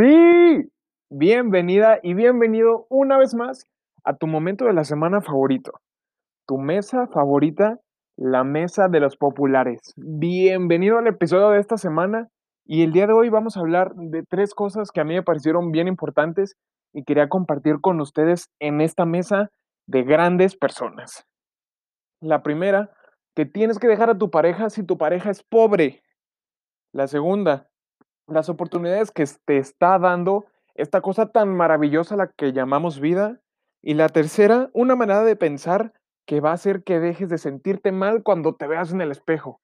Sí, 0.00 0.70
bienvenida 1.10 1.98
y 2.04 2.14
bienvenido 2.14 2.86
una 2.88 3.18
vez 3.18 3.34
más 3.34 3.64
a 4.04 4.14
tu 4.16 4.28
momento 4.28 4.66
de 4.66 4.72
la 4.72 4.84
semana 4.84 5.20
favorito, 5.20 5.72
tu 6.46 6.56
mesa 6.56 7.08
favorita, 7.08 7.80
la 8.16 8.44
mesa 8.44 8.86
de 8.86 9.00
los 9.00 9.16
populares. 9.16 9.80
Bienvenido 9.96 10.98
al 10.98 11.08
episodio 11.08 11.48
de 11.48 11.58
esta 11.58 11.78
semana 11.78 12.28
y 12.64 12.84
el 12.84 12.92
día 12.92 13.08
de 13.08 13.12
hoy 13.12 13.28
vamos 13.28 13.56
a 13.56 13.60
hablar 13.60 13.92
de 13.96 14.22
tres 14.22 14.54
cosas 14.54 14.92
que 14.92 15.00
a 15.00 15.04
mí 15.04 15.14
me 15.14 15.24
parecieron 15.24 15.72
bien 15.72 15.88
importantes 15.88 16.54
y 16.92 17.02
quería 17.02 17.28
compartir 17.28 17.80
con 17.80 18.00
ustedes 18.00 18.50
en 18.60 18.80
esta 18.80 19.04
mesa 19.04 19.50
de 19.88 20.04
grandes 20.04 20.56
personas. 20.56 21.24
La 22.20 22.44
primera, 22.44 22.92
que 23.34 23.46
tienes 23.46 23.80
que 23.80 23.88
dejar 23.88 24.10
a 24.10 24.18
tu 24.18 24.30
pareja 24.30 24.70
si 24.70 24.84
tu 24.84 24.96
pareja 24.96 25.30
es 25.30 25.42
pobre. 25.42 26.04
La 26.92 27.08
segunda, 27.08 27.67
las 28.28 28.48
oportunidades 28.48 29.10
que 29.10 29.24
te 29.44 29.58
está 29.58 29.98
dando 29.98 30.46
esta 30.74 31.00
cosa 31.00 31.26
tan 31.26 31.54
maravillosa 31.54 32.16
la 32.16 32.28
que 32.28 32.52
llamamos 32.52 33.00
vida. 33.00 33.40
Y 33.82 33.94
la 33.94 34.08
tercera, 34.08 34.70
una 34.72 34.96
manera 34.96 35.22
de 35.24 35.36
pensar 35.36 35.92
que 36.26 36.40
va 36.40 36.50
a 36.50 36.54
hacer 36.54 36.84
que 36.84 37.00
dejes 37.00 37.28
de 37.28 37.38
sentirte 37.38 37.90
mal 37.90 38.22
cuando 38.22 38.54
te 38.54 38.66
veas 38.66 38.92
en 38.92 39.00
el 39.00 39.10
espejo. 39.10 39.60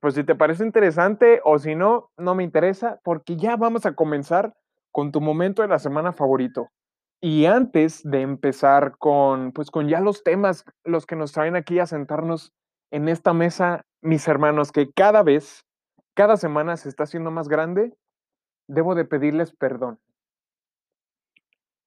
Pues 0.00 0.14
si 0.14 0.24
te 0.24 0.34
parece 0.34 0.64
interesante 0.64 1.40
o 1.44 1.58
si 1.58 1.74
no, 1.74 2.10
no 2.16 2.34
me 2.34 2.44
interesa 2.44 3.00
porque 3.04 3.36
ya 3.36 3.56
vamos 3.56 3.86
a 3.86 3.94
comenzar 3.94 4.54
con 4.92 5.12
tu 5.12 5.20
momento 5.20 5.62
de 5.62 5.68
la 5.68 5.78
semana 5.78 6.12
favorito. 6.12 6.68
Y 7.20 7.46
antes 7.46 8.02
de 8.02 8.20
empezar 8.20 8.98
con 8.98 9.52
pues 9.52 9.70
con 9.70 9.88
ya 9.88 10.00
los 10.00 10.24
temas 10.24 10.64
los 10.84 11.06
que 11.06 11.16
nos 11.16 11.32
traen 11.32 11.54
aquí 11.56 11.78
a 11.78 11.86
sentarnos 11.86 12.52
en 12.90 13.08
esta 13.08 13.32
mesa, 13.32 13.82
mis 14.02 14.26
hermanos, 14.28 14.72
que 14.72 14.92
cada 14.92 15.22
vez 15.22 15.64
cada 16.14 16.36
semana 16.36 16.76
se 16.76 16.88
está 16.88 17.04
haciendo 17.04 17.30
más 17.30 17.48
grande, 17.48 17.96
debo 18.68 18.94
de 18.94 19.04
pedirles 19.04 19.52
perdón. 19.52 19.98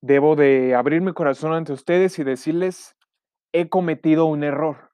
Debo 0.01 0.35
de 0.35 0.75
abrir 0.75 1.01
mi 1.01 1.13
corazón 1.13 1.53
ante 1.53 1.73
ustedes 1.73 2.19
y 2.19 2.23
decirles, 2.23 2.95
he 3.53 3.69
cometido 3.69 4.25
un 4.25 4.43
error. 4.43 4.91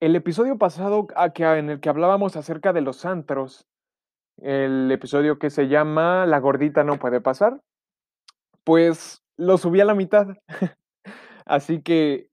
El 0.00 0.16
episodio 0.16 0.56
pasado 0.56 1.08
en 1.36 1.70
el 1.70 1.80
que 1.80 1.88
hablábamos 1.88 2.36
acerca 2.36 2.72
de 2.72 2.80
los 2.80 3.04
antros, 3.04 3.66
el 4.38 4.90
episodio 4.90 5.38
que 5.38 5.50
se 5.50 5.68
llama 5.68 6.24
La 6.26 6.38
gordita 6.38 6.84
no 6.84 6.98
puede 6.98 7.20
pasar, 7.20 7.60
pues 8.64 9.22
lo 9.36 9.58
subí 9.58 9.80
a 9.80 9.84
la 9.84 9.94
mitad. 9.94 10.28
Así 11.44 11.82
que 11.82 12.29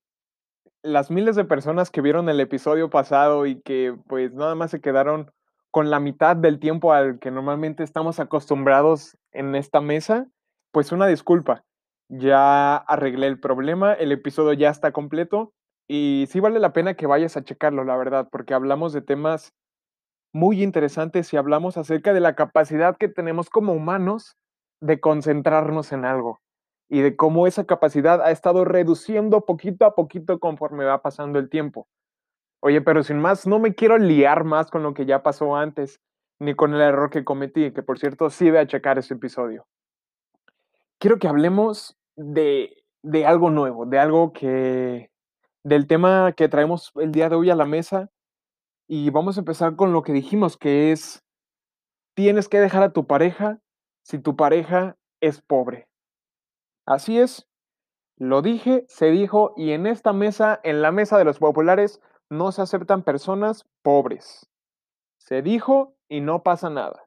las 0.87 1.11
miles 1.11 1.35
de 1.35 1.45
personas 1.45 1.91
que 1.91 2.01
vieron 2.01 2.29
el 2.29 2.39
episodio 2.39 2.89
pasado 2.89 3.45
y 3.45 3.61
que 3.61 3.95
pues 4.07 4.33
nada 4.33 4.55
más 4.55 4.71
se 4.71 4.81
quedaron 4.81 5.31
con 5.69 5.89
la 5.89 5.99
mitad 5.99 6.35
del 6.35 6.59
tiempo 6.59 6.93
al 6.93 7.19
que 7.19 7.29
normalmente 7.29 7.83
estamos 7.83 8.19
acostumbrados 8.19 9.17
en 9.31 9.53
esta 9.55 9.81
mesa, 9.81 10.27
pues 10.71 10.91
una 10.91 11.07
disculpa. 11.07 11.63
Ya 12.09 12.77
arreglé 12.77 13.27
el 13.27 13.39
problema, 13.39 13.93
el 13.93 14.13
episodio 14.13 14.53
ya 14.53 14.69
está 14.69 14.93
completo 14.93 15.53
y 15.89 16.25
sí 16.29 16.39
vale 16.39 16.59
la 16.59 16.73
pena 16.73 16.95
que 16.95 17.05
vayas 17.05 17.35
a 17.35 17.43
checarlo, 17.43 17.83
la 17.83 17.97
verdad, 17.97 18.29
porque 18.31 18.53
hablamos 18.53 18.93
de 18.93 19.01
temas 19.01 19.53
muy 20.33 20.63
interesantes 20.63 21.33
y 21.33 21.37
hablamos 21.37 21.77
acerca 21.77 22.13
de 22.13 22.21
la 22.21 22.35
capacidad 22.35 22.97
que 22.97 23.09
tenemos 23.09 23.49
como 23.49 23.73
humanos 23.73 24.37
de 24.79 24.99
concentrarnos 25.01 25.91
en 25.91 26.05
algo 26.05 26.39
y 26.89 27.01
de 27.01 27.15
cómo 27.15 27.47
esa 27.47 27.65
capacidad 27.65 28.21
ha 28.21 28.31
estado 28.31 28.65
reduciendo 28.65 29.45
poquito 29.45 29.85
a 29.85 29.95
poquito 29.95 30.39
conforme 30.39 30.85
va 30.85 31.01
pasando 31.01 31.39
el 31.39 31.49
tiempo. 31.49 31.87
Oye, 32.61 32.81
pero 32.81 33.03
sin 33.03 33.19
más, 33.19 33.45
no 33.45 33.59
me 33.59 33.75
quiero 33.75 33.97
liar 33.97 34.43
más 34.43 34.71
con 34.71 34.83
lo 34.83 34.93
que 34.93 35.05
ya 35.05 35.21
pasó 35.21 35.55
antes, 35.55 35.99
ni 36.39 36.55
con 36.55 36.73
el 36.73 36.81
error 36.81 37.09
que 37.09 37.23
cometí, 37.23 37.71
que 37.71 37.83
por 37.83 37.99
cierto 37.99 38.29
sí 38.29 38.49
voy 38.49 38.59
a 38.59 38.67
checar 38.67 38.97
ese 38.97 39.13
episodio. 39.13 39.65
Quiero 40.99 41.19
que 41.19 41.27
hablemos 41.27 41.97
de, 42.15 42.83
de 43.03 43.25
algo 43.25 43.49
nuevo, 43.49 43.85
de 43.85 43.99
algo 43.99 44.33
que, 44.33 45.11
del 45.63 45.87
tema 45.87 46.33
que 46.35 46.49
traemos 46.49 46.91
el 46.95 47.11
día 47.11 47.29
de 47.29 47.35
hoy 47.35 47.49
a 47.49 47.55
la 47.55 47.65
mesa, 47.65 48.09
y 48.87 49.09
vamos 49.09 49.37
a 49.37 49.41
empezar 49.41 49.75
con 49.75 49.91
lo 49.91 50.01
que 50.01 50.13
dijimos, 50.13 50.57
que 50.57 50.91
es, 50.91 51.23
tienes 52.15 52.47
que 52.47 52.59
dejar 52.59 52.83
a 52.83 52.93
tu 52.93 53.05
pareja 53.05 53.59
si 54.03 54.17
tu 54.17 54.35
pareja 54.35 54.95
es 55.19 55.41
pobre. 55.41 55.87
Así 56.87 57.19
es, 57.19 57.45
lo 58.17 58.41
dije, 58.41 58.85
se 58.87 59.07
dijo, 59.07 59.53
y 59.57 59.71
en 59.71 59.85
esta 59.85 60.13
mesa, 60.13 60.59
en 60.63 60.81
la 60.81 60.91
mesa 60.91 61.17
de 61.17 61.25
los 61.25 61.37
populares, 61.37 62.01
no 62.29 62.51
se 62.53 62.61
aceptan 62.61 63.03
personas 63.03 63.65
pobres. 63.83 64.49
Se 65.17 65.41
dijo 65.41 65.95
y 66.07 66.21
no 66.21 66.43
pasa 66.43 66.69
nada. 66.69 67.05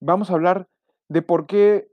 Vamos 0.00 0.30
a 0.30 0.34
hablar 0.34 0.68
de 1.08 1.22
por 1.22 1.46
qué 1.46 1.88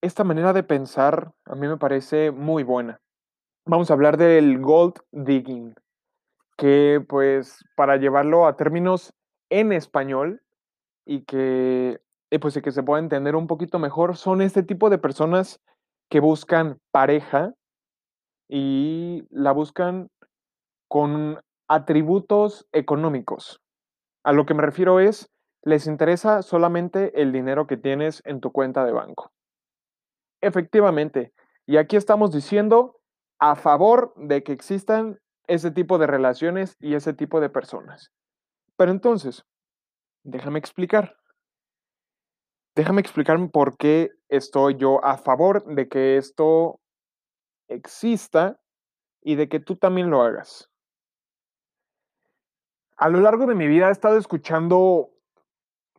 esta 0.00 0.24
manera 0.24 0.54
de 0.54 0.62
pensar 0.62 1.32
a 1.44 1.54
mí 1.54 1.68
me 1.68 1.76
parece 1.76 2.30
muy 2.30 2.62
buena. 2.62 3.00
Vamos 3.66 3.90
a 3.90 3.94
hablar 3.94 4.16
del 4.16 4.58
gold 4.60 4.94
digging, 5.12 5.74
que 6.56 7.04
pues 7.06 7.62
para 7.76 7.96
llevarlo 7.98 8.46
a 8.46 8.56
términos 8.56 9.12
en 9.50 9.72
español 9.72 10.42
y 11.04 11.24
que, 11.24 12.00
pues, 12.40 12.60
que 12.60 12.72
se 12.72 12.82
pueda 12.82 13.00
entender 13.00 13.36
un 13.36 13.46
poquito 13.46 13.78
mejor, 13.78 14.16
son 14.16 14.40
este 14.40 14.62
tipo 14.62 14.88
de 14.88 14.98
personas 14.98 15.60
que 16.14 16.20
buscan 16.20 16.78
pareja 16.92 17.54
y 18.48 19.26
la 19.30 19.50
buscan 19.50 20.10
con 20.86 21.40
atributos 21.66 22.68
económicos. 22.70 23.60
A 24.22 24.32
lo 24.32 24.46
que 24.46 24.54
me 24.54 24.62
refiero 24.62 25.00
es, 25.00 25.28
les 25.64 25.88
interesa 25.88 26.42
solamente 26.42 27.20
el 27.20 27.32
dinero 27.32 27.66
que 27.66 27.76
tienes 27.76 28.22
en 28.26 28.40
tu 28.40 28.52
cuenta 28.52 28.84
de 28.84 28.92
banco. 28.92 29.32
Efectivamente, 30.40 31.32
y 31.66 31.78
aquí 31.78 31.96
estamos 31.96 32.30
diciendo 32.30 33.00
a 33.40 33.56
favor 33.56 34.14
de 34.14 34.44
que 34.44 34.52
existan 34.52 35.18
ese 35.48 35.72
tipo 35.72 35.98
de 35.98 36.06
relaciones 36.06 36.76
y 36.78 36.94
ese 36.94 37.12
tipo 37.12 37.40
de 37.40 37.50
personas. 37.50 38.12
Pero 38.76 38.92
entonces, 38.92 39.44
déjame 40.22 40.60
explicar. 40.60 41.16
Déjame 42.76 43.00
explicar 43.00 43.38
por 43.50 43.76
qué 43.76 44.10
estoy 44.28 44.76
yo 44.76 45.04
a 45.04 45.16
favor 45.16 45.64
de 45.64 45.88
que 45.88 46.16
esto 46.16 46.80
exista 47.68 48.58
y 49.22 49.36
de 49.36 49.48
que 49.48 49.60
tú 49.60 49.76
también 49.76 50.10
lo 50.10 50.22
hagas. 50.22 50.68
A 52.96 53.08
lo 53.08 53.20
largo 53.20 53.46
de 53.46 53.54
mi 53.54 53.68
vida 53.68 53.88
he 53.88 53.92
estado 53.92 54.18
escuchando 54.18 55.10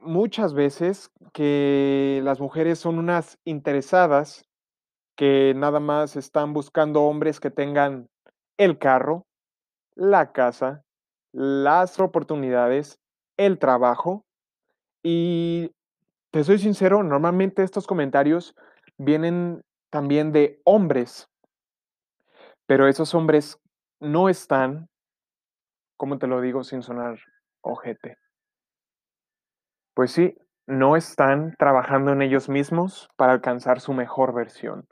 muchas 0.02 0.54
veces 0.54 1.12
que 1.34 2.20
las 2.24 2.42
mujeres 2.42 2.78
son 2.80 3.00
unas 3.00 3.38
interesadas, 3.46 4.44
que 5.16 5.54
nada 5.56 5.80
más 5.80 6.18
están 6.18 6.52
buscando 6.52 7.04
hombres 7.04 7.40
que 7.40 7.52
tengan 7.52 8.10
el 8.58 8.78
carro, 8.78 9.26
la 9.96 10.34
casa, 10.34 10.84
las 11.32 12.00
oportunidades, 12.02 13.00
el 13.38 13.60
trabajo. 13.60 14.26
Y 15.04 15.72
te 16.36 16.44
soy 16.44 16.60
sincero, 16.60 17.02
normalmente 17.02 17.64
estos 17.64 17.88
comentarios 17.88 18.58
vienen 18.98 19.64
también 19.90 20.34
de 20.34 20.60
hombres, 20.66 21.30
pero 22.66 22.90
esos 22.90 23.16
hombres 23.16 23.58
no 24.02 24.28
están, 24.28 24.90
como 25.96 26.18
te 26.18 26.28
lo 26.28 26.42
digo 26.42 26.66
sin 26.66 26.82
sonar 26.82 27.18
ojete? 27.62 28.18
Pues 29.94 30.12
sí, 30.12 30.38
no 30.68 30.98
están 30.98 31.56
trabajando 31.58 32.12
en 32.12 32.22
ellos 32.22 32.50
mismos 32.50 33.08
para 33.16 33.32
alcanzar 33.32 33.80
su 33.80 33.94
mejor 33.94 34.34
versión. 34.34 34.90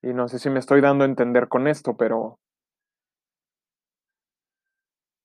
Y 0.00 0.12
no 0.12 0.28
sé 0.28 0.38
si 0.38 0.48
me 0.48 0.60
estoy 0.60 0.80
dando 0.80 1.02
a 1.02 1.08
entender 1.08 1.48
con 1.48 1.66
esto, 1.66 1.96
pero 1.96 2.38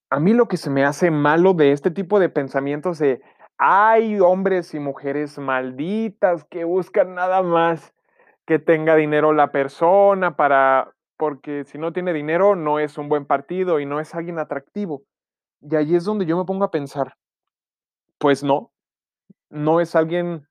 a 0.09 0.19
mí 0.19 0.33
lo 0.33 0.47
que 0.47 0.57
se 0.57 0.71
me 0.71 0.83
hace 0.83 1.11
malo 1.11 1.53
de 1.53 1.73
este 1.73 1.91
tipo 1.91 2.19
de 2.19 2.29
pensamientos 2.29 2.97
de 2.97 3.21
hay 3.57 4.19
hombres 4.19 4.73
y 4.73 4.79
mujeres 4.79 5.37
malditas 5.37 6.43
que 6.45 6.63
buscan 6.63 7.15
nada 7.15 7.41
más 7.41 7.93
que 8.45 8.59
tenga 8.59 8.95
dinero 8.95 9.33
la 9.33 9.51
persona 9.51 10.35
para 10.35 10.93
porque 11.17 11.63
si 11.65 11.77
no 11.77 11.91
tiene 11.91 12.13
dinero 12.13 12.55
no 12.55 12.79
es 12.79 12.97
un 12.97 13.09
buen 13.09 13.25
partido 13.25 13.79
y 13.79 13.85
no 13.85 13.99
es 13.99 14.13
alguien 14.13 14.39
atractivo. 14.39 15.03
Y 15.61 15.75
ahí 15.75 15.95
es 15.95 16.05
donde 16.05 16.25
yo 16.25 16.37
me 16.37 16.45
pongo 16.45 16.63
a 16.63 16.71
pensar, 16.71 17.17
pues 18.19 18.43
no, 18.43 18.71
no 19.49 19.81
es 19.81 19.95
alguien 19.95 20.47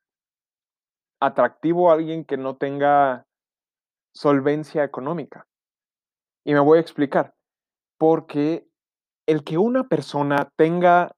atractivo, 1.21 1.93
alguien 1.93 2.25
que 2.25 2.37
no 2.37 2.57
tenga 2.57 3.27
solvencia 4.13 4.83
económica. 4.83 5.47
Y 6.45 6.53
me 6.53 6.61
voy 6.61 6.79
a 6.79 6.81
explicar, 6.81 7.35
porque 7.99 8.67
el 9.27 9.45
que 9.45 9.59
una 9.59 9.89
persona 9.89 10.51
tenga 10.57 11.16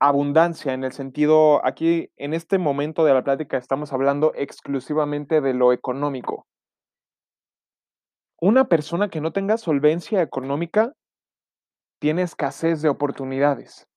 abundancia 0.00 0.72
en 0.72 0.84
el 0.84 0.92
sentido, 0.92 1.64
aquí 1.64 2.10
en 2.16 2.34
este 2.34 2.58
momento 2.58 3.04
de 3.04 3.14
la 3.14 3.24
plática 3.24 3.56
estamos 3.56 3.92
hablando 3.92 4.32
exclusivamente 4.34 5.40
de 5.40 5.54
lo 5.54 5.72
económico. 5.72 6.46
Una 8.40 8.68
persona 8.68 9.08
que 9.08 9.20
no 9.20 9.32
tenga 9.32 9.56
solvencia 9.56 10.22
económica 10.22 10.92
tiene 12.00 12.22
escasez 12.22 12.82
de 12.82 12.88
oportunidades. 12.88 13.88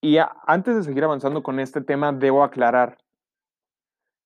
Y 0.00 0.18
antes 0.46 0.76
de 0.76 0.84
seguir 0.84 1.02
avanzando 1.02 1.42
con 1.42 1.58
este 1.58 1.80
tema, 1.80 2.12
debo 2.12 2.44
aclarar 2.44 2.98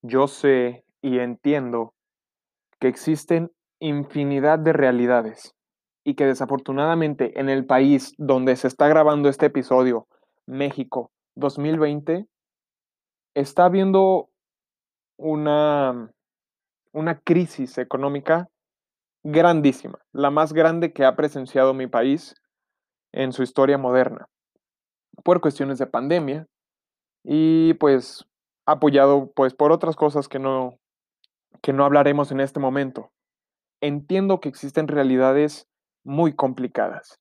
yo 0.03 0.27
sé 0.27 0.85
y 1.01 1.21
entiendo 1.21 1.95
que 2.81 2.89
existen 2.89 3.53
infinidad 3.79 4.59
de 4.59 4.73
realidades, 4.73 5.55
y 6.05 6.15
que 6.15 6.27
desafortunadamente 6.27 7.39
en 7.39 7.49
el 7.49 7.65
país 7.65 8.15
donde 8.19 8.57
se 8.57 8.69
está 8.69 8.89
grabando 8.89 9.29
este 9.29 9.47
episodio, 9.47 10.07
México 10.47 11.11
2020 11.37 12.27
está 13.35 13.65
habiendo 13.67 14.29
una 15.17 16.11
una 16.93 17.19
crisis 17.21 17.79
económica 17.79 18.49
grandísima, 19.25 19.99
la 20.13 20.31
más 20.31 20.53
grande 20.53 20.93
que 20.93 21.05
ha 21.05 21.17
presenciado 21.17 21.75
mi 21.75 21.87
país 21.87 22.35
en 23.13 23.33
su 23.33 23.43
historia 23.43 23.79
moderna, 23.79 24.29
por 25.25 25.41
cuestiones 25.41 25.79
de 25.79 25.87
pandemia 25.87 26.47
y, 27.25 27.75
pues, 27.75 28.27
apoyado, 28.67 29.33
pues, 29.35 29.55
por 29.55 29.73
otras 29.73 29.97
cosas 29.97 30.29
que 30.29 30.39
no 30.39 30.79
que 31.63 31.73
no 31.73 31.85
hablaremos 31.85 32.33
en 32.33 32.41
este 32.41 32.59
momento. 32.59 33.13
Entiendo 33.81 34.41
que 34.41 34.49
existen 34.49 34.89
realidades 34.89 35.69
muy 36.05 36.35
complicadas, 36.35 37.19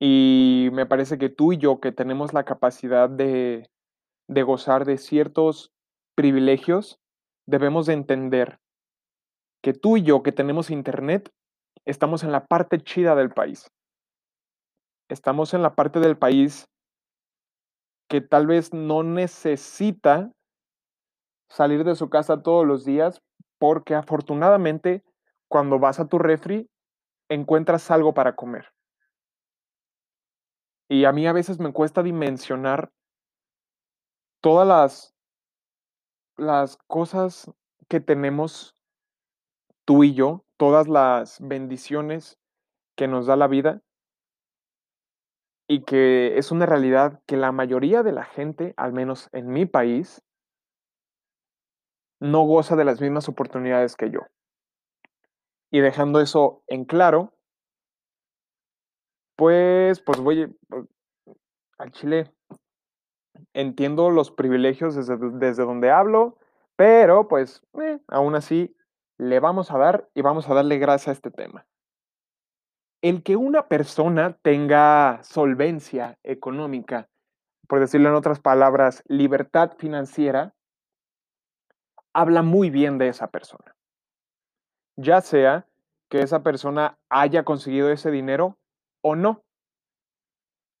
y 0.00 0.68
me 0.72 0.86
parece 0.86 1.18
que 1.18 1.28
tú 1.28 1.52
y 1.52 1.58
yo, 1.58 1.80
que 1.80 1.92
tenemos 1.92 2.32
la 2.32 2.44
capacidad 2.44 3.08
de 3.08 3.68
de 4.28 4.42
gozar 4.42 4.84
de 4.84 4.98
ciertos 4.98 5.72
privilegios, 6.14 6.98
debemos 7.46 7.86
de 7.86 7.94
entender 7.94 8.58
que 9.62 9.72
tú 9.72 9.96
y 9.96 10.02
yo, 10.02 10.22
que 10.22 10.32
tenemos 10.32 10.70
Internet, 10.70 11.30
estamos 11.84 12.22
en 12.22 12.32
la 12.32 12.46
parte 12.46 12.80
chida 12.80 13.14
del 13.14 13.30
país. 13.30 13.70
Estamos 15.08 15.54
en 15.54 15.62
la 15.62 15.74
parte 15.74 16.00
del 16.00 16.16
país 16.16 16.66
que 18.08 18.20
tal 18.20 18.46
vez 18.46 18.72
no 18.72 19.02
necesita 19.02 20.30
salir 21.50 21.84
de 21.84 21.94
su 21.94 22.08
casa 22.08 22.42
todos 22.42 22.66
los 22.66 22.84
días, 22.84 23.20
porque 23.58 23.94
afortunadamente, 23.94 25.02
cuando 25.48 25.78
vas 25.78 26.00
a 26.00 26.06
tu 26.06 26.18
refri, 26.18 26.68
encuentras 27.28 27.90
algo 27.90 28.14
para 28.14 28.36
comer. 28.36 28.72
Y 30.88 31.04
a 31.04 31.12
mí 31.12 31.26
a 31.26 31.32
veces 31.32 31.58
me 31.58 31.72
cuesta 31.72 32.02
dimensionar 32.02 32.92
todas 34.40 34.66
las 34.66 35.14
las 36.36 36.76
cosas 36.88 37.50
que 37.88 38.00
tenemos 38.00 38.76
tú 39.84 40.04
y 40.04 40.14
yo, 40.14 40.44
todas 40.56 40.88
las 40.88 41.38
bendiciones 41.40 42.38
que 42.96 43.08
nos 43.08 43.26
da 43.26 43.36
la 43.36 43.46
vida 43.46 43.82
y 45.68 45.84
que 45.84 46.38
es 46.38 46.50
una 46.50 46.66
realidad 46.66 47.20
que 47.26 47.36
la 47.36 47.52
mayoría 47.52 48.02
de 48.02 48.12
la 48.12 48.24
gente, 48.24 48.74
al 48.76 48.92
menos 48.92 49.28
en 49.32 49.48
mi 49.48 49.66
país 49.66 50.22
no 52.20 52.42
goza 52.42 52.76
de 52.76 52.84
las 52.84 53.00
mismas 53.00 53.28
oportunidades 53.28 53.96
que 53.96 54.10
yo. 54.10 54.20
Y 55.74 55.80
dejando 55.80 56.20
eso 56.20 56.62
en 56.68 56.84
claro 56.84 57.34
pues 59.36 60.00
pues, 60.00 60.20
voy 60.20 60.56
al 61.78 61.90
chile 61.90 62.32
entiendo 63.54 64.10
los 64.10 64.30
privilegios 64.30 64.94
desde 64.94 65.16
desde 65.16 65.64
donde 65.64 65.90
hablo, 65.90 66.38
pero, 66.76 67.26
pues, 67.26 67.60
eh, 67.82 67.98
aún 68.06 68.36
así, 68.36 68.76
le 69.18 69.40
vamos 69.40 69.72
a 69.72 69.78
dar, 69.78 70.08
y 70.14 70.22
vamos 70.22 70.48
a 70.48 70.54
darle 70.54 70.78
grasa 70.78 71.10
a 71.10 71.14
este 71.14 71.32
tema. 71.32 71.66
El 73.02 73.24
que 73.24 73.34
una 73.34 73.66
persona 73.66 74.38
tenga 74.42 75.24
solvencia 75.24 76.20
económica, 76.22 77.08
por 77.68 77.80
decirlo 77.80 78.10
en 78.10 78.14
otras 78.14 78.38
palabras, 78.38 79.02
libertad 79.08 79.72
financiera 79.76 80.54
habla 82.12 82.42
muy 82.42 82.70
bien 82.70 82.96
de 82.98 83.08
esa 83.08 83.26
persona. 83.26 83.73
Ya 84.96 85.20
sea 85.20 85.66
que 86.08 86.22
esa 86.22 86.42
persona 86.42 86.98
haya 87.08 87.44
conseguido 87.44 87.90
ese 87.90 88.10
dinero 88.10 88.56
o 89.02 89.16
no. 89.16 89.42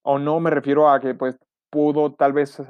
O 0.02 0.18
no, 0.18 0.38
me 0.38 0.50
refiero 0.50 0.88
a 0.90 1.00
que, 1.00 1.14
pues, 1.14 1.38
pudo 1.70 2.12
tal 2.12 2.32
vez 2.32 2.62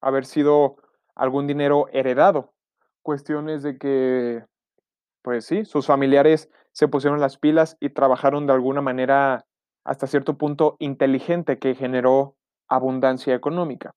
haber 0.00 0.26
sido 0.26 0.76
algún 1.14 1.46
dinero 1.46 1.86
heredado. 1.92 2.52
Cuestiones 3.02 3.62
de 3.62 3.78
que, 3.78 4.44
pues 5.22 5.46
sí, 5.46 5.64
sus 5.64 5.86
familiares 5.86 6.50
se 6.72 6.88
pusieron 6.88 7.20
las 7.20 7.38
pilas 7.38 7.76
y 7.80 7.90
trabajaron 7.90 8.46
de 8.46 8.52
alguna 8.54 8.82
manera, 8.82 9.46
hasta 9.84 10.06
cierto 10.06 10.38
punto, 10.38 10.76
inteligente, 10.80 11.58
que 11.58 11.74
generó 11.74 12.36
abundancia 12.68 13.34
económica. 13.34 13.92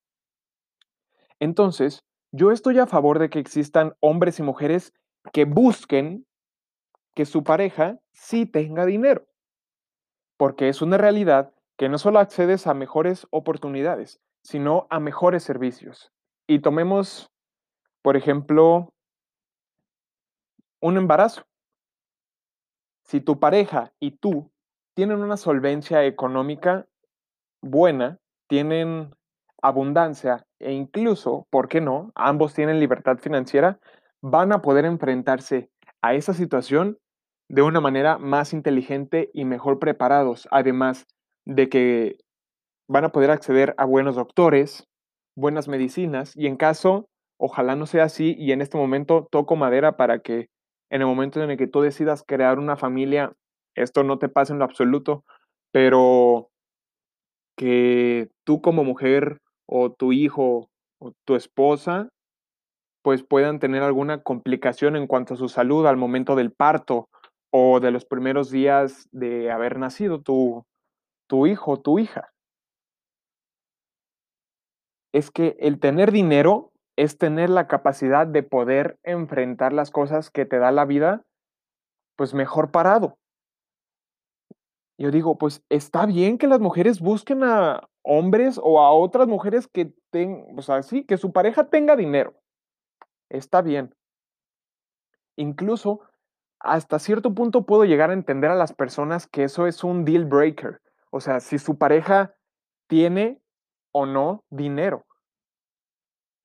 Entonces, 1.39 2.03
yo 2.31 2.51
estoy 2.51 2.79
a 2.79 2.87
favor 2.87 3.19
de 3.19 3.29
que 3.29 3.39
existan 3.39 3.93
hombres 3.99 4.39
y 4.39 4.43
mujeres 4.43 4.93
que 5.33 5.45
busquen 5.45 6.25
que 7.15 7.25
su 7.25 7.43
pareja 7.43 7.99
sí 8.11 8.45
tenga 8.45 8.85
dinero. 8.85 9.25
Porque 10.37 10.69
es 10.69 10.81
una 10.81 10.97
realidad 10.97 11.53
que 11.77 11.89
no 11.89 11.97
solo 11.97 12.19
accedes 12.19 12.67
a 12.67 12.73
mejores 12.73 13.25
oportunidades, 13.31 14.21
sino 14.43 14.85
a 14.89 14.99
mejores 14.99 15.43
servicios. 15.43 16.11
Y 16.47 16.59
tomemos, 16.59 17.31
por 18.01 18.15
ejemplo 18.15 18.91
un 20.81 20.97
embarazo. 20.97 21.47
Si 23.05 23.19
tu 23.19 23.39
pareja 23.39 23.91
y 23.99 24.11
tú 24.11 24.51
tienen 24.93 25.23
una 25.23 25.35
solvencia 25.35 26.05
económica 26.05 26.85
buena, 27.61 28.19
tienen 28.47 29.15
abundancia 29.63 30.45
e 30.59 30.73
incluso, 30.73 31.47
¿por 31.49 31.69
qué 31.69 31.81
no?, 31.81 32.11
ambos 32.13 32.53
tienen 32.53 32.79
libertad 32.79 33.17
financiera, 33.17 33.79
van 34.21 34.51
a 34.51 34.61
poder 34.61 34.85
enfrentarse 34.85 35.71
a 36.03 36.13
esa 36.13 36.35
situación 36.35 36.99
de 37.49 37.61
una 37.61 37.79
manera 37.81 38.17
más 38.17 38.53
inteligente 38.53 39.29
y 39.33 39.45
mejor 39.45 39.79
preparados, 39.79 40.47
además 40.51 41.05
de 41.45 41.69
que 41.69 42.17
van 42.89 43.05
a 43.05 43.11
poder 43.11 43.31
acceder 43.31 43.75
a 43.77 43.85
buenos 43.85 44.15
doctores, 44.15 44.85
buenas 45.35 45.67
medicinas, 45.67 46.33
y 46.35 46.47
en 46.47 46.57
caso, 46.57 47.07
ojalá 47.39 47.75
no 47.75 47.85
sea 47.87 48.05
así, 48.05 48.35
y 48.37 48.51
en 48.51 48.61
este 48.61 48.77
momento 48.77 49.27
toco 49.31 49.55
madera 49.55 49.97
para 49.97 50.19
que 50.19 50.47
en 50.91 51.01
el 51.01 51.07
momento 51.07 51.41
en 51.43 51.51
el 51.51 51.57
que 51.57 51.67
tú 51.67 51.81
decidas 51.81 52.23
crear 52.27 52.59
una 52.59 52.77
familia, 52.77 53.33
esto 53.75 54.03
no 54.03 54.19
te 54.19 54.29
pase 54.29 54.53
en 54.53 54.59
lo 54.59 54.65
absoluto, 54.65 55.23
pero 55.71 56.49
que 57.57 58.29
tú 58.45 58.61
como 58.61 58.83
mujer, 58.83 59.39
o 59.67 59.91
tu 59.91 60.11
hijo, 60.11 60.69
o 60.99 61.13
tu 61.25 61.35
esposa, 61.35 62.09
pues, 63.03 63.23
puedan 63.23 63.59
tener 63.59 63.83
alguna 63.83 64.23
complicación 64.23 64.95
en 64.95 65.07
cuanto 65.07 65.35
a 65.35 65.37
su 65.37 65.49
salud 65.49 65.85
al 65.87 65.97
momento 65.97 66.35
del 66.35 66.51
parto, 66.51 67.09
o 67.57 67.79
de 67.79 67.89
los 67.89 68.03
primeros 68.03 68.51
días 68.51 69.07
de 69.13 69.49
haber 69.49 69.79
nacido 69.79 70.21
tu 70.21 70.65
tu 71.29 71.47
hijo 71.47 71.79
tu 71.79 71.99
hija. 71.99 72.33
Es 75.13 75.31
que 75.31 75.55
el 75.59 75.79
tener 75.79 76.11
dinero 76.11 76.73
es 76.97 77.17
tener 77.17 77.49
la 77.49 77.67
capacidad 77.67 78.27
de 78.27 78.43
poder 78.43 78.99
enfrentar 79.03 79.71
las 79.71 79.89
cosas 79.89 80.29
que 80.29 80.45
te 80.45 80.59
da 80.59 80.73
la 80.73 80.83
vida, 80.83 81.23
pues, 82.17 82.33
mejor 82.33 82.71
parado. 82.71 83.17
Yo 84.97 85.09
digo, 85.09 85.37
pues, 85.37 85.63
está 85.69 86.05
bien 86.05 86.37
que 86.37 86.47
las 86.47 86.59
mujeres 86.59 86.99
busquen 86.99 87.43
a 87.45 87.87
hombres 88.03 88.59
o 88.61 88.81
a 88.81 88.91
otras 88.91 89.27
mujeres 89.29 89.67
que 89.67 89.93
ten 90.11 90.45
o 90.57 90.61
sea, 90.61 90.83
sí, 90.83 91.05
que 91.05 91.17
su 91.17 91.31
pareja 91.31 91.69
tenga 91.69 91.95
dinero. 91.95 92.33
Está 93.29 93.61
bien. 93.61 93.95
Incluso, 95.37 96.01
hasta 96.65 96.99
cierto 96.99 97.33
punto 97.33 97.65
puedo 97.65 97.85
llegar 97.85 98.09
a 98.09 98.13
entender 98.13 98.51
a 98.51 98.55
las 98.55 98.73
personas 98.73 99.27
que 99.27 99.43
eso 99.43 99.67
es 99.67 99.83
un 99.83 100.05
deal 100.05 100.25
breaker. 100.25 100.81
O 101.11 101.19
sea, 101.21 101.39
si 101.39 101.59
su 101.59 101.77
pareja 101.77 102.35
tiene 102.87 103.41
o 103.91 104.05
no 104.05 104.43
dinero. 104.49 105.05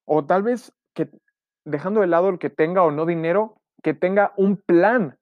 O 0.06 0.24
tal 0.24 0.42
vez 0.42 0.72
que 0.94 1.08
dejando 1.64 2.00
de 2.00 2.06
lado 2.06 2.28
el 2.28 2.38
que 2.38 2.50
tenga 2.50 2.82
o 2.82 2.90
no 2.90 3.06
dinero, 3.06 3.60
que 3.82 3.94
tenga 3.94 4.32
un 4.36 4.56
plan 4.56 5.16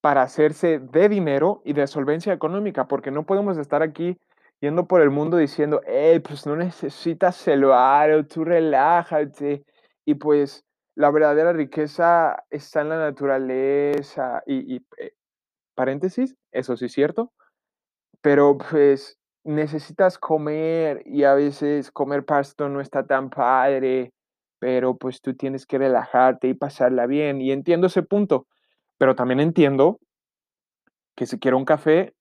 para 0.00 0.22
hacerse 0.22 0.78
de 0.80 1.08
dinero 1.08 1.62
y 1.64 1.72
de 1.72 1.86
solvencia 1.86 2.32
económica, 2.34 2.86
porque 2.88 3.10
no 3.10 3.24
podemos 3.24 3.56
estar 3.56 3.82
aquí 3.82 4.18
yendo 4.60 4.86
por 4.86 5.00
el 5.00 5.10
mundo 5.10 5.38
diciendo: 5.38 5.80
"Hey, 5.86 6.20
pues 6.20 6.46
no 6.46 6.56
necesitas 6.56 7.48
el 7.48 7.64
varo, 7.64 8.26
tú 8.26 8.44
relájate". 8.44 9.64
Y 10.04 10.14
pues, 10.16 10.63
la 10.96 11.10
verdadera 11.10 11.52
riqueza 11.52 12.44
está 12.50 12.82
en 12.82 12.90
la 12.90 12.98
naturaleza 12.98 14.42
y 14.46 14.76
eh, 14.98 15.12
paréntesis, 15.74 16.36
eso 16.52 16.76
sí 16.76 16.86
es 16.86 16.92
cierto, 16.92 17.32
pero, 18.22 18.58
pues, 18.58 19.18
necesitas 19.44 20.18
comer 20.18 21.02
y 21.06 21.24
a 21.24 21.34
veces 21.34 21.92
comer 21.92 22.24
pasto 22.24 22.68
no 22.68 22.80
está 22.80 23.06
tan 23.06 23.30
padre, 23.30 24.12
pero, 24.60 24.96
pues, 24.98 25.20
tú 25.22 25.34
tienes 25.34 25.66
que 25.66 25.78
relajarte 25.78 26.48
y 26.48 26.54
pasarla 26.54 27.06
bien, 27.06 27.40
y 27.40 27.52
entiendo 27.52 27.88
ese 27.88 28.02
punto, 28.02 28.46
pero 28.98 29.14
también 29.16 29.40
entiendo 29.40 29.98
que 31.16 31.26
si 31.26 31.38
quiero 31.38 31.56
un 31.58 31.64
café 31.64 32.14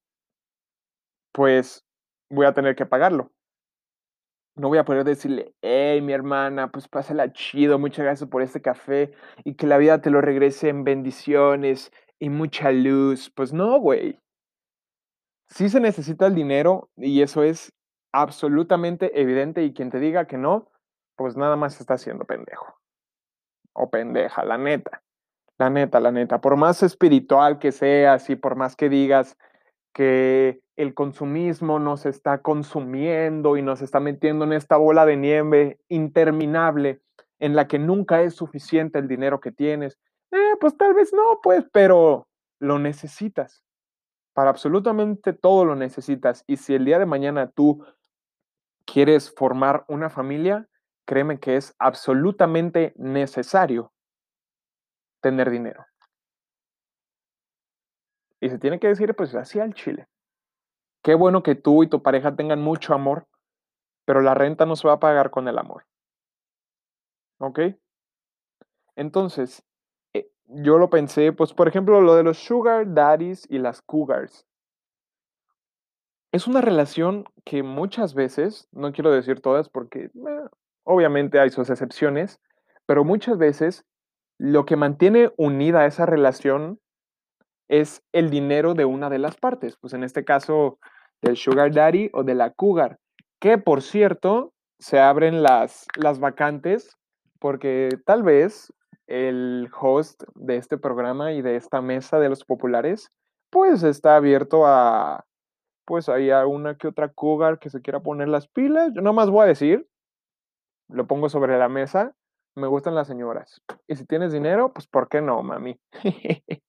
pues, 1.35 1.83
voy 2.29 2.45
a 2.45 2.53
tener 2.53 2.75
que 2.75 2.85
pagarlo. 2.85 3.31
No 4.55 4.67
voy 4.69 4.77
a 4.79 4.85
poder 4.85 5.03
decirle: 5.03 5.53
"Hey, 5.61 6.01
mi 6.01 6.13
hermana, 6.13 6.71
pues 6.71 6.87
pásala 6.87 7.31
chido, 7.33 7.79
muchas 7.79 8.05
gracias 8.05 8.29
por 8.29 8.41
este 8.41 8.61
café 8.61 9.11
y 9.43 9.55
que 9.55 9.67
la 9.67 9.77
vida 9.77 10.01
te 10.01 10.09
lo 10.11 10.21
regrese 10.21 10.69
en 10.69 10.83
bendiciones 10.83 11.91
y 12.19 12.29
mucha 12.29 12.71
luz". 12.71 13.31
Pues 13.35 13.53
no, 13.53 13.79
güey. 13.79 14.19
Sí 15.49 15.69
se 15.69 15.79
necesita 15.79 16.27
el 16.27 16.35
dinero 16.35 16.89
y 16.95 17.21
eso 17.21 17.43
es 17.43 17.73
absolutamente 18.11 19.19
evidente, 19.21 19.63
y 19.63 19.73
quien 19.73 19.89
te 19.89 19.99
diga 19.99 20.25
que 20.27 20.37
no, 20.37 20.69
pues 21.15 21.35
nada 21.35 21.55
más 21.55 21.79
está 21.81 21.97
siendo 21.97 22.25
pendejo. 22.25 22.75
O 23.73 23.89
pendeja, 23.89 24.45
la 24.45 24.57
neta. 24.57 25.03
La 25.59 25.69
neta, 25.71 25.99
la 26.01 26.11
neta. 26.11 26.41
Por 26.41 26.57
más 26.57 26.83
espiritual 26.83 27.59
que 27.59 27.71
seas 27.73 28.29
y 28.29 28.37
por 28.37 28.55
más 28.57 28.75
que 28.77 28.89
digas 28.89 29.37
que 29.93 30.61
el 30.75 30.93
consumismo 30.93 31.79
nos 31.79 32.05
está 32.05 32.41
consumiendo 32.41 33.57
y 33.57 33.61
nos 33.61 33.81
está 33.81 33.99
metiendo 33.99 34.45
en 34.45 34.53
esta 34.53 34.77
bola 34.77 35.05
de 35.05 35.17
nieve 35.17 35.79
interminable 35.87 37.01
en 37.39 37.55
la 37.55 37.67
que 37.67 37.79
nunca 37.79 38.21
es 38.21 38.35
suficiente 38.35 38.99
el 38.99 39.07
dinero 39.07 39.39
que 39.39 39.51
tienes, 39.51 39.99
eh, 40.31 40.55
pues 40.59 40.77
tal 40.77 40.93
vez 40.93 41.13
no, 41.13 41.39
pues, 41.43 41.65
pero 41.71 42.27
lo 42.59 42.79
necesitas. 42.79 43.63
Para 44.33 44.49
absolutamente 44.49 45.33
todo 45.33 45.65
lo 45.65 45.75
necesitas. 45.75 46.43
Y 46.47 46.57
si 46.57 46.73
el 46.73 46.85
día 46.85 46.97
de 46.97 47.05
mañana 47.05 47.51
tú 47.51 47.85
quieres 48.85 49.33
formar 49.35 49.85
una 49.87 50.09
familia, 50.09 50.67
créeme 51.05 51.39
que 51.39 51.57
es 51.57 51.75
absolutamente 51.77 52.93
necesario 52.95 53.91
tener 55.21 55.49
dinero. 55.49 55.85
Y 58.39 58.49
se 58.49 58.57
tiene 58.57 58.79
que 58.79 58.87
decir, 58.87 59.13
pues 59.15 59.35
así 59.35 59.59
al 59.59 59.73
chile. 59.73 60.07
Qué 61.03 61.15
bueno 61.15 61.43
que 61.43 61.55
tú 61.55 61.83
y 61.83 61.87
tu 61.87 62.01
pareja 62.01 62.35
tengan 62.35 62.61
mucho 62.61 62.93
amor, 62.93 63.27
pero 64.05 64.21
la 64.21 64.33
renta 64.33 64.65
no 64.65 64.75
se 64.75 64.87
va 64.87 64.95
a 64.95 64.99
pagar 64.99 65.31
con 65.31 65.47
el 65.47 65.57
amor. 65.57 65.85
¿Ok? 67.39 67.59
Entonces, 68.95 69.63
eh, 70.13 70.31
yo 70.47 70.77
lo 70.77 70.89
pensé, 70.89 71.33
pues 71.33 71.53
por 71.53 71.67
ejemplo, 71.67 71.99
lo 71.99 72.15
de 72.15 72.23
los 72.23 72.37
sugar 72.37 72.93
daddies 72.93 73.45
y 73.49 73.59
las 73.59 73.81
cougars. 73.81 74.45
Es 76.31 76.47
una 76.47 76.61
relación 76.61 77.25
que 77.43 77.63
muchas 77.63 78.13
veces, 78.13 78.67
no 78.71 78.91
quiero 78.93 79.11
decir 79.11 79.41
todas 79.41 79.69
porque 79.69 80.09
obviamente 80.83 81.39
hay 81.39 81.49
sus 81.49 81.69
excepciones, 81.69 82.39
pero 82.85 83.03
muchas 83.03 83.37
veces 83.37 83.85
lo 84.39 84.65
que 84.65 84.77
mantiene 84.77 85.31
unida 85.37 85.85
esa 85.85 86.05
relación 86.05 86.79
es 87.67 88.03
el 88.11 88.29
dinero 88.29 88.73
de 88.73 88.85
una 88.85 89.09
de 89.09 89.19
las 89.19 89.37
partes, 89.37 89.77
pues 89.79 89.93
en 89.93 90.03
este 90.03 90.23
caso 90.23 90.79
del 91.21 91.37
sugar 91.37 91.71
daddy 91.73 92.09
o 92.13 92.23
de 92.23 92.35
la 92.35 92.51
cougar, 92.51 92.99
que 93.39 93.57
por 93.57 93.81
cierto 93.81 94.53
se 94.79 94.99
abren 94.99 95.43
las, 95.43 95.85
las 95.95 96.19
vacantes 96.19 96.97
porque 97.39 97.89
tal 98.05 98.23
vez 98.23 98.71
el 99.07 99.69
host 99.79 100.23
de 100.35 100.57
este 100.57 100.77
programa 100.77 101.33
y 101.33 101.41
de 101.41 101.55
esta 101.55 101.81
mesa 101.81 102.19
de 102.19 102.29
los 102.29 102.43
populares 102.45 103.11
pues 103.49 103.83
está 103.83 104.15
abierto 104.15 104.65
a 104.65 105.25
pues 105.85 106.09
hay 106.09 106.31
una 106.31 106.75
que 106.75 106.87
otra 106.87 107.09
cougar 107.09 107.59
que 107.59 107.69
se 107.69 107.81
quiera 107.81 107.99
poner 107.99 108.29
las 108.29 108.47
pilas. 108.47 108.91
Yo 108.93 109.01
más 109.13 109.29
voy 109.29 109.43
a 109.43 109.47
decir, 109.47 109.85
lo 110.87 111.07
pongo 111.07 111.29
sobre 111.29 111.57
la 111.57 111.69
mesa, 111.69 112.15
me 112.55 112.67
gustan 112.67 112.95
las 112.95 113.07
señoras. 113.07 113.61
Y 113.87 113.95
si 113.95 114.05
tienes 114.05 114.31
dinero, 114.31 114.71
pues 114.73 114.87
¿por 114.87 115.09
qué 115.09 115.21
no, 115.21 115.43
mami? 115.43 115.79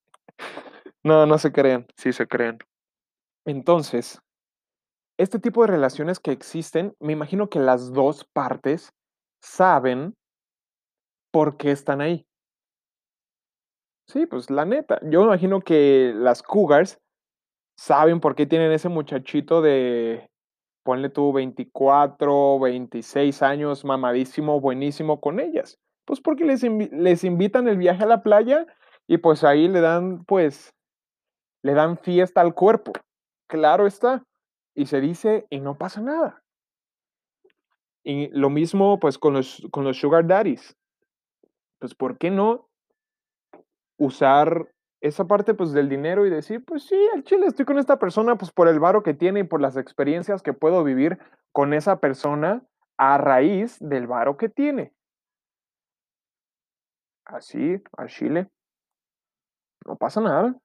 no, 1.05 1.27
no 1.27 1.39
se 1.39 1.53
crean, 1.53 1.87
sí 1.97 2.13
se 2.13 2.27
crean. 2.27 2.59
Entonces, 3.47 4.21
este 5.19 5.39
tipo 5.39 5.63
de 5.63 5.69
relaciones 5.69 6.19
que 6.19 6.33
existen, 6.33 6.95
me 6.99 7.13
imagino 7.13 7.49
que 7.49 7.61
las 7.61 7.93
dos 7.93 8.25
partes 8.33 8.93
saben 9.43 10.15
por 11.33 11.57
qué 11.57 11.71
están 11.71 12.01
ahí. 12.01 12.27
Sí, 14.09 14.27
pues 14.27 14.51
la 14.51 14.65
neta, 14.65 15.01
yo 15.03 15.21
me 15.21 15.27
imagino 15.27 15.61
que 15.61 16.13
las 16.15 16.43
cougars 16.43 16.99
saben 17.79 18.21
por 18.21 18.35
qué 18.35 18.47
tienen 18.47 18.73
ese 18.73 18.89
muchachito 18.89 19.63
de, 19.63 20.29
ponle 20.85 21.09
tú 21.09 21.33
24, 21.33 22.61
26 22.61 23.43
años, 23.43 23.85
mamadísimo, 23.85 24.61
buenísimo 24.61 25.21
con 25.21 25.41
ellas. 25.41 25.79
Pues 26.05 26.21
porque 26.21 26.45
les, 26.45 26.63
les 26.63 27.25
invitan 27.25 27.67
el 27.69 27.79
viaje 27.79 28.05
a 28.05 28.07
la 28.07 28.23
playa 28.23 28.67
y 29.09 29.19
pues 29.19 29.43
ahí 29.45 29.69
le 29.69 29.81
dan, 29.81 30.25
pues, 30.27 30.74
le 31.65 31.75
dan 31.75 31.99
fiesta 31.99 32.41
al 32.41 32.55
cuerpo. 32.55 32.93
Claro 33.49 33.87
está. 33.87 34.23
Y 34.77 34.87
se 34.87 35.01
dice 35.01 35.47
y 35.51 35.61
no 35.61 35.77
pasa 35.77 36.01
nada. 36.01 36.43
Y 38.05 38.29
lo 38.29 38.51
mismo 38.51 39.01
pues 39.01 39.19
con 39.19 39.35
los, 39.35 39.67
con 39.71 39.85
los 39.85 39.97
sugar 39.97 40.27
daddies. 40.27 40.77
Pues 41.81 41.95
¿por 41.95 42.19
qué 42.19 42.31
no 42.31 42.69
usar 43.97 44.69
esa 45.01 45.27
parte, 45.27 45.53
pues, 45.53 45.73
del 45.73 45.91
dinero 45.91 46.25
y 46.25 46.31
decir, 46.31 46.65
pues 46.65 46.85
sí, 46.85 46.97
al 47.13 47.25
chile 47.25 47.47
estoy 47.47 47.67
con 47.67 47.79
esta 47.79 47.99
persona, 47.99 48.37
pues, 48.37 48.51
por 48.51 48.69
el 48.69 48.81
varo 48.81 49.03
que 49.03 49.13
tiene 49.13 49.41
y 49.41 49.45
por 49.45 49.61
las 49.61 49.77
experiencias 49.77 50.41
que 50.41 50.55
puedo 50.55 50.83
vivir 50.83 51.19
con 51.53 51.75
esa 51.75 52.01
persona 52.01 52.63
a 52.97 53.19
raíz 53.19 53.77
del 53.81 54.07
varo 54.07 54.39
que 54.39 54.49
tiene. 54.49 54.95
Así, 57.27 57.83
al 57.99 58.09
chile. 58.09 58.49
No 59.87 59.97
pasa 59.97 60.23
nada. 60.23 60.57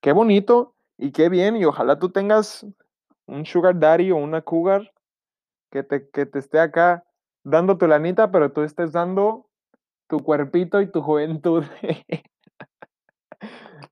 Qué 0.00 0.12
bonito 0.12 0.74
y 0.96 1.12
qué 1.12 1.28
bien, 1.28 1.56
y 1.56 1.64
ojalá 1.64 1.98
tú 1.98 2.10
tengas 2.10 2.66
un 3.26 3.46
sugar 3.46 3.78
daddy 3.78 4.10
o 4.10 4.16
una 4.16 4.42
cougar 4.42 4.92
que 5.70 5.82
te, 5.82 6.08
que 6.10 6.26
te 6.26 6.38
esté 6.38 6.58
acá 6.58 7.04
dando 7.44 7.78
tu 7.78 7.86
lanita, 7.86 8.30
pero 8.30 8.52
tú 8.52 8.62
estés 8.62 8.92
dando 8.92 9.46
tu 10.08 10.18
cuerpito 10.20 10.80
y 10.80 10.90
tu 10.90 11.02
juventud. 11.02 11.64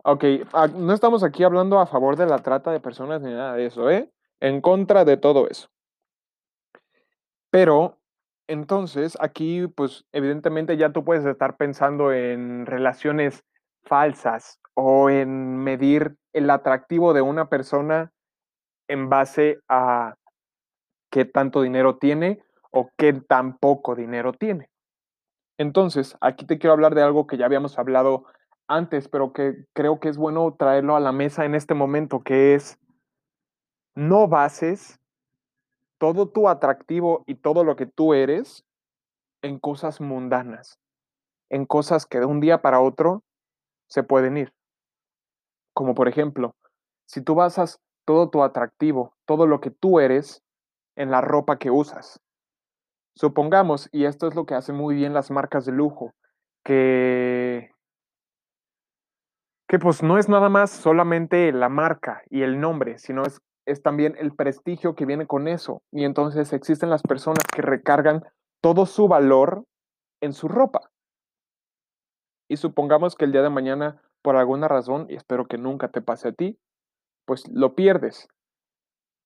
Ok, 0.04 0.24
ah, 0.54 0.68
no 0.68 0.94
estamos 0.94 1.22
aquí 1.22 1.44
hablando 1.44 1.78
a 1.80 1.86
favor 1.86 2.16
de 2.16 2.24
la 2.24 2.38
trata 2.38 2.70
de 2.70 2.80
personas 2.80 3.20
ni 3.20 3.30
nada 3.30 3.54
de 3.54 3.66
eso, 3.66 3.90
¿eh? 3.90 4.10
En 4.40 4.62
contra 4.62 5.04
de 5.04 5.18
todo 5.18 5.48
eso. 5.48 5.68
Pero, 7.50 7.98
entonces, 8.46 9.18
aquí, 9.20 9.66
pues, 9.66 10.06
evidentemente 10.12 10.78
ya 10.78 10.92
tú 10.92 11.04
puedes 11.04 11.26
estar 11.26 11.58
pensando 11.58 12.12
en 12.12 12.64
relaciones 12.64 13.44
falsas 13.88 14.60
o 14.74 15.10
en 15.10 15.56
medir 15.56 16.16
el 16.32 16.50
atractivo 16.50 17.12
de 17.14 17.22
una 17.22 17.48
persona 17.48 18.12
en 18.88 19.08
base 19.08 19.58
a 19.68 20.14
qué 21.10 21.24
tanto 21.24 21.62
dinero 21.62 21.98
tiene 21.98 22.42
o 22.70 22.90
qué 22.96 23.12
tan 23.12 23.58
poco 23.58 23.94
dinero 23.94 24.32
tiene. 24.32 24.70
Entonces, 25.58 26.16
aquí 26.20 26.46
te 26.46 26.58
quiero 26.58 26.74
hablar 26.74 26.94
de 26.94 27.02
algo 27.02 27.26
que 27.26 27.36
ya 27.36 27.46
habíamos 27.46 27.78
hablado 27.78 28.26
antes, 28.68 29.08
pero 29.08 29.32
que 29.32 29.64
creo 29.74 29.98
que 29.98 30.08
es 30.08 30.16
bueno 30.16 30.54
traerlo 30.56 30.94
a 30.94 31.00
la 31.00 31.10
mesa 31.10 31.44
en 31.44 31.54
este 31.54 31.74
momento, 31.74 32.20
que 32.20 32.54
es 32.54 32.78
no 33.96 34.28
bases 34.28 35.00
todo 35.98 36.28
tu 36.28 36.48
atractivo 36.48 37.24
y 37.26 37.34
todo 37.34 37.64
lo 37.64 37.74
que 37.74 37.86
tú 37.86 38.14
eres 38.14 38.64
en 39.42 39.58
cosas 39.58 40.00
mundanas, 40.00 40.78
en 41.50 41.66
cosas 41.66 42.06
que 42.06 42.20
de 42.20 42.26
un 42.26 42.38
día 42.38 42.62
para 42.62 42.80
otro 42.80 43.24
se 43.88 44.02
pueden 44.02 44.36
ir. 44.36 44.52
Como 45.74 45.94
por 45.94 46.08
ejemplo, 46.08 46.54
si 47.06 47.22
tú 47.22 47.34
basas 47.34 47.80
todo 48.04 48.30
tu 48.30 48.42
atractivo, 48.42 49.14
todo 49.26 49.46
lo 49.46 49.60
que 49.60 49.70
tú 49.70 50.00
eres 50.00 50.42
en 50.96 51.10
la 51.10 51.20
ropa 51.20 51.58
que 51.58 51.70
usas. 51.70 52.20
Supongamos, 53.14 53.88
y 53.92 54.04
esto 54.04 54.28
es 54.28 54.34
lo 54.34 54.46
que 54.46 54.54
hacen 54.54 54.76
muy 54.76 54.94
bien 54.94 55.12
las 55.12 55.30
marcas 55.30 55.64
de 55.64 55.72
lujo, 55.72 56.14
que 56.64 57.70
que 59.68 59.78
pues 59.78 60.02
no 60.02 60.18
es 60.18 60.28
nada 60.28 60.48
más 60.48 60.70
solamente 60.70 61.52
la 61.52 61.68
marca 61.68 62.22
y 62.30 62.42
el 62.42 62.58
nombre, 62.58 62.98
sino 62.98 63.22
es, 63.22 63.40
es 63.66 63.82
también 63.82 64.16
el 64.18 64.34
prestigio 64.34 64.94
que 64.94 65.04
viene 65.04 65.26
con 65.26 65.46
eso. 65.46 65.82
Y 65.92 66.04
entonces 66.04 66.54
existen 66.54 66.88
las 66.88 67.02
personas 67.02 67.44
que 67.54 67.60
recargan 67.60 68.24
todo 68.62 68.86
su 68.86 69.08
valor 69.08 69.64
en 70.22 70.32
su 70.32 70.48
ropa. 70.48 70.90
Y 72.48 72.56
supongamos 72.56 73.14
que 73.14 73.26
el 73.26 73.32
día 73.32 73.42
de 73.42 73.50
mañana, 73.50 74.02
por 74.22 74.36
alguna 74.36 74.68
razón, 74.68 75.06
y 75.08 75.14
espero 75.14 75.46
que 75.46 75.58
nunca 75.58 75.88
te 75.88 76.00
pase 76.00 76.28
a 76.28 76.32
ti, 76.32 76.58
pues 77.26 77.46
lo 77.48 77.74
pierdes. 77.74 78.28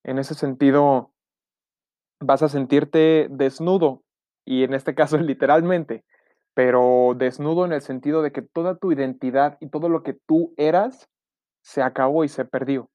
En 0.05 0.19
ese 0.19 0.35
sentido, 0.35 1.13
vas 2.21 2.43
a 2.43 2.49
sentirte 2.49 3.29
desnudo, 3.31 4.03
y 4.45 4.65
en 4.65 4.75
este 4.75 4.95
caso 4.95 5.17
literalmente, 5.19 6.05
pero 6.55 7.15
desnudo 7.17 7.65
en 7.65 7.73
el 7.73 7.81
sentido 7.81 8.23
de 8.23 8.33
que 8.33 8.43
toda 8.43 8.77
tu 8.77 8.93
identidad 8.93 9.57
y 9.61 9.69
todo 9.71 9.89
lo 9.89 10.03
que 10.03 10.15
tú 10.27 10.53
eras 10.57 11.09
se 11.63 11.83
acabó 11.83 12.25
y 12.25 12.29
se 12.29 12.45
perdió. 12.45 12.91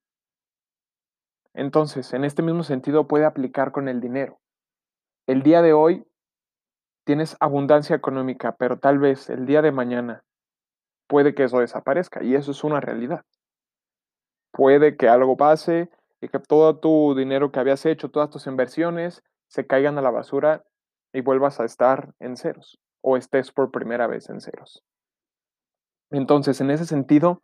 Entonces, 1.53 2.13
en 2.13 2.23
este 2.23 2.43
mismo 2.43 2.63
sentido 2.63 3.07
puede 3.07 3.25
aplicar 3.25 3.71
con 3.71 3.87
el 3.87 3.99
dinero. 3.99 4.39
El 5.25 5.41
día 5.41 5.61
de 5.61 5.73
hoy 5.73 6.05
tienes 7.07 7.37
abundancia 7.39 7.95
económica, 7.95 8.57
pero 8.57 8.79
tal 8.79 8.99
vez 8.99 9.29
el 9.29 9.45
día 9.45 9.61
de 9.61 9.71
mañana 9.71 10.25
puede 11.07 11.33
que 11.33 11.45
eso 11.45 11.59
desaparezca 11.59 12.21
y 12.21 12.35
eso 12.35 12.51
es 12.51 12.65
una 12.65 12.81
realidad. 12.81 13.23
Puede 14.51 14.97
que 14.97 15.07
algo 15.07 15.37
pase 15.37 15.89
y 16.19 16.27
que 16.27 16.37
todo 16.39 16.79
tu 16.79 17.15
dinero 17.15 17.49
que 17.49 17.61
habías 17.61 17.85
hecho, 17.85 18.11
todas 18.11 18.29
tus 18.29 18.45
inversiones, 18.45 19.23
se 19.47 19.65
caigan 19.65 19.97
a 19.97 20.01
la 20.01 20.11
basura 20.11 20.65
y 21.13 21.21
vuelvas 21.21 21.61
a 21.61 21.63
estar 21.63 22.13
en 22.19 22.35
ceros 22.35 22.77
o 22.99 23.15
estés 23.15 23.53
por 23.53 23.71
primera 23.71 24.07
vez 24.07 24.29
en 24.29 24.41
ceros. 24.41 24.83
Entonces, 26.11 26.59
en 26.59 26.71
ese 26.71 26.85
sentido, 26.85 27.41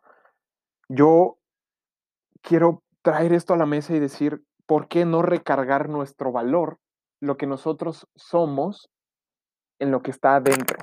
yo 0.90 1.38
quiero 2.42 2.82
traer 3.00 3.32
esto 3.32 3.54
a 3.54 3.56
la 3.56 3.64
mesa 3.64 3.94
y 3.94 3.98
decir, 3.98 4.44
¿por 4.66 4.88
qué 4.88 5.06
no 5.06 5.22
recargar 5.22 5.88
nuestro 5.88 6.32
valor, 6.32 6.80
lo 7.18 7.38
que 7.38 7.46
nosotros 7.46 8.06
somos, 8.14 8.90
en 9.78 9.90
lo 9.90 10.02
que 10.02 10.10
está 10.10 10.36
adentro? 10.36 10.78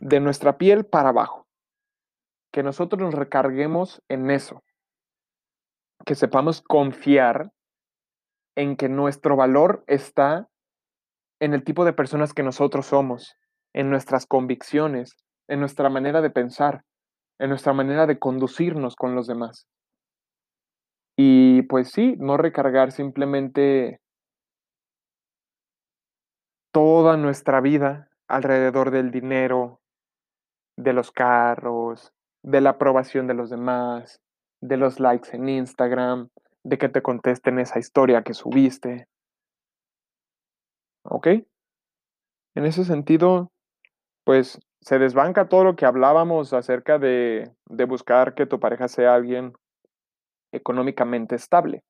De 0.00 0.20
nuestra 0.20 0.58
piel 0.58 0.84
para 0.84 1.10
abajo. 1.10 1.46
Que 2.52 2.62
nosotros 2.62 3.00
nos 3.00 3.14
recarguemos 3.14 4.02
en 4.08 4.30
eso. 4.30 4.62
Que 6.04 6.14
sepamos 6.14 6.62
confiar 6.62 7.50
en 8.56 8.76
que 8.76 8.88
nuestro 8.88 9.36
valor 9.36 9.84
está 9.86 10.48
en 11.40 11.54
el 11.54 11.64
tipo 11.64 11.84
de 11.84 11.92
personas 11.92 12.32
que 12.32 12.42
nosotros 12.42 12.86
somos, 12.86 13.36
en 13.72 13.90
nuestras 13.90 14.26
convicciones, 14.26 15.16
en 15.48 15.60
nuestra 15.60 15.90
manera 15.90 16.20
de 16.20 16.30
pensar, 16.30 16.84
en 17.38 17.50
nuestra 17.50 17.72
manera 17.72 18.06
de 18.06 18.18
conducirnos 18.18 18.94
con 18.96 19.14
los 19.14 19.26
demás. 19.26 19.66
Y 21.16 21.62
pues 21.62 21.90
sí, 21.90 22.16
no 22.18 22.36
recargar 22.36 22.92
simplemente 22.92 24.00
toda 26.74 27.16
nuestra 27.16 27.60
vida 27.60 28.10
alrededor 28.26 28.90
del 28.90 29.12
dinero, 29.12 29.80
de 30.76 30.92
los 30.92 31.12
carros, 31.12 32.12
de 32.42 32.60
la 32.60 32.70
aprobación 32.70 33.28
de 33.28 33.34
los 33.34 33.48
demás, 33.48 34.20
de 34.60 34.76
los 34.76 34.98
likes 34.98 35.36
en 35.36 35.48
Instagram, 35.48 36.30
de 36.64 36.76
que 36.76 36.88
te 36.88 37.00
contesten 37.00 37.60
esa 37.60 37.78
historia 37.78 38.24
que 38.24 38.34
subiste. 38.34 39.06
¿Ok? 41.04 41.28
En 42.56 42.64
ese 42.64 42.84
sentido, 42.84 43.52
pues 44.24 44.58
se 44.80 44.98
desbanca 44.98 45.48
todo 45.48 45.62
lo 45.62 45.76
que 45.76 45.86
hablábamos 45.86 46.52
acerca 46.52 46.98
de, 46.98 47.52
de 47.66 47.84
buscar 47.84 48.34
que 48.34 48.46
tu 48.46 48.58
pareja 48.58 48.88
sea 48.88 49.14
alguien 49.14 49.52
económicamente 50.50 51.36
estable. 51.36 51.84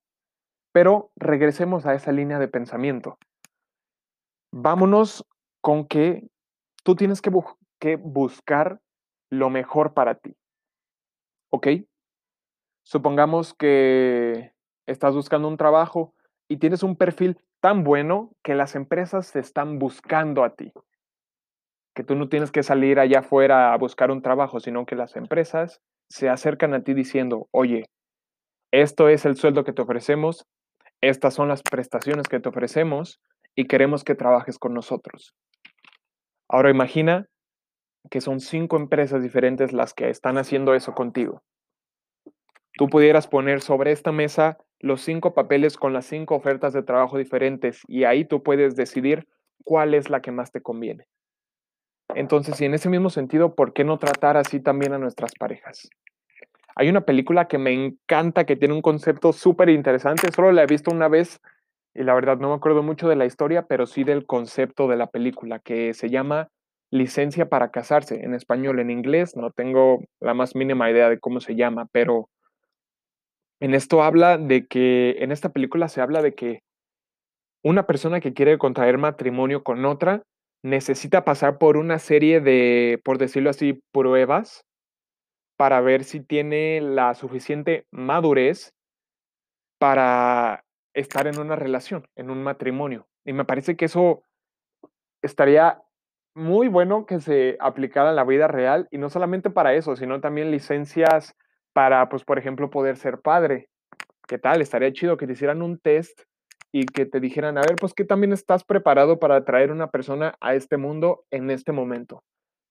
Pero 0.72 1.10
regresemos 1.16 1.86
a 1.86 1.94
esa 1.94 2.12
línea 2.12 2.38
de 2.38 2.48
pensamiento. 2.48 3.16
Vámonos 4.56 5.26
con 5.61 5.84
que 5.84 6.28
tú 6.84 6.94
tienes 6.94 7.20
que, 7.20 7.28
bu 7.28 7.44
que 7.80 7.96
buscar 7.96 8.80
lo 9.28 9.50
mejor 9.50 9.94
para 9.94 10.14
ti. 10.14 10.37
¿Ok? 11.50 11.66
Supongamos 12.84 13.52
que 13.52 14.52
estás 14.87 15.12
buscando 15.12 15.49
un 15.49 15.56
trabajo 15.56 16.14
y 16.46 16.58
tienes 16.58 16.84
un 16.84 16.94
perfil 16.94 17.37
tan 17.58 17.82
bueno 17.82 18.30
que 18.44 18.54
las 18.54 18.76
empresas 18.76 19.26
se 19.26 19.40
están 19.40 19.80
buscando 19.80 20.44
a 20.44 20.54
ti. 20.54 20.73
Que 21.92 22.04
tú 22.04 22.14
no 22.14 22.28
tienes 22.28 22.52
que 22.52 22.62
salir 22.62 23.00
allá 23.00 23.20
afuera 23.20 23.73
a 23.73 23.76
buscar 23.76 24.12
un 24.12 24.23
trabajo, 24.23 24.61
sino 24.61 24.87
que 24.87 24.94
las 24.94 25.16
empresas 25.16 25.80
se 26.08 26.28
acercan 26.28 26.75
a 26.75 26.84
ti 26.84 26.94
diciendo, 26.94 27.49
oye, 27.50 27.87
esto 28.70 29.08
es 29.08 29.25
el 29.25 29.34
sueldo 29.34 29.64
que 29.64 29.73
te 29.73 29.82
ofrecemos, 29.82 30.46
estas 31.00 31.34
son 31.34 31.49
las 31.49 31.62
prestaciones 31.62 32.28
que 32.28 32.38
te 32.38 32.49
ofrecemos 32.49 33.20
y 33.54 33.66
queremos 33.66 34.04
que 34.04 34.14
trabajes 34.14 34.58
con 34.58 34.75
nosotros. 34.75 35.34
Ahora 36.49 36.70
imagina 36.70 37.26
que 38.11 38.20
son 38.20 38.40
cinco 38.40 38.76
empresas 38.76 39.23
diferentes 39.23 39.73
las 39.73 39.94
que 39.94 40.11
están 40.11 40.38
haciendo 40.38 40.75
eso 40.75 40.94
contigo. 40.94 41.42
Tú 42.76 42.88
pudieras 42.88 43.28
poner 43.28 43.61
sobre 43.61 43.92
esta 43.92 44.12
mesa 44.12 44.58
los 44.80 45.00
cinco 45.00 45.32
papeles 45.32 45.76
con 45.76 45.92
las 45.92 46.06
cinco 46.06 46.34
ofertas 46.34 46.73
de 46.73 46.82
trabajo 46.82 47.16
diferentes 47.16 47.80
y 47.87 48.04
ahí 48.04 48.25
tú 48.25 48.42
puedes 48.42 48.76
decidir 48.76 49.26
cuál 49.64 49.94
es 49.94 50.11
la 50.11 50.20
que 50.20 50.32
más 50.32 50.52
te 50.52 50.61
conviene. 50.61 51.06
Entonces, 52.14 52.61
y 52.61 52.66
en 52.66 52.74
ese 52.74 52.90
mismo 52.90 53.11
sentido, 53.11 53.55
¿por 53.55 53.72
qué 53.72 53.85
no 53.85 53.98
tratar 53.98 54.37
así 54.37 54.61
también 54.61 54.92
a 54.92 54.98
nuestras 54.98 55.35
parejas? 55.35 55.88
Hay 56.76 56.88
una 56.88 57.02
película 57.02 57.46
que 57.48 57.59
me 57.59 57.72
encanta, 57.72 58.44
que 58.44 58.57
tiene 58.57 58.74
un 58.74 58.83
concepto 58.83 59.33
súper 59.33 59.68
interesante, 59.70 60.31
solo 60.33 60.52
la 60.52 60.64
he 60.64 60.66
visto 60.66 60.90
una 60.90 61.09
vez 61.09 61.40
y 61.94 62.02
la 62.02 62.14
verdad 62.14 62.38
no 62.38 62.48
me 62.48 62.54
acuerdo 62.54 62.83
mucho 62.83 63.09
de 63.09 63.16
la 63.16 63.26
historia, 63.26 63.66
pero 63.66 63.87
sí 63.87 64.04
del 64.04 64.26
concepto 64.26 64.88
de 64.88 64.96
la 64.96 65.07
película, 65.07 65.61
que 65.61 65.94
se 65.94 66.11
llama 66.11 66.48
Licencia 66.90 67.48
para 67.48 67.70
casarse, 67.70 68.24
en 68.24 68.35
español, 68.35 68.78
en 68.80 68.90
inglés, 68.90 69.37
no 69.37 69.50
tengo 69.50 70.00
la 70.20 70.35
más 70.35 70.54
mínima 70.54 70.90
idea 70.90 71.09
de 71.09 71.18
cómo 71.18 71.40
se 71.40 71.54
llama, 71.54 71.87
pero 71.92 72.28
en 73.61 73.74
esto 73.74 74.02
habla 74.02 74.38
de 74.38 74.66
que, 74.66 75.16
en 75.20 75.33
esta 75.33 75.50
película 75.50 75.88
se 75.88 76.00
habla 76.00 76.22
de 76.22 76.35
que 76.35 76.61
una 77.62 77.87
persona 77.87 78.20
que 78.20 78.35
quiere 78.35 78.59
contraer 78.59 78.98
matrimonio 78.98 79.62
con 79.64 79.85
otra 79.85 80.22
necesita 80.62 81.24
pasar 81.24 81.59
por 81.59 81.76
una 81.76 81.98
serie 81.98 82.40
de, 82.40 83.00
por 83.04 83.18
decirlo 83.18 83.50
así, 83.50 83.80
pruebas 83.92 84.64
para 85.57 85.80
ver 85.80 86.04
si 86.04 86.20
tiene 86.20 86.80
la 86.80 87.14
suficiente 87.14 87.87
madurez 87.90 88.72
para 89.78 90.64
estar 90.94 91.26
en 91.26 91.38
una 91.38 91.57
relación, 91.57 92.07
en 92.16 92.30
un 92.30 92.42
matrimonio. 92.42 93.07
Y 93.24 93.33
me 93.33 93.44
parece 93.44 93.76
que 93.76 93.87
eso 93.87 94.22
estaría 95.22 95.83
muy 96.35 96.68
bueno 96.68 97.07
que 97.07 97.20
se 97.20 97.57
aplicara 97.61 98.11
en 98.11 98.16
la 98.16 98.24
vida 98.24 98.48
real 98.48 98.88
y 98.90 98.98
no 98.98 99.09
solamente 99.09 99.50
para 99.50 99.74
eso, 99.74 99.96
sino 99.96 100.20
también 100.20 100.50
licencias 100.50 101.37
para, 101.72 102.09
pues, 102.09 102.24
por 102.24 102.38
ejemplo, 102.38 102.70
poder 102.70 102.96
ser 102.96 103.20
padre. 103.20 103.68
¿Qué 104.26 104.38
tal? 104.38 104.62
Estaría 104.62 104.92
chido 104.92 105.16
que 105.16 105.26
te 105.26 105.33
hicieran 105.33 105.62
un 105.62 105.78
test 105.78 106.22
y 106.72 106.87
que 106.87 107.07
te 107.07 107.20
dijeran, 107.20 107.57
a 107.59 107.61
ver, 107.61 107.76
pues 107.78 107.94
que 107.94 108.04
también 108.04 108.33
estás 108.33 108.64
preparado 108.64 109.18
para 109.18 109.44
traer 109.44 109.70
una 109.70 109.90
persona 109.90 110.35
a 110.40 110.54
este 110.54 110.76
mundo 110.76 111.24
en 111.30 111.50
este 111.50 111.72
momento. 111.72 112.24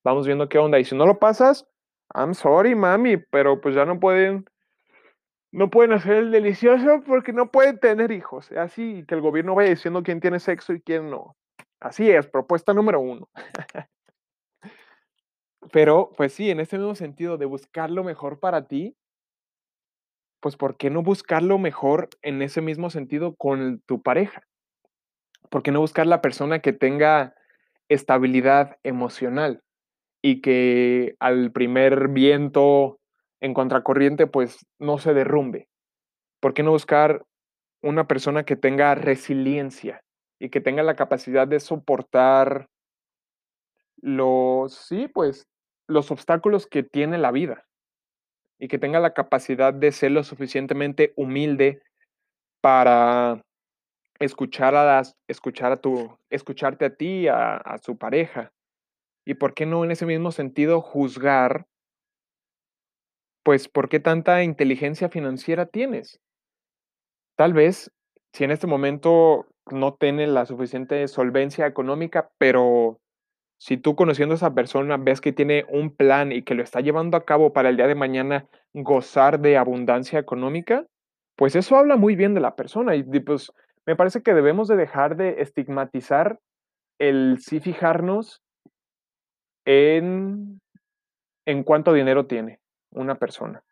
Vamos 0.03 0.27
viendo 0.27 0.49
qué 0.49 0.57
onda. 0.57 0.79
Y 0.79 0.83
si 0.83 0.95
no 0.95 1.05
lo 1.05 1.19
pasas, 1.19 1.65
I'm 2.13 2.33
sorry, 2.33 2.75
mami, 2.75 3.17
pero 3.17 3.62
pues 3.62 3.75
ya 3.75 3.86
no 3.86 3.99
pueden, 3.99 4.45
no 5.53 5.69
pueden 5.69 5.93
hacer 5.93 6.13
el 6.15 6.31
delicioso 6.31 7.03
porque 7.05 7.31
no 7.31 7.51
pueden 7.51 7.77
tener 7.79 8.11
hijos. 8.11 8.51
Así 8.53 9.05
que 9.07 9.13
el 9.13 9.21
gobierno 9.21 9.53
vaya 9.53 9.69
diciendo 9.69 10.01
quién 10.01 10.19
tiene 10.19 10.39
sexo 10.39 10.73
y 10.73 10.81
quién 10.81 11.09
no. 11.09 11.37
Así 11.79 12.09
es, 12.09 12.27
propuesta 12.27 12.73
número 12.73 12.99
uno. 12.99 13.29
Pero, 15.71 16.11
pues 16.17 16.33
sí, 16.33 16.49
en 16.49 16.59
este 16.59 16.77
mismo 16.77 16.95
sentido 16.95 17.37
de 17.37 17.45
buscar 17.45 17.91
lo 17.91 18.03
mejor 18.03 18.39
para 18.39 18.67
ti, 18.67 18.97
pues 20.41 20.57
¿por 20.57 20.75
qué 20.75 20.89
no 20.89 21.03
buscar 21.03 21.43
lo 21.43 21.57
mejor 21.59 22.09
en 22.21 22.41
ese 22.41 22.61
mismo 22.61 22.89
sentido 22.89 23.35
con 23.35 23.79
tu 23.85 24.01
pareja? 24.01 24.43
¿Por 25.49 25.61
qué 25.61 25.71
no 25.71 25.79
buscar 25.79 26.07
la 26.07 26.21
persona 26.21 26.59
que 26.59 26.73
tenga 26.73 27.35
estabilidad 27.89 28.77
emocional? 28.83 29.63
y 30.23 30.41
que 30.41 31.15
al 31.19 31.51
primer 31.51 32.07
viento 32.07 32.99
en 33.43 33.53
contracorriente 33.53 34.25
pues 34.25 34.65
no 34.79 34.97
se 34.97 35.13
derrumbe. 35.13 35.67
¿Por 36.39 36.53
qué 36.53 36.63
no 36.63 36.71
buscar 36.71 37.25
una 37.84 38.08
persona 38.08 38.45
que 38.45 38.56
tenga 38.56 38.95
resiliencia 38.95 40.01
y 40.39 40.49
que 40.49 40.62
tenga 40.62 40.82
la 40.82 40.95
capacidad 40.95 41.45
de 41.45 41.60
soportar 41.60 42.69
los, 43.97 44.73
sí, 44.73 45.10
pues 45.10 45.45
los 45.88 46.10
obstáculos 46.10 46.67
que 46.67 46.84
tiene 46.84 47.17
la 47.17 47.32
vida 47.32 47.65
y 48.60 48.69
que 48.69 48.79
tenga 48.79 49.01
la 49.01 49.13
capacidad 49.13 49.73
de 49.73 49.91
ser 49.91 50.12
lo 50.12 50.23
suficientemente 50.23 51.12
humilde 51.17 51.82
para 52.62 53.41
escuchar 54.19 54.73
a 54.75 54.86
las, 54.86 55.17
escuchar 55.27 55.73
a 55.73 55.77
tu, 55.82 56.17
escucharte 56.29 56.86
a 56.86 56.95
ti, 56.95 57.27
a, 57.27 57.58
a 57.58 57.77
su 57.79 57.97
pareja, 57.97 58.53
y 59.25 59.34
por 59.34 59.53
qué 59.53 59.65
no 59.65 59.84
en 59.84 59.91
ese 59.91 60.06
mismo 60.06 60.32
sentido 60.32 60.79
juzgar, 60.79 61.65
pues, 63.43 63.67
¿por 63.67 63.89
qué 63.89 63.99
tanta 63.99 64.43
inteligencia 64.43 65.10
financiera 65.10 65.65
tienes? 65.65 66.19
Tal 67.36 67.53
vez, 67.53 67.91
si 68.32 68.43
en 68.43 68.51
este 68.51 68.67
momento 68.67 69.47
no 69.71 69.95
tiene 69.95 70.27
la 70.27 70.45
suficiente 70.45 71.08
solvencia 71.08 71.67
económica, 71.67 72.32
pero 72.38 72.99
si 73.60 73.77
tú 73.77 73.95
conociendo 73.95 74.34
a 74.34 74.38
esa 74.38 74.53
persona 74.53 74.97
ves 74.97 75.21
que 75.21 75.34
tiene 75.34 75.65
un 75.69 75.95
plan 75.95 76.32
y 76.32 76.43
que 76.43 76.56
lo 76.56 76.63
está 76.63 76.82
llevando 76.82 77.17
a 77.17 77.25
cabo 77.25 77.53
para 77.53 77.69
el 77.69 77.77
día 77.77 77.88
de 77.88 77.95
mañana 77.95 78.47
gozar 78.73 79.39
de 79.39 79.58
abundancia 79.58 80.19
económica, 80.19 80.86
pues 81.36 81.56
eso 81.56 81.77
habla 81.77 81.95
muy 81.95 82.15
bien 82.15 82.34
de 82.34 82.41
la 82.41 82.56
persona 82.56 82.95
y 82.95 83.03
pues 83.03 83.51
me 83.86 83.95
parece 83.95 84.21
que 84.21 84.34
debemos 84.34 84.67
de 84.67 84.75
dejar 84.75 85.15
de 85.15 85.41
estigmatizar 85.41 86.39
el 86.99 87.39
sí 87.39 87.60
fijarnos 87.60 88.41
en, 89.65 90.62
en 91.45 91.63
cuánto 91.63 91.93
dinero 91.93 92.27
tiene 92.27 92.62
una 92.93 93.15
persona. 93.15 93.63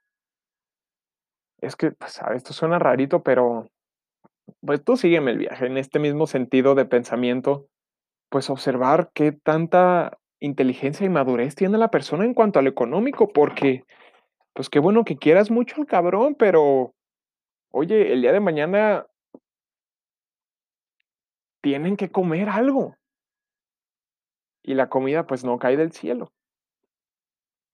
Es 1.59 1.75
que, 1.75 1.91
pues, 1.91 2.19
esto 2.35 2.53
suena 2.53 2.79
rarito, 2.79 3.21
pero 3.23 3.67
pues 4.65 4.83
tú 4.83 4.97
sígueme 4.97 5.31
el 5.31 5.37
viaje 5.39 5.65
en 5.67 5.77
este 5.77 5.99
mismo 5.99 6.27
sentido 6.27 6.75
de 6.75 6.85
pensamiento, 6.85 7.67
pues 8.29 8.49
observar 8.49 9.11
qué 9.13 9.31
tanta 9.31 10.19
inteligencia 10.39 11.05
y 11.05 11.09
madurez 11.09 11.55
tiene 11.55 11.77
la 11.77 11.91
persona 11.91 12.25
en 12.25 12.33
cuanto 12.33 12.59
a 12.59 12.61
lo 12.63 12.69
económico, 12.69 13.29
porque, 13.29 13.83
pues 14.53 14.69
qué 14.69 14.79
bueno 14.79 15.05
que 15.05 15.17
quieras 15.17 15.51
mucho 15.51 15.77
al 15.81 15.87
cabrón, 15.87 16.35
pero, 16.37 16.93
oye, 17.71 18.13
el 18.13 18.21
día 18.21 18.33
de 18.33 18.39
mañana 18.41 19.07
tienen 21.63 21.95
que 21.95 22.09
comer 22.11 22.49
algo. 22.49 22.95
Y 24.65 24.75
la 24.75 24.89
comida, 24.89 25.25
pues, 25.25 25.43
no 25.43 25.57
cae 25.57 25.75
del 25.77 25.91
cielo. 25.91 26.31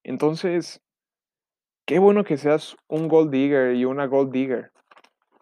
Entonces 0.05 0.81
qué 1.87 1.99
bueno 1.99 2.25
que 2.25 2.37
seas 2.37 2.75
un 2.89 3.07
gold 3.07 3.31
digger 3.31 3.75
y 3.75 3.85
una 3.85 4.05
gold 4.05 4.31
digger. 4.31 4.71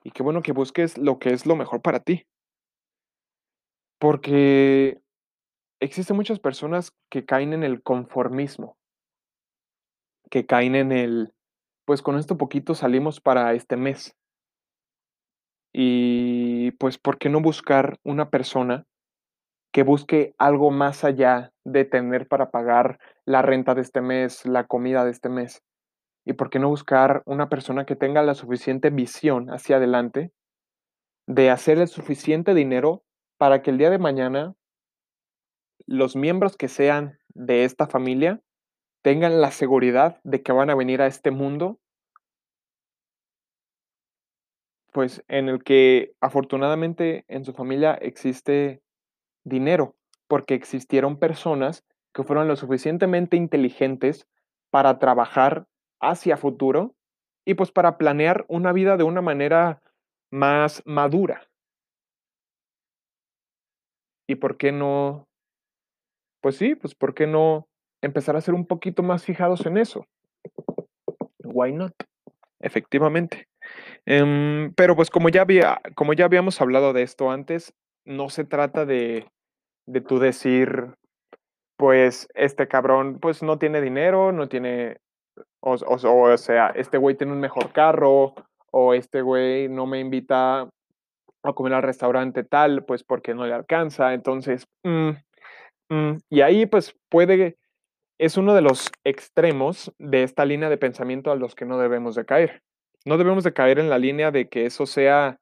Y 0.04 0.12
qué 0.12 0.22
bueno 0.22 0.44
que 0.44 0.52
busques 0.54 0.98
lo 0.98 1.18
que 1.18 1.34
es 1.34 1.48
lo 1.48 1.56
mejor 1.56 1.82
para 1.82 2.00
ti. 2.00 2.28
Porque 4.00 5.02
existen 5.80 6.16
muchas 6.16 6.40
personas 6.40 6.94
que 7.10 7.26
caen 7.26 7.54
en 7.54 7.64
el 7.64 7.82
conformismo. 7.82 8.78
Que 10.30 10.46
caen 10.46 10.76
en 10.76 10.92
el, 10.92 11.34
pues, 11.86 12.04
con 12.04 12.18
esto 12.18 12.38
poquito 12.38 12.76
salimos 12.76 13.20
para 13.20 13.54
este 13.54 13.76
mes. 13.76 14.16
Y, 15.74 16.72
pues, 16.74 17.00
¿por 17.00 17.18
qué 17.18 17.30
no 17.30 17.42
buscar 17.42 17.98
una 18.04 18.30
persona 18.30 18.86
que 19.74 19.82
busque 19.82 20.36
algo 20.38 20.70
más 20.70 21.04
allá 21.04 21.52
de 21.64 21.86
tener 21.86 22.28
para 22.28 22.52
pagar 22.52 23.00
la 23.26 23.42
renta 23.42 23.74
de 23.74 23.82
este 23.82 24.02
mes, 24.02 24.46
la 24.46 24.68
comida 24.68 25.04
de 25.04 25.12
este 25.12 25.30
mes? 25.30 25.64
¿Y 26.26 26.34
por 26.34 26.50
qué 26.50 26.60
no 26.60 26.70
buscar 26.70 27.22
una 27.26 27.50
persona 27.50 27.86
que 27.86 27.96
tenga 27.96 28.24
la 28.24 28.34
suficiente 28.34 28.90
visión 28.90 29.50
hacia 29.50 29.78
adelante 29.78 30.32
de 31.28 31.50
hacer 31.52 31.80
el 31.80 31.88
suficiente 31.88 32.54
dinero 32.54 33.04
para 33.38 33.62
que 33.62 33.72
el 33.72 33.78
día 33.78 33.90
de 33.90 34.00
mañana 34.00 34.56
los 35.86 36.16
miembros 36.16 36.58
que 36.58 36.68
sean 36.68 37.20
de 37.30 37.64
esta 37.64 37.88
familia 37.88 38.42
tengan 39.04 39.40
la 39.40 39.52
seguridad 39.52 40.20
de 40.24 40.42
que 40.42 40.52
van 40.52 40.70
a 40.70 40.76
venir 40.76 41.02
a 41.02 41.08
este 41.08 41.30
mundo 41.30 41.80
pues, 44.96 45.24
en 45.28 45.50
el 45.50 45.62
que 45.62 46.14
afortunadamente 46.22 47.26
en 47.28 47.44
su 47.44 47.54
familia 47.54 47.96
existe 47.96 48.82
dinero, 49.44 49.98
porque 50.28 50.54
existieron 50.54 51.20
personas 51.20 51.84
que 52.14 52.24
fueron 52.24 52.48
lo 52.48 52.56
suficientemente 52.56 53.36
inteligentes 53.36 54.26
para 54.72 54.98
trabajar 54.98 55.68
hacia 56.02 56.38
futuro 56.38 56.96
y, 57.46 57.56
pues, 57.56 57.72
para 57.72 57.98
planear 57.98 58.46
una 58.50 58.72
vida 58.74 58.98
de 58.98 59.04
una 59.04 59.22
manera 59.22 59.82
más 60.32 60.82
madura. 60.86 61.48
¿Y 64.30 64.36
por 64.36 64.58
qué 64.58 64.72
no? 64.72 65.28
Pues 66.44 66.58
sí, 66.58 66.76
pues, 66.76 66.96
¿por 66.96 67.14
qué 67.14 67.28
no 67.28 67.68
empezar 68.02 68.36
a 68.36 68.42
ser 68.42 68.54
un 68.54 68.66
poquito 68.68 69.04
más 69.04 69.24
fijados 69.24 69.66
en 69.66 69.78
eso? 69.78 70.06
Why 71.44 71.72
not? 71.74 71.94
Efectivamente. 72.62 73.48
Em, 74.06 74.74
pero, 74.76 74.96
pues, 74.96 75.10
como 75.12 75.30
ya 75.30 75.42
había 75.44 75.82
como 75.96 76.14
ya 76.14 76.26
habíamos 76.26 76.62
hablado 76.62 76.94
de 76.94 77.04
esto 77.04 77.32
antes, 77.32 77.74
no 78.06 78.30
se 78.30 78.46
trata 78.46 78.86
de 78.86 79.28
de 79.88 80.02
tú 80.02 80.20
decir, 80.20 80.96
pues, 81.78 82.28
este 82.36 82.68
cabrón, 82.68 83.20
pues, 83.22 83.44
no 83.44 83.60
tiene 83.60 83.82
dinero, 83.82 84.32
no 84.34 84.50
tiene, 84.50 84.98
o 85.66 85.74
o 85.74 86.34
o 86.34 86.38
sea, 86.38 86.70
este 86.70 86.98
güey 86.98 87.16
tiene 87.16 87.34
un 87.34 87.40
mejor 87.40 87.72
carro, 87.72 88.36
o 88.72 88.94
este 88.94 89.22
güey 89.22 89.70
no 89.70 89.86
me 89.86 90.00
invita 90.00 90.70
a 91.44 91.54
comer 91.54 91.74
al 91.74 91.84
restaurante 91.84 92.44
tal, 92.44 92.86
pues, 92.86 93.04
porque 93.04 93.34
no 93.34 93.46
le 93.46 93.54
alcanza. 93.54 94.14
Entonces, 94.14 94.68
mm, 94.84 95.12
mm, 95.90 96.18
y 96.30 96.42
ahí, 96.42 96.66
pues, 96.66 96.96
puede 97.10 97.58
es 98.18 98.38
uno 98.38 98.54
de 98.54 98.62
los 98.62 98.92
extremos 99.04 99.94
de 100.00 100.24
esta 100.24 100.46
línea 100.46 100.70
de 100.70 100.78
pensamiento 100.78 101.32
a 101.32 101.36
los 101.36 101.56
que 101.56 101.66
no 101.66 101.78
debemos 101.78 102.16
de 102.16 102.26
caer. 102.26 102.62
No 103.06 103.18
debemos 103.18 103.44
de 103.44 103.54
caer 103.54 103.80
en 103.80 103.90
la 103.90 104.00
línea 104.00 104.32
de 104.32 104.48
que 104.48 104.66
eso 104.66 104.86
sea 104.86 105.38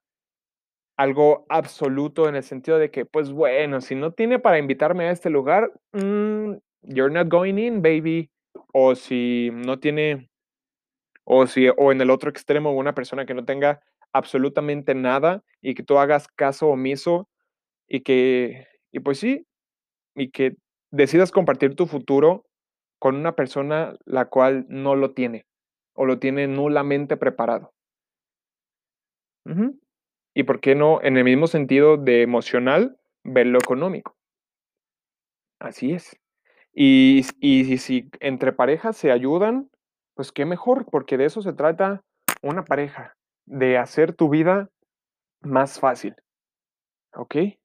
algo 0.97 1.45
absoluto 1.49 2.27
en 2.27 2.36
el 2.36 2.43
sentido 2.43 2.77
de 2.77 2.91
que, 2.91 3.05
pues, 3.05 3.31
bueno, 3.31 3.81
si 3.81 3.95
no 3.95 4.12
tiene 4.12 4.39
para 4.39 4.59
invitarme 4.59 5.05
a 5.05 5.12
este 5.12 5.29
lugar, 5.29 5.71
mm, 5.93 6.53
you're 6.81 7.13
not 7.13 7.29
going 7.29 7.57
in, 7.57 7.81
baby. 7.81 8.29
O 8.75 8.95
si 8.95 9.51
no 9.53 9.79
tiene 9.79 10.29
o 11.25 11.47
si 11.47 11.69
o 11.69 11.91
en 11.91 12.01
el 12.01 12.09
otro 12.09 12.29
extremo, 12.29 12.73
una 12.73 12.95
persona 12.95 13.25
que 13.25 13.33
no 13.33 13.45
tenga 13.45 13.81
absolutamente 14.13 14.95
nada 14.95 15.43
y 15.62 15.75
que 15.75 15.83
tú 15.83 15.97
hagas 15.99 16.27
caso 16.27 16.67
omiso 16.67 17.29
y 17.88 18.01
que 18.01 18.67
y 18.91 18.99
pues 19.01 19.19
sí, 19.19 19.47
y 20.15 20.31
que 20.31 20.55
decidas 20.91 21.31
compartir 21.31 21.75
tu 21.75 21.88
futuro 21.88 22.45
con 22.99 23.15
una 23.15 23.36
persona 23.36 23.95
la 24.05 24.25
cual 24.25 24.65
no 24.69 24.95
lo 24.95 25.13
tiene, 25.13 25.45
o 25.95 26.05
lo 26.05 26.19
tiene 26.19 26.47
nulamente 26.47 27.17
preparado. 27.17 27.73
¿Y 30.36 30.43
por 30.43 30.59
qué 30.62 30.75
no, 30.75 31.01
en 31.03 31.17
el 31.17 31.23
mismo 31.23 31.47
sentido 31.47 31.97
de 31.97 32.21
emocional, 32.21 32.97
ver 33.23 33.47
lo 33.47 33.59
económico? 33.59 34.15
Así 35.59 35.93
es. 35.93 36.15
Y 36.73 37.25
y 37.39 37.77
si 37.77 38.09
entre 38.19 38.53
parejas 38.53 38.97
se 38.97 39.12
ayudan, 39.12 39.69
pues 40.15 40.31
qué 40.31 40.45
mejor, 40.45 40.86
porque 40.89 41.17
de 41.17 41.25
eso 41.25 41.41
se 41.41 41.53
trata 41.53 42.03
una 42.41 42.65
pareja, 42.65 43.15
de 43.45 43.77
hacer 43.77 44.13
tu 44.13 44.29
vida 44.29 44.69
más 45.41 45.79
fácil. 45.79 46.15
¿Okey? 47.15 47.59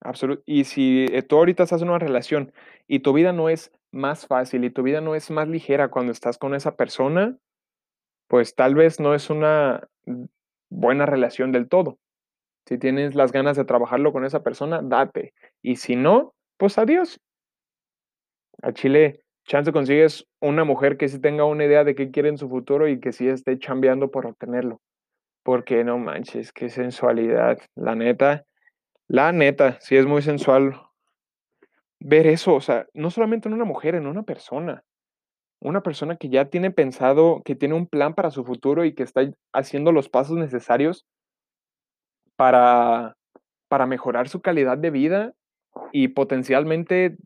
Absolu 0.00 0.42
y 0.46 0.64
si, 0.64 1.06
eh, 1.10 1.22
tú 1.22 1.36
ahorita 1.36 1.64
estás 1.64 1.82
en 1.82 1.88
una 1.90 1.98
relación 1.98 2.52
y 2.86 3.00
tu 3.00 3.12
vida 3.12 3.32
no 3.32 3.48
es 3.48 3.72
más 3.92 4.26
fácil 4.26 4.64
y 4.64 4.70
tu 4.70 4.82
vida 4.82 5.00
no 5.00 5.14
es 5.14 5.30
más 5.30 5.48
ligera 5.48 5.88
cuando 5.90 6.12
estás 6.12 6.38
con 6.38 6.54
esa 6.54 6.76
persona, 6.76 7.36
pues 8.28 8.54
tal 8.54 8.74
vez 8.74 9.00
no 9.00 9.14
es 9.14 9.30
una, 9.30 9.88
buena 10.70 11.06
relación 11.06 11.52
del 11.52 11.68
todo. 11.68 11.98
Si 12.66 12.78
tienes 12.78 13.14
las 13.14 13.32
ganas 13.32 13.56
de 13.56 13.64
trabajarlo 13.64 14.12
con 14.12 14.24
esa 14.24 14.42
persona, 14.42 14.80
date. 14.82 15.32
Y 15.62 15.76
si 15.76 15.96
no, 15.96 16.34
pues 16.58 16.78
adiós. 16.78 17.20
Al 18.62 18.74
chile, 18.74 19.22
chance 19.44 19.72
consigues 19.72 20.26
una 20.40 20.64
mujer 20.64 20.96
que 20.96 21.08
sí 21.08 21.20
tenga 21.20 21.44
una 21.44 21.64
idea 21.64 21.84
de 21.84 21.94
qué 21.94 22.10
quiere 22.10 22.28
en 22.28 22.38
su 22.38 22.48
futuro 22.48 22.88
y 22.88 23.00
que 23.00 23.12
sí 23.12 23.28
esté 23.28 23.58
chambeando 23.58 24.10
por 24.10 24.26
obtenerlo. 24.26 24.80
Porque 25.42 25.84
no 25.84 25.98
manches, 25.98 26.52
qué 26.52 26.68
sensualidad. 26.68 27.58
La 27.74 27.94
neta 27.94 28.44
la 29.08 29.32
neta, 29.32 29.78
sí 29.80 29.96
es 29.96 30.04
muy 30.04 30.20
sensual 30.20 30.82
ver 31.98 32.26
eso, 32.26 32.54
o 32.54 32.60
sea, 32.60 32.86
no 32.92 33.10
solamente 33.10 33.48
en 33.48 33.54
una 33.54 33.64
mujer, 33.64 33.94
en 33.94 34.06
una 34.06 34.22
persona. 34.22 34.84
Una 35.60 35.82
persona 35.82 36.16
que 36.16 36.28
ya 36.28 36.50
tiene 36.50 36.70
pensado, 36.70 37.42
que 37.42 37.56
tiene 37.56 37.74
un 37.74 37.86
plan 37.86 38.14
para 38.14 38.30
su 38.30 38.44
futuro 38.44 38.84
y 38.84 38.94
que 38.94 39.02
está 39.02 39.22
haciendo 39.52 39.92
los 39.92 40.10
pasos 40.10 40.36
necesarios 40.36 41.06
para 42.36 43.16
para 43.68 43.86
mejorar 43.86 44.28
su 44.28 44.40
calidad 44.40 44.78
de 44.78 44.90
vida 44.90 45.34
y 45.92 46.08
potencialmente 46.08 47.16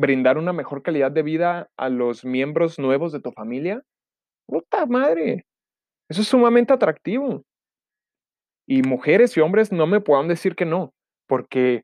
brindar 0.00 0.38
una 0.38 0.52
mejor 0.52 0.82
calidad 0.82 1.12
de 1.12 1.22
vida 1.22 1.70
a 1.76 1.88
los 1.88 2.24
miembros 2.24 2.78
nuevos 2.78 3.12
de 3.12 3.20
tu 3.20 3.32
familia. 3.32 3.82
¡Puta 4.46 4.86
madre! 4.86 5.46
Eso 6.08 6.22
es 6.22 6.28
sumamente 6.28 6.72
atractivo. 6.72 7.44
Y 8.66 8.82
mujeres 8.82 9.36
y 9.36 9.40
hombres 9.40 9.72
no 9.72 9.86
me 9.86 10.00
puedan 10.00 10.28
decir 10.28 10.54
que 10.54 10.64
no, 10.64 10.92
porque 11.26 11.82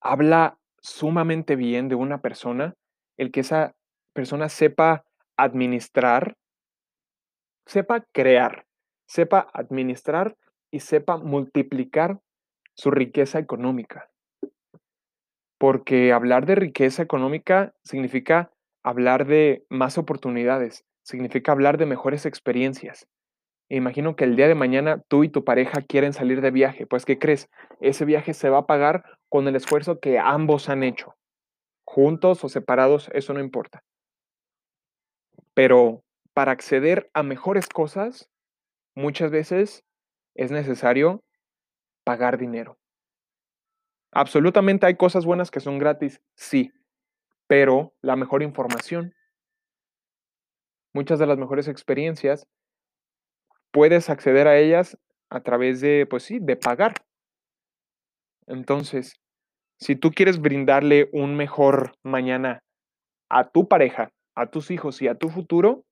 habla 0.00 0.58
sumamente 0.80 1.56
bien 1.56 1.88
de 1.88 1.94
una 1.94 2.20
persona, 2.20 2.74
el 3.16 3.30
que 3.30 3.40
esa 3.40 3.74
persona 4.14 4.48
sepa 4.48 5.04
administrar 5.36 6.36
sepa 7.66 8.04
crear, 8.12 8.66
sepa 9.06 9.48
administrar 9.52 10.36
y 10.70 10.80
sepa 10.80 11.16
multiplicar 11.18 12.18
su 12.74 12.90
riqueza 12.90 13.38
económica. 13.38 14.11
Porque 15.62 16.12
hablar 16.12 16.44
de 16.44 16.56
riqueza 16.56 17.04
económica 17.04 17.72
significa 17.84 18.50
hablar 18.82 19.28
de 19.28 19.64
más 19.68 19.96
oportunidades, 19.96 20.84
significa 21.04 21.52
hablar 21.52 21.78
de 21.78 21.86
mejores 21.86 22.26
experiencias. 22.26 23.06
Imagino 23.68 24.16
que 24.16 24.24
el 24.24 24.34
día 24.34 24.48
de 24.48 24.56
mañana 24.56 25.04
tú 25.06 25.22
y 25.22 25.28
tu 25.28 25.44
pareja 25.44 25.80
quieren 25.82 26.14
salir 26.14 26.40
de 26.40 26.50
viaje, 26.50 26.84
pues, 26.84 27.04
¿qué 27.04 27.16
crees? 27.16 27.48
Ese 27.80 28.04
viaje 28.04 28.34
se 28.34 28.50
va 28.50 28.58
a 28.58 28.66
pagar 28.66 29.04
con 29.28 29.46
el 29.46 29.54
esfuerzo 29.54 30.00
que 30.00 30.18
ambos 30.18 30.68
han 30.68 30.82
hecho. 30.82 31.14
Juntos 31.84 32.42
o 32.42 32.48
separados, 32.48 33.08
eso 33.14 33.32
no 33.32 33.38
importa. 33.38 33.84
Pero 35.54 36.02
para 36.34 36.50
acceder 36.50 37.08
a 37.14 37.22
mejores 37.22 37.68
cosas, 37.68 38.28
muchas 38.96 39.30
veces 39.30 39.84
es 40.34 40.50
necesario 40.50 41.22
pagar 42.02 42.36
dinero. 42.36 42.81
Absolutamente 44.14 44.84
hay 44.86 44.96
cosas 44.96 45.24
buenas 45.24 45.50
que 45.50 45.60
son 45.60 45.78
gratis, 45.78 46.20
sí, 46.34 46.70
pero 47.48 47.94
la 48.02 48.16
mejor 48.16 48.42
información 48.42 49.14
muchas 50.94 51.18
de 51.18 51.26
las 51.26 51.38
mejores 51.38 51.68
experiencias 51.68 52.46
puedes 53.72 54.10
acceder 54.10 54.46
a 54.46 54.58
ellas 54.58 54.98
a 55.30 55.40
través 55.40 55.80
de, 55.80 56.06
pues 56.08 56.22
sí, 56.24 56.38
de 56.40 56.56
pagar. 56.56 56.94
Entonces, 58.46 59.14
si 59.80 59.96
tú 59.96 60.10
quieres 60.12 60.40
brindarle 60.40 61.08
un 61.12 61.36
mejor 61.36 61.94
mañana 62.04 62.60
a 63.30 63.50
tu 63.50 63.68
pareja, 63.68 64.12
a 64.36 64.46
tus 64.50 64.70
hijos 64.70 65.02
y 65.02 65.08
a 65.08 65.16
tu 65.16 65.30
futuro 65.30 65.84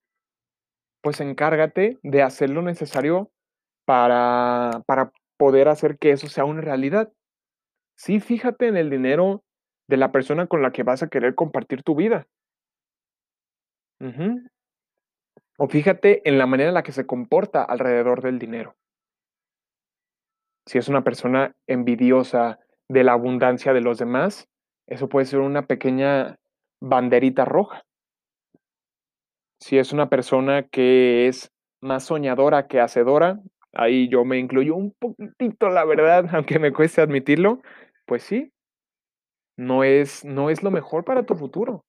pues 1.03 1.21
encárgate 1.21 1.99
de 2.03 2.23
hacer 2.23 2.51
lo 2.51 2.63
necesario 2.63 3.31
para 3.87 4.83
para 4.87 5.13
poder 5.39 5.69
hacer 5.69 5.99
que 5.99 6.11
eso 6.13 6.29
sea 6.29 6.45
una 6.45 6.61
realidad. 6.61 7.13
Sí, 8.01 8.19
fíjate 8.19 8.67
en 8.67 8.79
el 8.79 8.89
dinero 8.89 9.45
de 9.87 9.99
la 9.99 10.11
persona 10.11 10.47
con 10.47 10.63
la 10.63 10.73
que 10.73 10.85
vas 10.85 11.03
a 11.03 11.09
querer 11.09 11.35
compartir 11.35 11.83
tu 11.83 11.95
vida. 11.95 12.27
O 15.59 15.69
fíjate 15.69 16.27
en 16.27 16.39
la 16.39 16.47
manera 16.47 16.71
en 16.71 16.75
la 16.75 16.83
que 16.83 16.93
se 16.93 17.05
comporta 17.05 17.63
alrededor 17.63 18.23
del 18.23 18.39
dinero. 18.39 18.75
Si 20.67 20.79
es 20.79 20.89
una 20.89 21.05
persona 21.05 21.55
envidiosa 21.67 22.59
de 22.89 23.05
la 23.05 23.13
abundancia 23.13 23.75
de 23.75 23.83
los 23.83 23.99
demás, 23.99 24.49
eso 24.87 25.11
puede 25.11 25.27
ser 25.27 25.41
una 25.41 25.67
pequeña 25.67 26.39
banderita 26.81 27.45
roja. 27.45 27.85
Si 29.61 29.77
es 29.77 29.93
una 29.93 30.09
persona 30.09 30.63
que 30.63 31.29
es 31.29 31.53
más 31.83 32.05
soñadora 32.05 32.67
que 32.67 32.81
hacedora, 32.81 33.41
ahí 33.75 34.09
yo 34.09 34.25
me 34.25 34.39
incluyo 34.39 34.75
un 34.75 34.93
poquitito, 34.93 35.69
la 35.69 35.85
verdad, 35.85 36.25
aunque 36.33 36.59
me 36.59 36.73
cueste 36.73 37.03
admitirlo, 37.03 37.61
pues 38.11 38.25
sí. 38.25 38.53
No 39.57 39.85
es 39.85 40.25
no 40.25 40.51
es 40.51 40.65
lo 40.65 40.73
mejor 40.73 41.05
para 41.05 41.25
tu 41.25 41.37
futuro. 41.37 41.85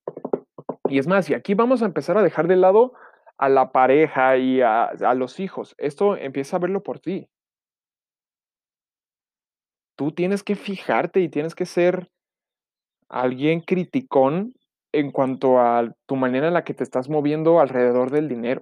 Y 0.88 1.00
es 1.00 1.08
más, 1.08 1.28
y 1.32 1.34
aquí 1.34 1.56
vamos 1.56 1.82
a 1.82 1.86
empezar 1.86 2.16
a 2.16 2.22
dejar 2.22 2.48
de 2.48 2.58
lado 2.58 2.94
a 3.40 3.50
la 3.50 3.72
pareja 3.72 4.38
y 4.38 4.62
a 4.62 4.84
a 4.84 5.16
los 5.16 5.40
hijos. 5.40 5.74
Esto 5.80 6.16
empieza 6.16 6.58
a 6.58 6.60
verlo 6.60 6.84
por 6.84 7.00
ti. 7.00 7.28
Tú 9.98 10.12
tienes 10.12 10.44
que 10.44 10.56
fijarte 10.56 11.22
y 11.22 11.30
tienes 11.30 11.56
que 11.56 11.66
ser 11.66 12.08
alguien 13.10 13.62
criticón 13.62 14.54
en 14.94 15.12
cuanto 15.12 15.60
a 15.60 15.92
tu 16.06 16.18
manera 16.18 16.50
en 16.50 16.54
la 16.54 16.64
que 16.64 16.76
te 16.76 16.84
estás 16.84 17.10
moviendo 17.10 17.60
alrededor 17.60 18.12
del 18.12 18.30
dinero. 18.30 18.62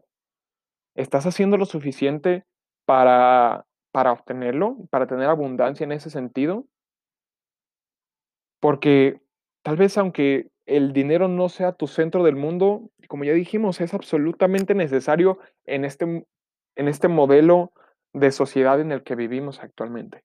¿Estás 0.96 1.26
haciendo 1.26 1.58
lo 1.58 1.66
suficiente 1.66 2.46
para 2.86 3.66
para 3.92 4.14
obtenerlo, 4.14 4.78
para 4.92 5.08
tener 5.08 5.28
abundancia 5.28 5.84
en 5.84 5.92
ese 5.92 6.10
sentido? 6.10 6.66
Porque 8.64 9.22
tal 9.64 9.78
vez 9.78 9.98
aunque 9.98 10.50
el 10.66 10.94
dinero 10.94 11.28
no 11.28 11.50
sea 11.50 11.72
tu 11.74 11.88
centro 11.88 12.24
del 12.24 12.36
mundo, 12.36 12.90
como 13.08 13.24
ya 13.24 13.34
dijimos, 13.34 13.82
es 13.82 13.94
absolutamente 13.94 14.76
necesario 14.76 15.40
en 15.66 15.86
este 15.86 16.26
en 16.76 16.88
este 16.88 17.08
modelo 17.10 17.74
de 18.14 18.32
sociedad 18.32 18.80
en 18.80 18.92
el 18.92 19.04
que 19.04 19.16
vivimos 19.16 19.60
actualmente. 19.60 20.24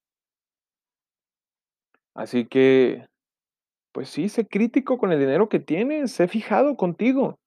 Así 2.17 2.47
que, 2.47 3.07
pues 3.93 4.09
sí, 4.11 4.29
sé 4.29 4.47
crítico 4.49 4.99
con 4.99 5.13
el 5.13 5.21
dinero 5.21 5.49
que 5.49 5.61
tienes, 5.61 6.13
sé 6.13 6.29
fijado 6.29 6.77
contigo. 6.77 7.39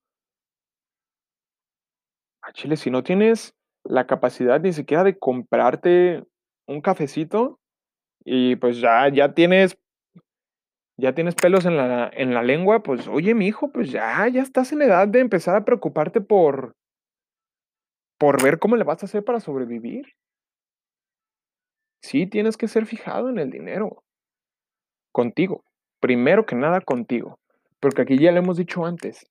Al 2.43 2.53
chile, 2.53 2.77
si 2.77 2.91
no 2.91 3.03
tienes 3.03 3.53
la 3.83 4.05
capacidad 4.07 4.59
ni 4.61 4.73
siquiera 4.73 5.03
de 5.03 5.17
comprarte 5.17 6.23
un 6.67 6.81
cafecito 6.81 7.59
y, 8.25 8.55
pues, 8.57 8.79
ya 8.81 9.09
ya 9.09 9.33
tienes 9.33 9.77
ya 10.97 11.13
tienes 11.13 11.35
pelos 11.35 11.65
en 11.65 11.77
la 11.77 12.09
en 12.13 12.33
la 12.33 12.43
lengua, 12.43 12.83
pues, 12.83 13.07
oye, 13.07 13.33
mijo, 13.35 13.71
pues 13.71 13.91
ya 13.91 14.27
ya 14.27 14.41
estás 14.41 14.71
en 14.73 14.81
edad 14.81 15.07
de 15.07 15.19
empezar 15.19 15.55
a 15.55 15.65
preocuparte 15.65 16.21
por 16.21 16.75
por 18.19 18.41
ver 18.43 18.59
cómo 18.59 18.75
le 18.75 18.83
vas 18.83 19.03
a 19.03 19.05
hacer 19.05 19.23
para 19.23 19.39
sobrevivir. 19.39 20.05
Sí, 22.01 22.25
tienes 22.27 22.57
que 22.57 22.67
ser 22.67 22.85
fijado 22.85 23.29
en 23.29 23.37
el 23.39 23.51
dinero. 23.51 24.03
Contigo, 25.11 25.63
primero 25.99 26.45
que 26.45 26.55
nada 26.55 26.81
contigo, 26.81 27.39
porque 27.79 28.03
aquí 28.03 28.17
ya 28.17 28.31
lo 28.31 28.39
hemos 28.39 28.57
dicho 28.57 28.85
antes, 28.85 29.25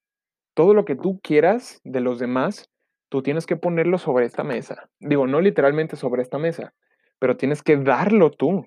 todo 0.55 0.75
lo 0.75 0.85
que 0.85 0.97
tú 0.97 1.21
quieras 1.23 1.81
de 1.85 2.01
los 2.01 2.19
demás, 2.19 2.71
tú 3.09 3.23
tienes 3.23 3.47
que 3.47 3.57
ponerlo 3.57 3.99
sobre 3.99 4.27
esta 4.27 4.45
mesa. 4.45 4.89
Digo, 5.01 5.27
no 5.27 5.41
literalmente 5.41 5.97
sobre 5.97 6.23
esta 6.23 6.39
mesa, 6.39 6.75
pero 7.19 7.37
tienes 7.37 7.63
que 7.63 7.77
darlo 7.77 8.31
tú, 8.31 8.67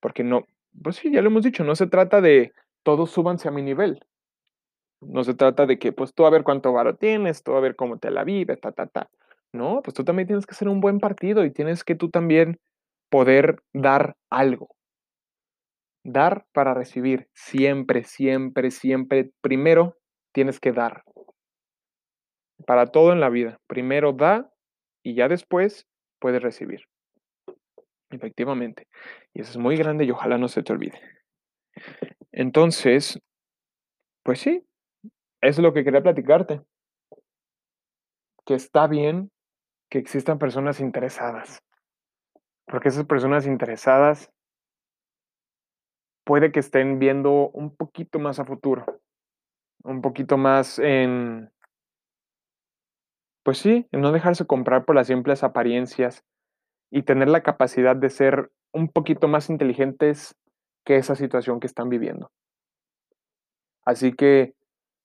porque 0.00 0.24
no 0.24 0.44
pues 0.82 0.96
sí, 0.96 1.10
ya 1.12 1.22
lo 1.22 1.28
hemos 1.28 1.42
dicho, 1.44 1.64
no 1.64 1.74
se 1.74 1.86
trata 1.86 2.20
de 2.20 2.52
todos 2.82 3.10
súbanse 3.10 3.48
a 3.48 3.50
mi 3.50 3.62
nivel. 3.62 4.00
No 5.00 5.24
se 5.24 5.34
trata 5.34 5.66
de 5.66 5.78
que, 5.78 5.92
pues, 5.92 6.12
tú 6.14 6.26
a 6.26 6.30
ver 6.30 6.42
cuánto 6.44 6.72
varo 6.72 6.96
tienes, 6.96 7.42
tú 7.42 7.54
a 7.54 7.60
ver 7.60 7.76
cómo 7.76 7.98
te 7.98 8.10
la 8.10 8.24
vives, 8.24 8.60
ta, 8.60 8.72
ta, 8.72 8.86
ta. 8.86 9.10
No, 9.52 9.80
pues 9.82 9.94
tú 9.94 10.04
también 10.04 10.26
tienes 10.26 10.46
que 10.46 10.54
ser 10.54 10.68
un 10.68 10.80
buen 10.80 10.98
partido 11.00 11.44
y 11.44 11.50
tienes 11.52 11.84
que 11.84 11.94
tú 11.94 12.10
también 12.10 12.60
poder 13.10 13.62
dar 13.72 14.16
algo. 14.30 14.68
Dar 16.04 16.46
para 16.52 16.74
recibir, 16.74 17.28
siempre, 17.34 18.04
siempre, 18.04 18.70
siempre, 18.70 19.30
primero 19.40 19.96
tienes 20.32 20.58
que 20.60 20.72
dar. 20.72 21.02
Para 22.66 22.86
todo 22.86 23.12
en 23.12 23.20
la 23.20 23.28
vida, 23.30 23.60
primero 23.66 24.12
da 24.12 24.50
y 25.02 25.14
ya 25.14 25.28
después 25.28 25.86
puedes 26.20 26.42
recibir. 26.42 26.80
Efectivamente, 28.10 28.88
y 29.34 29.42
eso 29.42 29.50
es 29.50 29.56
muy 29.58 29.76
grande 29.76 30.04
y 30.04 30.10
ojalá 30.10 30.38
no 30.38 30.48
se 30.48 30.62
te 30.62 30.72
olvide. 30.72 31.00
Entonces 32.32 33.20
pues 34.28 34.40
sí, 34.40 34.62
es 35.40 35.58
lo 35.58 35.72
que 35.72 35.84
quería 35.84 36.02
platicarte. 36.02 36.60
Que 38.44 38.52
está 38.52 38.86
bien 38.86 39.30
que 39.90 39.98
existan 39.98 40.38
personas 40.38 40.80
interesadas. 40.80 41.62
Porque 42.66 42.90
esas 42.90 43.06
personas 43.06 43.46
interesadas 43.46 44.30
puede 46.24 46.52
que 46.52 46.60
estén 46.60 46.98
viendo 46.98 47.48
un 47.54 47.74
poquito 47.74 48.18
más 48.18 48.38
a 48.38 48.44
futuro, 48.44 48.84
un 49.82 50.02
poquito 50.02 50.36
más 50.36 50.78
en 50.78 51.50
pues 53.42 53.56
sí, 53.56 53.88
en 53.92 54.02
no 54.02 54.12
dejarse 54.12 54.46
comprar 54.46 54.84
por 54.84 54.94
las 54.94 55.06
simples 55.06 55.42
apariencias 55.42 56.22
y 56.90 57.02
tener 57.02 57.28
la 57.28 57.42
capacidad 57.42 57.96
de 57.96 58.10
ser 58.10 58.50
un 58.72 58.88
poquito 58.88 59.28
más 59.28 59.50
inteligentes 59.50 60.34
que 60.84 60.96
esa 60.96 61.14
situación 61.14 61.60
que 61.60 61.66
están 61.66 61.88
viviendo. 61.88 62.30
Así 63.84 64.12
que 64.12 64.54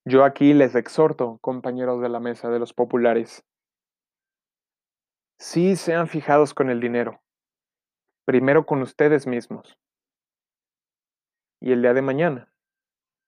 yo 0.05 0.25
aquí 0.25 0.53
les 0.53 0.75
exhorto, 0.75 1.37
compañeros 1.41 2.01
de 2.01 2.09
la 2.09 2.19
mesa 2.19 2.49
de 2.49 2.59
los 2.59 2.73
populares 2.73 3.43
sí 5.39 5.75
sean 5.75 6.07
fijados 6.07 6.53
con 6.53 6.69
el 6.69 6.79
dinero. 6.79 7.21
Primero 8.25 8.65
con 8.65 8.81
ustedes 8.81 9.27
mismos. 9.27 9.77
Y 11.61 11.71
el 11.71 11.81
día 11.81 11.93
de 11.93 12.01
mañana, 12.01 12.51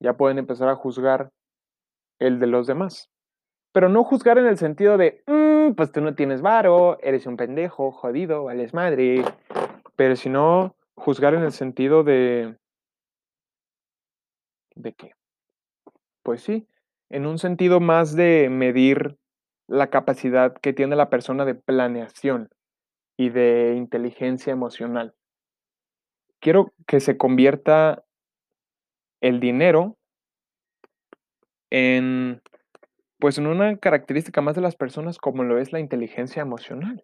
ya 0.01 0.15
pueden 0.17 0.37
empezar 0.37 0.69
a 0.69 0.75
juzgar 0.75 1.31
el 2.19 2.39
de 2.39 2.47
los 2.47 2.67
demás. 2.67 3.09
Pero 3.73 3.89
no 3.89 4.03
juzgar 4.03 4.37
en 4.37 4.47
el 4.47 4.57
sentido 4.57 4.97
de: 4.97 5.23
"Mm, 5.27 5.44
pues 5.73 5.91
tú 5.91 6.01
no 6.01 6.15
tienes 6.15 6.41
varo, 6.41 6.97
eres 7.01 7.25
un 7.25 7.37
pendejo, 7.37 7.91
jodido, 7.91 8.45
vales 8.45 8.73
madre", 8.73 9.23
pero 9.95 10.15
sino 10.15 10.75
juzgar 10.95 11.33
en 11.33 11.43
el 11.43 11.51
sentido 11.51 12.03
de 12.03 12.57
¿de 14.75 14.93
qué? 14.93 15.13
Pues 16.23 16.41
sí, 16.41 16.67
en 17.09 17.25
un 17.25 17.39
sentido 17.39 17.79
más 17.79 18.15
de 18.15 18.49
medir 18.49 19.17
la 19.67 19.89
capacidad 19.89 20.53
que 20.53 20.73
tiene 20.73 20.95
la 20.95 21.09
persona 21.09 21.45
de 21.45 21.55
planeación 21.55 22.49
y 23.17 23.29
de 23.29 23.75
inteligencia 23.77 24.51
emocional. 24.51 25.15
Quiero 26.39 26.73
que 26.85 26.99
se 26.99 27.17
convierta 27.17 28.03
el 29.21 29.39
dinero 29.39 29.97
en, 31.71 32.41
pues, 33.19 33.37
en 33.37 33.47
una 33.47 33.77
característica 33.77 34.41
más 34.41 34.55
de 34.55 34.61
las 34.61 34.75
personas 34.75 35.17
como 35.17 35.43
lo 35.43 35.59
es 35.59 35.73
la 35.73 35.79
inteligencia 35.79 36.41
emocional. 36.41 37.03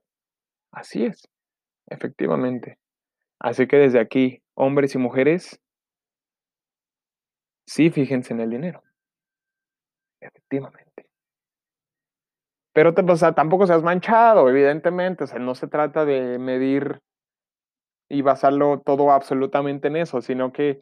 Así 0.72 1.06
es, 1.06 1.28
efectivamente. 1.90 2.78
Así 3.40 3.68
que 3.68 3.78
desde 3.78 4.00
aquí, 4.00 4.42
hombres 4.56 4.96
y 4.96 5.00
mujeres 5.00 5.60
sí 7.68 7.90
fíjense 7.90 8.34
en 8.34 8.42
el 8.42 8.50
dinero. 8.50 8.82
Efectivamente. 10.22 11.06
Pero 12.76 12.94
o 12.96 13.16
sea, 13.18 13.34
tampoco 13.34 13.68
seas 13.68 13.84
manchado, 13.84 14.50
evidentemente, 14.50 15.26
o 15.26 15.28
sea, 15.28 15.40
no 15.40 15.56
se 15.56 15.68
trata 15.68 16.06
de 16.06 16.40
medir 16.40 17.02
y 18.14 18.22
basarlo 18.24 18.82
todo 18.86 19.12
absolutamente 19.12 19.88
en 19.88 19.96
eso, 19.96 20.22
sino 20.22 20.52
que 20.52 20.82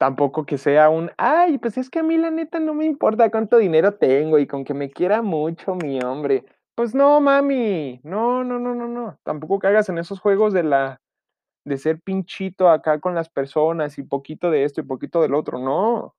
tampoco 0.00 0.46
que 0.46 0.58
sea 0.58 0.90
un: 0.90 1.12
"Ay, 1.18 1.58
pues 1.58 1.78
es 1.78 1.90
que 1.90 2.00
a 2.00 2.04
mí 2.04 2.18
la 2.18 2.32
neta 2.32 2.60
no 2.60 2.74
me 2.74 2.86
importa 2.86 3.30
cuánto 3.30 3.58
dinero 3.58 3.94
tengo 3.96 4.40
y 4.40 4.48
con 4.48 4.64
que 4.64 4.74
me 4.74 4.90
quiera 4.90 5.22
mucho 5.22 5.76
mi 5.76 6.00
hombre". 6.02 6.46
Pues 6.76 6.96
no, 6.96 7.20
mami, 7.22 8.00
no, 8.04 8.44
no, 8.44 8.58
no, 8.60 8.74
no, 8.74 8.88
no, 8.88 9.18
tampoco 9.24 9.60
caigas 9.60 9.90
en 9.90 9.98
esos 9.98 10.20
juegos 10.20 10.54
de 10.54 10.64
la 10.64 11.00
de 11.66 11.78
ser 11.78 12.00
pinchito 12.02 12.70
acá 12.70 13.00
con 13.00 13.14
las 13.14 13.28
personas 13.30 13.98
y 13.98 14.04
poquito 14.04 14.50
de 14.50 14.64
esto 14.64 14.80
y 14.82 14.84
poquito 14.84 15.22
del 15.22 15.34
otro, 15.34 15.58
no. 15.60 16.12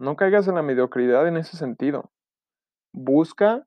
No 0.00 0.14
caigas 0.16 0.46
en 0.48 0.56
la 0.56 0.62
mediocridad 0.62 1.26
en 1.26 1.36
ese 1.38 1.56
sentido. 1.56 2.10
Busca 2.92 3.66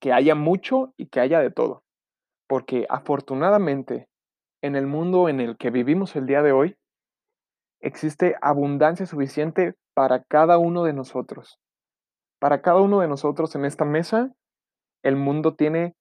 que 0.00 0.12
haya 0.12 0.34
mucho 0.34 0.94
y 0.96 1.06
que 1.08 1.20
haya 1.20 1.40
de 1.40 1.50
todo, 1.50 1.84
porque 2.48 2.86
afortunadamente, 2.90 4.08
en 4.62 4.76
el 4.76 4.86
mundo 4.86 5.28
en 5.28 5.40
el 5.40 5.56
que 5.58 5.70
vivimos 5.70 6.16
el 6.16 6.26
día 6.26 6.42
de 6.42 6.52
hoy 6.52 6.76
existe 7.80 8.36
abundancia 8.40 9.06
suficiente 9.06 9.74
para 9.94 10.22
cada 10.24 10.58
uno 10.58 10.84
de 10.84 10.92
nosotros. 10.92 11.58
Para 12.38 12.62
cada 12.62 12.80
uno 12.80 13.00
de 13.00 13.08
nosotros 13.08 13.54
en 13.54 13.64
esta 13.64 13.84
mesa, 13.84 14.32
el 15.02 15.16
mundo 15.16 15.54
tiene 15.54 15.94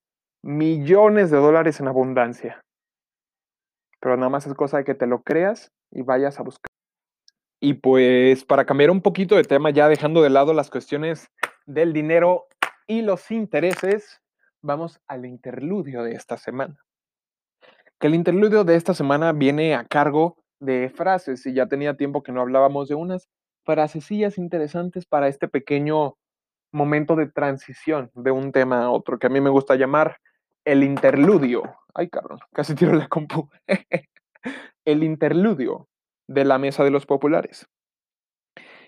millones 0.44 1.32
de 1.32 1.38
dólares 1.38 1.80
en 1.80 1.88
abundancia. 1.88 2.62
Pero 4.00 4.16
nada 4.16 4.30
más 4.30 4.48
es 4.48 4.54
cosa 4.54 4.78
de 4.78 4.84
que 4.86 4.96
te 4.96 5.08
lo 5.08 5.22
creas 5.24 5.72
y 5.92 6.02
vayas 6.02 6.40
a 6.40 6.44
buscar. 6.44 6.70
Y 7.62 7.74
pues 7.74 8.46
para 8.46 8.66
cambiar 8.66 8.90
un 8.90 9.02
poquito 9.02 9.36
de 9.36 9.44
tema, 9.44 9.70
ya 9.70 9.90
dejando 9.90 10.22
de 10.22 10.30
lado 10.30 10.54
las 10.54 10.70
cuestiones 10.70 11.28
del 11.66 11.92
dinero 11.92 12.48
y 12.88 13.02
los 13.02 13.32
intereses, 13.32 14.22
vamos 14.62 15.02
al 15.08 15.26
interludio 15.26 16.04
de 16.04 16.14
esta 16.14 16.38
semana. 16.38 16.78
Que 18.00 18.08
el 18.08 18.16
interludio 18.16 18.64
de 18.64 18.76
esta 18.76 18.94
semana 18.94 19.34
viene 19.34 19.76
a 19.76 19.84
cargo 19.84 20.38
de 20.60 20.90
frases 20.90 21.46
y 21.46 21.54
ya 21.54 21.68
tenía 21.68 21.98
tiempo 21.98 22.24
que 22.24 22.32
no 22.32 22.42
hablábamos 22.42 22.88
de 22.90 22.96
unas 22.96 23.30
frasecillas 23.66 24.38
interesantes 24.38 25.06
para 25.06 25.28
este 25.28 25.48
pequeño 25.48 26.18
momento 26.72 27.16
de 27.16 27.28
transición 27.28 28.12
de 28.14 28.32
un 28.32 28.52
tema 28.52 28.84
a 28.84 28.92
otro 28.92 29.20
que 29.20 29.28
a 29.28 29.30
mí 29.30 29.42
me 29.42 29.50
gusta 29.50 29.76
llamar 29.76 30.18
el 30.66 30.84
interludio. 30.84 31.64
Ay, 31.94 32.10
cabrón, 32.10 32.40
casi 32.54 32.76
tiro 32.76 32.94
la 32.94 33.08
compu. 33.08 33.50
el 34.86 35.04
interludio 35.04 35.88
de 36.28 36.46
la 36.46 36.58
mesa 36.58 36.84
de 36.84 36.92
los 36.92 37.06
populares. 37.06 37.68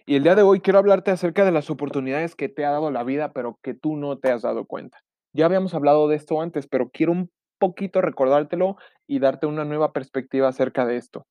Y 0.05 0.15
el 0.15 0.23
día 0.23 0.35
de 0.35 0.41
hoy 0.41 0.61
quiero 0.61 0.79
hablarte 0.79 1.11
acerca 1.11 1.45
de 1.45 1.51
las 1.51 1.69
oportunidades 1.69 2.35
que 2.35 2.49
te 2.49 2.65
ha 2.65 2.71
dado 2.71 2.91
la 2.91 3.03
vida, 3.03 3.33
pero 3.33 3.59
que 3.61 3.73
tú 3.73 3.97
no 3.97 4.17
te 4.17 4.31
has 4.31 4.41
dado 4.41 4.65
cuenta. 4.65 4.99
Ya 5.33 5.45
habíamos 5.45 5.73
hablado 5.73 6.07
de 6.07 6.15
esto 6.15 6.41
antes, 6.41 6.67
pero 6.67 6.89
quiero 6.89 7.11
un 7.11 7.31
poquito 7.59 8.01
recordártelo 8.01 8.77
y 9.07 9.19
darte 9.19 9.45
una 9.45 9.63
nueva 9.63 9.93
perspectiva 9.93 10.47
acerca 10.47 10.85
de 10.85 10.97
esto. 10.97 11.25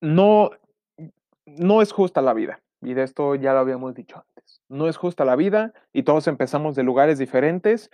No, 0.00 0.50
no 1.46 1.82
es 1.82 1.92
justa 1.92 2.20
la 2.22 2.34
vida, 2.34 2.60
y 2.80 2.94
de 2.94 3.02
esto 3.02 3.34
ya 3.34 3.52
lo 3.52 3.60
habíamos 3.60 3.94
dicho 3.94 4.16
antes. 4.16 4.62
No 4.68 4.88
es 4.88 4.96
justa 4.96 5.24
la 5.24 5.36
vida 5.36 5.72
y 5.92 6.04
todos 6.04 6.28
empezamos 6.28 6.76
de 6.76 6.82
lugares 6.82 7.18
diferentes, 7.18 7.90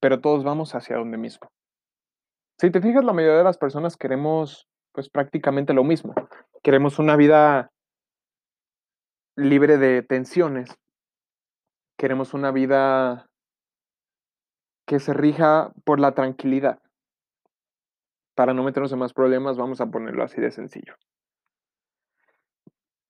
pero 0.00 0.20
todos 0.20 0.44
vamos 0.44 0.74
hacia 0.74 0.96
donde 0.96 1.18
mismo. 1.18 1.50
Si 2.58 2.70
te 2.70 2.80
fijas, 2.80 3.04
la 3.04 3.12
mayoría 3.12 3.38
de 3.38 3.44
las 3.44 3.58
personas 3.58 3.96
queremos 3.96 4.68
pues 4.92 5.08
prácticamente 5.08 5.72
lo 5.72 5.84
mismo. 5.84 6.14
Queremos 6.62 6.98
una 6.98 7.16
vida 7.16 7.70
libre 9.36 9.78
de 9.78 10.02
tensiones. 10.02 10.76
Queremos 11.96 12.34
una 12.34 12.50
vida 12.50 13.30
que 14.86 14.98
se 14.98 15.14
rija 15.14 15.72
por 15.84 16.00
la 16.00 16.12
tranquilidad. 16.12 16.80
Para 18.34 18.54
no 18.54 18.62
meternos 18.62 18.92
en 18.92 18.98
más 18.98 19.12
problemas, 19.12 19.56
vamos 19.56 19.80
a 19.80 19.86
ponerlo 19.86 20.24
así 20.24 20.40
de 20.40 20.50
sencillo. 20.50 20.96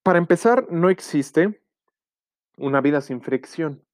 Para 0.02 0.18
empezar, 0.18 0.66
no 0.70 0.88
existe 0.88 1.62
una 2.56 2.80
vida 2.80 3.02
sin 3.02 3.20
fricción, 3.20 3.84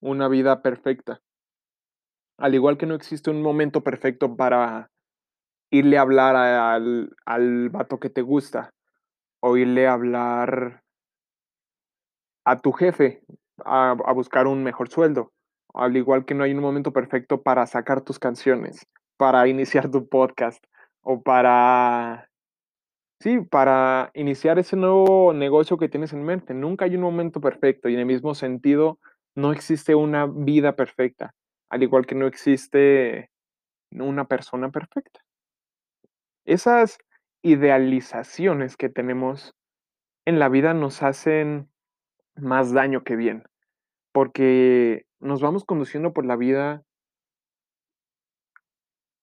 una 0.00 0.28
vida 0.28 0.60
perfecta. 0.60 1.22
Al 2.36 2.54
igual 2.54 2.76
que 2.76 2.84
no 2.84 2.94
existe 2.94 3.30
un 3.30 3.40
momento 3.40 3.82
perfecto 3.82 4.36
para 4.36 4.90
irle 5.70 5.96
a 5.96 6.02
hablar 6.02 6.36
al, 6.36 7.16
al 7.24 7.70
vato 7.70 7.98
que 7.98 8.10
te 8.10 8.20
gusta 8.20 8.74
o 9.40 9.56
irle 9.56 9.86
a 9.86 9.94
hablar 9.94 10.82
a 12.44 12.58
tu 12.58 12.72
jefe 12.72 13.22
a, 13.64 13.92
a 13.92 14.12
buscar 14.12 14.46
un 14.46 14.62
mejor 14.62 14.90
sueldo. 14.90 15.32
Al 15.72 15.96
igual 15.96 16.26
que 16.26 16.34
no 16.34 16.44
hay 16.44 16.52
un 16.52 16.60
momento 16.60 16.92
perfecto 16.92 17.42
para 17.42 17.66
sacar 17.66 18.02
tus 18.02 18.18
canciones, 18.18 18.86
para 19.16 19.48
iniciar 19.48 19.90
tu 19.90 20.08
podcast 20.10 20.62
o 21.00 21.22
para 21.22 22.28
Sí, 23.20 23.40
para 23.40 24.10
iniciar 24.14 24.58
ese 24.58 24.76
nuevo 24.76 25.32
negocio 25.32 25.78
que 25.78 25.88
tienes 25.88 26.12
en 26.12 26.22
mente. 26.22 26.52
Nunca 26.52 26.84
hay 26.84 26.96
un 26.96 27.02
momento 27.02 27.40
perfecto 27.40 27.88
y 27.88 27.94
en 27.94 28.00
el 28.00 28.06
mismo 28.06 28.34
sentido 28.34 28.98
no 29.34 29.52
existe 29.52 29.94
una 29.94 30.26
vida 30.26 30.76
perfecta, 30.76 31.34
al 31.70 31.82
igual 31.82 32.06
que 32.06 32.14
no 32.14 32.26
existe 32.26 33.30
una 33.90 34.26
persona 34.26 34.70
perfecta. 34.70 35.20
Esas 36.44 36.98
idealizaciones 37.42 38.76
que 38.76 38.88
tenemos 38.88 39.54
en 40.26 40.38
la 40.38 40.48
vida 40.48 40.74
nos 40.74 41.02
hacen 41.02 41.70
más 42.36 42.72
daño 42.72 43.02
que 43.02 43.16
bien, 43.16 43.44
porque 44.12 45.06
nos 45.20 45.40
vamos 45.40 45.64
conduciendo 45.64 46.12
por 46.12 46.26
la 46.26 46.36
vida 46.36 46.82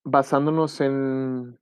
basándonos 0.03 0.82
en 0.82 1.60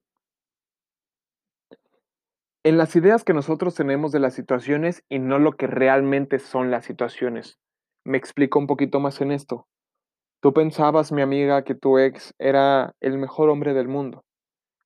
en 2.64 2.78
las 2.78 2.96
ideas 2.96 3.24
que 3.24 3.34
nosotros 3.34 3.76
tenemos 3.76 4.12
de 4.12 4.20
las 4.20 4.34
situaciones 4.34 5.04
y 5.10 5.20
no 5.20 5.40
lo 5.40 5.54
que 5.54 5.68
realmente 5.68 6.40
son 6.40 6.70
las 6.70 6.86
situaciones. 6.86 7.58
Me 8.06 8.18
explico 8.18 8.60
un 8.60 8.68
poquito 8.68 9.00
más 9.00 9.22
en 9.22 9.32
esto. 9.32 9.68
Tú 10.42 10.54
pensabas, 10.54 11.12
mi 11.12 11.22
amiga, 11.22 11.64
que 11.64 11.76
tu 11.76 11.98
ex 11.98 12.34
era 12.40 12.94
el 13.00 13.18
mejor 13.18 13.50
hombre 13.50 13.74
del 13.74 13.88
mundo, 13.88 14.24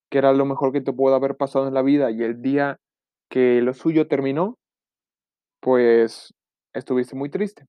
que 0.10 0.18
era 0.18 0.34
lo 0.34 0.46
mejor 0.46 0.72
que 0.72 0.82
te 0.82 0.94
pudo 0.94 1.16
haber 1.16 1.36
pasado 1.36 1.68
en 1.68 1.74
la 1.74 1.82
vida 1.82 2.12
y 2.12 2.24
el 2.24 2.42
día 2.42 2.78
que 3.30 3.62
lo 3.62 3.74
suyo 3.74 4.08
terminó, 4.08 4.58
pues 5.62 6.34
estuviste 6.74 7.16
muy 7.16 7.30
triste. 7.30 7.66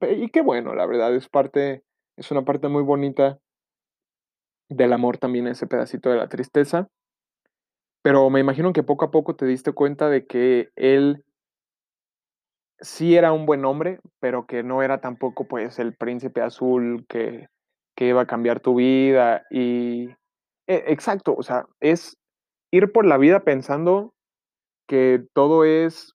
Y 0.00 0.30
qué 0.30 0.42
bueno, 0.42 0.74
la 0.74 0.86
verdad, 0.86 1.14
es 1.14 1.28
parte, 1.28 1.82
es 2.16 2.30
una 2.30 2.44
parte 2.44 2.68
muy 2.68 2.82
bonita 2.82 3.38
del 4.68 4.92
amor 4.92 5.18
también 5.18 5.46
ese 5.46 5.66
pedacito 5.66 6.10
de 6.10 6.16
la 6.16 6.28
tristeza. 6.28 6.88
Pero 8.04 8.28
me 8.30 8.40
imagino 8.40 8.72
que 8.72 8.82
poco 8.82 9.04
a 9.04 9.10
poco 9.12 9.36
te 9.36 9.46
diste 9.46 9.72
cuenta 9.72 10.08
de 10.08 10.26
que 10.26 10.70
él 10.74 11.24
sí 12.80 13.16
era 13.16 13.32
un 13.32 13.46
buen 13.46 13.64
hombre, 13.64 14.00
pero 14.20 14.46
que 14.46 14.62
no 14.62 14.82
era 14.82 15.00
tampoco, 15.00 15.46
pues, 15.46 15.78
el 15.78 15.94
príncipe 15.94 16.40
azul 16.42 17.04
que 17.08 17.48
que 17.94 18.06
iba 18.08 18.22
a 18.22 18.26
cambiar 18.26 18.60
tu 18.60 18.76
vida 18.76 19.44
y 19.50 20.06
e 20.66 20.84
exacto, 20.88 21.34
o 21.36 21.42
sea, 21.42 21.66
es 21.80 22.16
ir 22.72 22.90
por 22.92 23.04
la 23.06 23.18
vida 23.18 23.40
pensando 23.44 24.14
que 24.88 25.24
todo 25.34 25.64
es 25.64 26.14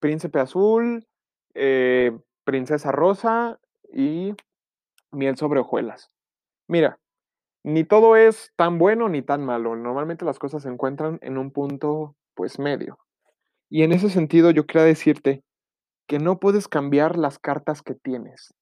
príncipe 0.00 0.40
azul, 0.40 1.06
eh, 1.54 2.12
princesa 2.44 2.92
rosa 2.92 3.58
y 3.92 4.34
miel 5.12 5.36
sobre 5.38 5.60
hojuelas. 5.60 6.10
Mira, 6.68 6.98
ni 7.64 7.82
todo 7.82 8.14
es 8.14 8.52
tan 8.56 8.78
bueno 8.78 9.08
ni 9.08 9.22
tan 9.22 9.44
malo. 9.44 9.74
Normalmente 9.74 10.24
las 10.24 10.38
cosas 10.38 10.62
se 10.62 10.68
encuentran 10.68 11.18
en 11.22 11.38
un 11.38 11.50
punto, 11.50 12.14
pues, 12.34 12.58
medio. 12.58 12.98
Y 13.70 13.82
en 13.82 13.92
ese 13.92 14.10
sentido, 14.10 14.50
yo 14.50 14.66
quería 14.66 14.84
decirte 14.84 15.42
que 16.06 16.18
no 16.18 16.38
puedes 16.38 16.68
cambiar 16.68 17.16
las 17.16 17.38
cartas 17.38 17.80
que 17.80 17.94
tienes. 17.94 18.54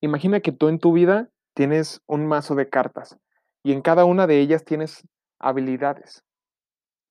Imagina 0.00 0.40
que 0.40 0.52
tú 0.52 0.68
en 0.68 0.78
tu 0.78 0.92
vida 0.92 1.28
tienes 1.54 2.00
un 2.06 2.26
mazo 2.26 2.54
de 2.54 2.68
cartas 2.68 3.18
y 3.64 3.72
en 3.72 3.82
cada 3.82 4.04
una 4.04 4.28
de 4.28 4.38
ellas 4.38 4.64
tienes 4.64 5.02
habilidades. 5.40 6.22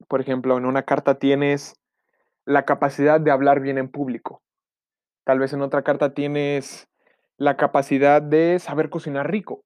Por 0.07 0.21
ejemplo, 0.21 0.57
en 0.57 0.65
una 0.65 0.83
carta 0.83 1.19
tienes 1.19 1.75
la 2.45 2.63
capacidad 2.63 3.19
de 3.19 3.31
hablar 3.31 3.59
bien 3.59 3.77
en 3.77 3.89
público. 3.89 4.41
Tal 5.25 5.39
vez 5.39 5.51
en 5.51 5.61
otra 5.61 5.81
carta 5.81 6.13
tienes 6.13 6.87
la 7.37 7.57
capacidad 7.57 8.21
de 8.21 8.59
saber 8.59 8.89
cocinar 8.89 9.29
rico 9.29 9.64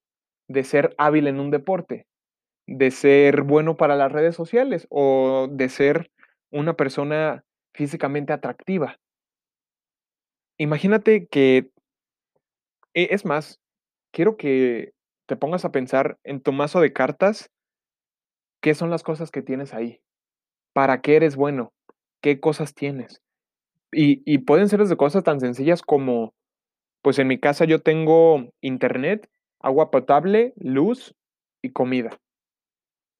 de 0.49 0.63
ser 0.63 0.93
hábil 0.97 1.27
en 1.27 1.39
un 1.39 1.51
deporte, 1.51 2.07
de 2.67 2.91
ser 2.91 3.43
bueno 3.43 3.77
para 3.77 3.95
las 3.95 4.11
redes 4.11 4.35
sociales 4.35 4.87
o 4.89 5.47
de 5.49 5.69
ser 5.69 6.11
una 6.51 6.73
persona 6.73 7.43
físicamente 7.73 8.33
atractiva. 8.33 8.97
Imagínate 10.57 11.27
que, 11.27 11.69
e, 12.93 13.07
es 13.11 13.25
más, 13.25 13.59
quiero 14.11 14.35
que 14.35 14.91
te 15.27 15.37
pongas 15.37 15.63
a 15.63 15.71
pensar 15.71 16.17
en 16.23 16.41
tu 16.41 16.51
mazo 16.51 16.81
de 16.81 16.91
cartas, 16.91 17.49
qué 18.61 18.73
son 18.73 18.89
las 18.89 19.03
cosas 19.03 19.31
que 19.31 19.43
tienes 19.43 19.73
ahí, 19.73 20.01
para 20.73 21.01
qué 21.01 21.15
eres 21.15 21.35
bueno, 21.35 21.71
qué 22.21 22.39
cosas 22.39 22.73
tienes. 22.73 23.21
Y, 23.91 24.21
y 24.25 24.39
pueden 24.39 24.67
ser 24.67 24.79
desde 24.79 24.97
cosas 24.97 25.23
tan 25.23 25.39
sencillas 25.39 25.83
como, 25.83 26.33
pues 27.03 27.19
en 27.19 27.27
mi 27.27 27.39
casa 27.39 27.65
yo 27.65 27.81
tengo 27.81 28.49
internet 28.61 29.29
agua 29.59 29.91
potable, 29.91 30.53
luz 30.57 31.15
y 31.61 31.71
comida. 31.71 32.19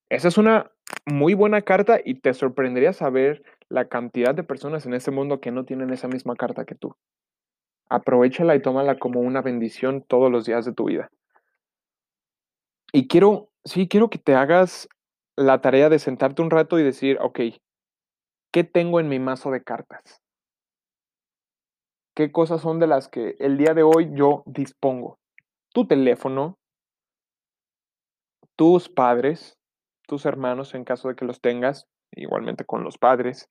Esa 0.10 0.28
es 0.28 0.38
una 0.38 0.72
muy 1.06 1.34
buena 1.34 1.62
carta 1.62 2.00
y 2.04 2.16
te 2.16 2.34
sorprendería 2.34 2.94
saber 2.94 3.44
la 3.68 3.88
cantidad 3.88 4.34
de 4.34 4.44
personas 4.44 4.86
en 4.86 4.94
este 4.94 5.12
mundo 5.12 5.40
que 5.40 5.52
no 5.52 5.66
tienen 5.66 5.92
esa 5.92 6.08
misma 6.08 6.36
carta 6.36 6.66
que 6.66 6.76
tú. 6.76 6.96
Aprovechala 7.90 8.56
y 8.56 8.62
tómala 8.62 8.98
como 8.98 9.20
una 9.20 9.42
bendición 9.42 10.04
todos 10.04 10.32
los 10.32 10.46
días 10.46 10.66
de 10.66 10.74
tu 10.74 10.86
vida. 10.86 11.12
Y 12.92 13.08
quiero, 13.08 13.50
sí, 13.66 13.88
quiero 13.88 14.10
que 14.10 14.18
te 14.18 14.34
hagas 14.34 14.90
la 15.36 15.62
tarea 15.62 15.90
de 15.90 16.00
sentarte 16.00 16.42
un 16.42 16.50
rato 16.50 16.80
y 16.80 16.84
decir, 16.84 17.18
ok, 17.22 17.40
¿qué 18.52 18.64
tengo 18.64 19.00
en 19.00 19.10
mi 19.10 19.20
mazo 19.20 19.52
de 19.52 19.64
cartas? 19.64 20.22
¿Qué 22.16 22.32
cosas 22.32 22.62
son 22.62 22.80
de 22.80 22.88
las 22.88 23.08
que 23.08 23.36
el 23.40 23.58
día 23.58 23.74
de 23.74 23.84
hoy 23.84 24.10
yo 24.14 24.44
dispongo? 24.46 25.18
Tu 25.74 25.88
teléfono, 25.88 26.57
tus 28.55 28.89
padres, 28.89 29.57
tus 30.07 30.26
hermanos 30.26 30.74
en 30.74 30.84
caso 30.84 31.07
de 31.07 31.15
que 31.15 31.26
los 31.26 31.41
tengas, 31.41 31.88
igualmente 32.11 32.65
con 32.65 32.84
los 32.84 32.97
padres. 32.97 33.49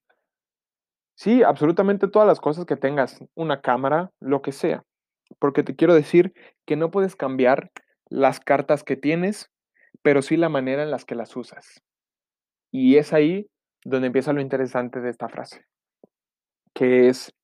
Sí, 1.14 1.42
absolutamente 1.42 2.08
todas 2.08 2.28
las 2.28 2.40
cosas 2.40 2.66
que 2.66 2.76
tengas, 2.76 3.24
una 3.34 3.60
cámara, 3.60 4.10
lo 4.20 4.42
que 4.42 4.52
sea. 4.52 4.84
Porque 5.38 5.62
te 5.62 5.76
quiero 5.76 5.94
decir 5.94 6.32
que 6.66 6.76
no 6.76 6.90
puedes 6.90 7.16
cambiar 7.16 7.70
las 8.08 8.40
cartas 8.40 8.84
que 8.84 8.96
tienes, 8.96 9.50
pero 10.02 10.22
sí 10.22 10.36
la 10.36 10.48
manera 10.48 10.82
en 10.82 10.90
las 10.90 11.04
que 11.04 11.14
las 11.14 11.36
usas. 11.36 11.82
Y 12.70 12.96
es 12.96 13.12
ahí 13.12 13.48
donde 13.84 14.08
empieza 14.08 14.32
lo 14.32 14.40
interesante 14.40 15.00
de 15.00 15.10
esta 15.10 15.28
frase, 15.28 15.64
que 16.74 17.08
es 17.08 17.34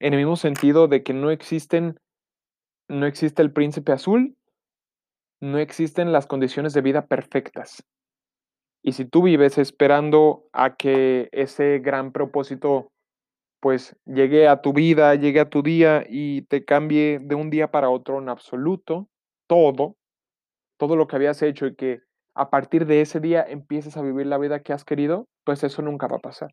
en 0.00 0.14
el 0.14 0.18
mismo 0.18 0.36
sentido 0.36 0.88
de 0.88 1.02
que 1.02 1.12
no 1.12 1.30
existen, 1.30 2.00
no 2.88 3.06
existe 3.06 3.42
el 3.42 3.52
príncipe 3.52 3.92
azul, 3.92 4.36
no 5.40 5.58
existen 5.58 6.12
las 6.12 6.26
condiciones 6.26 6.72
de 6.72 6.82
vida 6.82 7.06
perfectas. 7.06 7.84
Y 8.82 8.92
si 8.92 9.04
tú 9.04 9.22
vives 9.22 9.58
esperando 9.58 10.44
a 10.52 10.76
que 10.76 11.28
ese 11.32 11.78
gran 11.78 12.12
propósito 12.12 12.92
pues 13.60 13.96
llegue 14.06 14.48
a 14.48 14.60
tu 14.60 14.72
vida, 14.72 15.14
llegue 15.14 15.38
a 15.38 15.48
tu 15.48 15.62
día 15.62 16.04
y 16.08 16.42
te 16.42 16.64
cambie 16.64 17.20
de 17.20 17.36
un 17.36 17.48
día 17.48 17.70
para 17.70 17.90
otro 17.90 18.18
en 18.18 18.28
absoluto 18.28 19.08
todo, 19.46 19.96
todo 20.78 20.96
lo 20.96 21.06
que 21.06 21.14
habías 21.14 21.42
hecho 21.42 21.66
y 21.66 21.76
que 21.76 22.00
a 22.34 22.50
partir 22.50 22.86
de 22.86 23.02
ese 23.02 23.20
día 23.20 23.44
empieces 23.46 23.96
a 23.96 24.02
vivir 24.02 24.26
la 24.26 24.38
vida 24.38 24.62
que 24.62 24.72
has 24.72 24.84
querido, 24.84 25.28
pues 25.44 25.62
eso 25.62 25.80
nunca 25.80 26.08
va 26.08 26.16
a 26.16 26.20
pasar. 26.20 26.52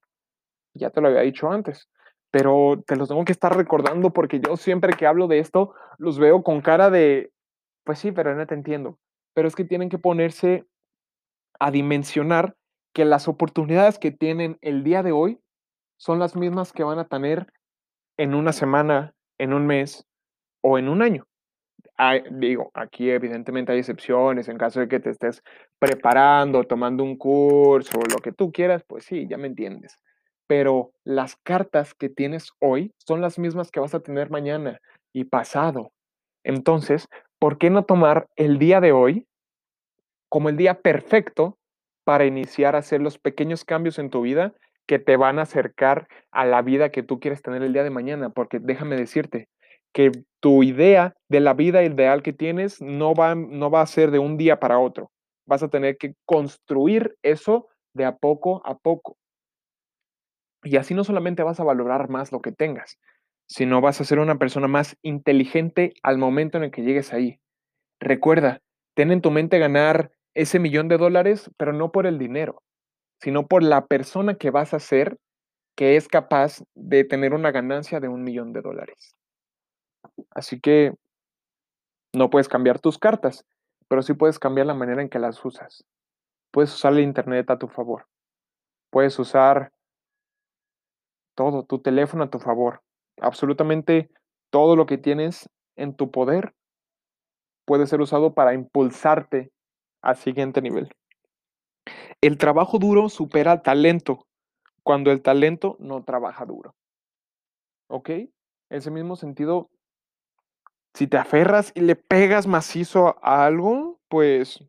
Ya 0.75 0.91
te 0.91 1.01
lo 1.01 1.07
había 1.07 1.21
dicho 1.21 1.49
antes, 1.49 1.89
pero 2.31 2.83
te 2.85 2.95
los 2.95 3.09
tengo 3.09 3.25
que 3.25 3.31
estar 3.31 3.55
recordando 3.55 4.11
porque 4.11 4.39
yo 4.39 4.57
siempre 4.57 4.93
que 4.93 5.07
hablo 5.07 5.27
de 5.27 5.39
esto 5.39 5.73
los 5.97 6.19
veo 6.19 6.43
con 6.43 6.61
cara 6.61 6.89
de, 6.89 7.31
pues 7.83 7.99
sí, 7.99 8.11
pero 8.11 8.35
no 8.35 8.45
te 8.45 8.53
entiendo. 8.53 8.99
Pero 9.33 9.47
es 9.47 9.55
que 9.55 9.65
tienen 9.65 9.89
que 9.89 9.97
ponerse 9.97 10.65
a 11.59 11.71
dimensionar 11.71 12.55
que 12.93 13.05
las 13.05 13.27
oportunidades 13.27 13.99
que 13.99 14.11
tienen 14.11 14.57
el 14.61 14.83
día 14.83 15.03
de 15.03 15.11
hoy 15.11 15.39
son 15.97 16.19
las 16.19 16.35
mismas 16.35 16.71
que 16.71 16.83
van 16.83 16.99
a 16.99 17.07
tener 17.07 17.51
en 18.17 18.33
una 18.33 18.53
semana, 18.53 19.13
en 19.37 19.53
un 19.53 19.67
mes 19.67 20.05
o 20.61 20.77
en 20.77 20.89
un 20.89 21.01
año. 21.01 21.25
Digo, 22.31 22.71
aquí 22.73 23.09
evidentemente 23.09 23.73
hay 23.73 23.79
excepciones, 23.79 24.47
en 24.47 24.57
caso 24.57 24.79
de 24.79 24.87
que 24.87 24.99
te 24.99 25.09
estés 25.09 25.43
preparando, 25.79 26.63
tomando 26.63 27.03
un 27.03 27.17
curso, 27.17 27.99
lo 28.09 28.19
que 28.19 28.31
tú 28.31 28.51
quieras, 28.51 28.83
pues 28.87 29.03
sí, 29.03 29.27
ya 29.29 29.37
me 29.37 29.47
entiendes. 29.47 29.99
Pero 30.49 30.93
las 31.03 31.35
cartas 31.43 31.93
que 31.93 32.09
tienes 32.09 32.53
hoy 32.59 32.91
son 32.97 33.21
las 33.21 33.37
mismas 33.37 33.69
que 33.69 33.79
vas 33.79 33.93
a 33.93 33.99
tener 33.99 34.31
mañana 34.31 34.79
y 35.13 35.25
pasado. 35.25 35.91
Entonces, 36.43 37.05
¿por 37.37 37.59
qué 37.59 37.69
no 37.69 37.85
tomar 37.85 38.25
el 38.35 38.57
día 38.57 38.81
de 38.81 38.91
hoy 38.91 39.27
como 40.27 40.49
el 40.49 40.57
día 40.57 40.81
perfecto 40.81 41.59
para 42.03 42.25
iniciar 42.25 42.75
a 42.75 42.79
hacer 42.79 42.99
los 42.99 43.19
pequeños 43.19 43.63
cambios 43.63 43.99
en 43.99 44.09
tu 44.09 44.21
vida 44.21 44.55
que 44.87 44.97
te 44.97 45.17
van 45.17 45.37
a 45.37 45.43
acercar 45.43 46.07
a 46.31 46.45
la 46.45 46.63
vida 46.63 46.89
que 46.89 47.03
tú 47.03 47.19
quieres 47.19 47.43
tener 47.43 47.61
el 47.61 47.73
día 47.73 47.83
de 47.83 47.91
mañana? 47.91 48.31
Porque 48.31 48.57
déjame 48.57 48.95
decirte, 48.95 49.49
que 49.93 50.11
tu 50.39 50.63
idea 50.63 51.13
de 51.29 51.41
la 51.41 51.53
vida 51.53 51.83
ideal 51.83 52.23
que 52.23 52.33
tienes 52.33 52.81
no 52.81 53.13
va, 53.13 53.35
no 53.35 53.69
va 53.69 53.81
a 53.81 53.87
ser 53.87 54.09
de 54.09 54.17
un 54.17 54.37
día 54.37 54.59
para 54.59 54.79
otro. 54.79 55.11
Vas 55.45 55.61
a 55.61 55.69
tener 55.69 55.97
que 55.97 56.15
construir 56.25 57.15
eso 57.21 57.67
de 57.93 58.05
a 58.05 58.15
poco 58.15 58.61
a 58.65 58.77
poco. 58.77 59.17
Y 60.63 60.77
así 60.77 60.93
no 60.93 61.03
solamente 61.03 61.43
vas 61.43 61.59
a 61.59 61.63
valorar 61.63 62.09
más 62.09 62.31
lo 62.31 62.41
que 62.41 62.51
tengas, 62.51 62.97
sino 63.47 63.81
vas 63.81 64.01
a 64.01 64.03
ser 64.03 64.19
una 64.19 64.37
persona 64.37 64.67
más 64.67 64.97
inteligente 65.01 65.93
al 66.03 66.17
momento 66.17 66.57
en 66.57 66.65
el 66.65 66.71
que 66.71 66.83
llegues 66.83 67.13
ahí. 67.13 67.39
Recuerda, 67.99 68.61
ten 68.95 69.11
en 69.11 69.21
tu 69.21 69.31
mente 69.31 69.59
ganar 69.59 70.11
ese 70.33 70.59
millón 70.59 70.87
de 70.87 70.97
dólares, 70.97 71.49
pero 71.57 71.73
no 71.73 71.91
por 71.91 72.05
el 72.05 72.19
dinero, 72.19 72.61
sino 73.21 73.47
por 73.47 73.63
la 73.63 73.87
persona 73.87 74.35
que 74.35 74.51
vas 74.51 74.73
a 74.73 74.79
ser 74.79 75.17
que 75.75 75.95
es 75.95 76.07
capaz 76.07 76.61
de 76.75 77.05
tener 77.05 77.33
una 77.33 77.51
ganancia 77.51 77.99
de 77.99 78.09
un 78.09 78.23
millón 78.23 78.51
de 78.51 78.61
dólares. 78.61 79.15
Así 80.31 80.59
que 80.59 80.93
no 82.13 82.29
puedes 82.29 82.49
cambiar 82.49 82.79
tus 82.79 82.97
cartas, 82.97 83.45
pero 83.87 84.01
sí 84.01 84.13
puedes 84.13 84.39
cambiar 84.39 84.67
la 84.67 84.73
manera 84.73 85.01
en 85.01 85.09
que 85.09 85.19
las 85.19 85.43
usas. 85.43 85.85
Puedes 86.51 86.73
usar 86.73 86.93
el 86.93 86.99
Internet 86.99 87.49
a 87.49 87.57
tu 87.57 87.67
favor. 87.67 88.07
Puedes 88.91 89.17
usar 89.19 89.71
todo, 91.39 91.63
tu 91.63 91.79
teléfono 91.79 92.25
a 92.25 92.29
tu 92.29 92.37
favor. 92.37 92.81
Absolutamente 93.21 94.09
todo 94.49 94.75
lo 94.75 94.85
que 94.85 94.97
tienes 94.97 95.49
en 95.77 95.95
tu 95.95 96.11
poder 96.11 96.53
puede 97.65 97.87
ser 97.87 98.01
usado 98.01 98.33
para 98.33 98.53
impulsarte 98.53 99.49
al 100.01 100.17
siguiente 100.17 100.61
nivel. 100.61 100.91
El 102.19 102.37
trabajo 102.37 102.77
duro 102.77 103.07
supera 103.07 103.53
al 103.53 103.61
talento 103.61 104.27
cuando 104.83 105.11
el 105.11 105.21
talento 105.21 105.77
no 105.79 106.03
trabaja 106.03 106.43
duro. 106.45 106.75
¿Ok? 107.87 108.09
En 108.09 108.29
ese 108.69 108.91
mismo 108.91 109.15
sentido, 109.15 109.69
si 110.93 111.07
te 111.07 111.15
aferras 111.15 111.71
y 111.73 111.79
le 111.79 111.95
pegas 111.95 112.47
macizo 112.47 113.15
a 113.23 113.45
algo, 113.45 113.97
pues 114.09 114.61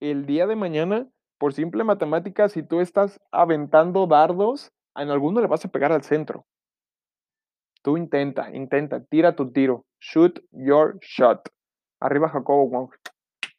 el 0.00 0.26
día 0.26 0.48
de 0.48 0.56
mañana, 0.56 1.06
por 1.38 1.54
simple 1.54 1.84
matemática, 1.84 2.48
si 2.48 2.64
tú 2.64 2.80
estás 2.80 3.20
aventando 3.30 4.08
dardos, 4.08 4.72
en 4.96 5.10
alguno 5.10 5.40
le 5.40 5.46
vas 5.46 5.64
a 5.64 5.68
pegar 5.68 5.92
al 5.92 6.02
centro. 6.02 6.46
Tú 7.82 7.96
intenta, 7.96 8.50
intenta, 8.54 9.02
tira 9.04 9.34
tu 9.34 9.50
tiro. 9.50 9.84
Shoot 10.00 10.40
your 10.52 10.98
shot. 11.00 11.48
Arriba 12.00 12.28
Jacobo 12.28 12.68
Wong. 12.68 12.90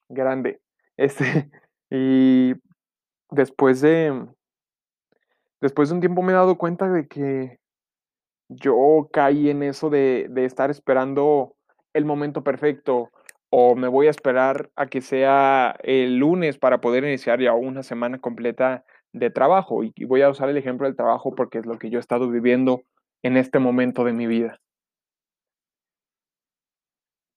Grande. 0.10 0.62
Este, 0.98 1.50
y 1.90 2.54
después 3.30 3.82
de, 3.82 4.28
después 5.60 5.90
de 5.90 5.96
un 5.96 6.02
tiempo 6.02 6.22
me 6.22 6.32
he 6.32 6.36
dado 6.36 6.58
cuenta 6.58 6.90
de 6.90 7.08
que 7.08 7.60
yo 8.48 9.10
caí 9.12 9.50
en 9.50 9.64
eso 9.64 9.90
de, 9.90 10.28
de 10.30 10.46
estar 10.46 10.70
esperando 10.70 11.56
el 11.94 12.06
momento 12.06 12.44
perfecto 12.44 13.10
o 13.50 13.76
me 13.76 13.88
voy 13.88 14.08
a 14.08 14.10
esperar 14.10 14.72
a 14.76 14.88
que 14.88 15.02
sea 15.02 15.76
el 15.84 16.18
lunes 16.18 16.58
para 16.58 16.82
poder 16.82 17.04
iniciar 17.04 17.40
ya 17.40 17.54
una 17.54 17.84
semana 17.84 18.20
completa 18.20 18.84
de 19.14 19.30
trabajo. 19.30 19.84
Y 19.84 19.94
voy 20.06 20.22
a 20.22 20.30
usar 20.30 20.50
el 20.50 20.58
ejemplo 20.58 20.88
del 20.88 20.96
trabajo 20.96 21.34
porque 21.36 21.60
es 21.60 21.66
lo 21.66 21.80
que 21.80 21.90
yo 21.90 22.00
he 22.00 22.02
estado 22.02 22.30
viviendo 22.30 22.84
en 23.24 23.38
este 23.38 23.60
momento 23.60 24.04
de 24.04 24.14
mi 24.14 24.28
vida. 24.28 24.60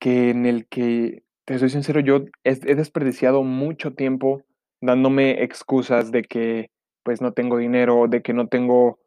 Que 0.00 0.30
en 0.30 0.46
el 0.46 0.66
que, 0.66 1.22
te 1.44 1.58
soy 1.58 1.70
sincero, 1.70 2.00
yo 2.00 2.24
he, 2.44 2.50
he 2.50 2.74
desperdiciado 2.74 3.42
mucho 3.42 3.94
tiempo 3.94 4.42
dándome 4.80 5.42
excusas 5.42 6.10
de 6.10 6.22
que 6.22 6.70
pues 7.02 7.20
no 7.20 7.32
tengo 7.32 7.56
dinero, 7.56 8.06
de 8.08 8.22
que 8.22 8.32
no 8.32 8.48
tengo 8.48 8.98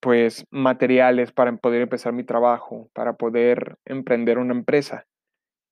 pues 0.00 0.46
materiales 0.50 1.32
para 1.32 1.54
poder 1.56 1.82
empezar 1.82 2.12
mi 2.12 2.24
trabajo, 2.24 2.88
para 2.94 3.14
poder 3.14 3.76
emprender 3.84 4.38
una 4.38 4.54
empresa. 4.54 5.06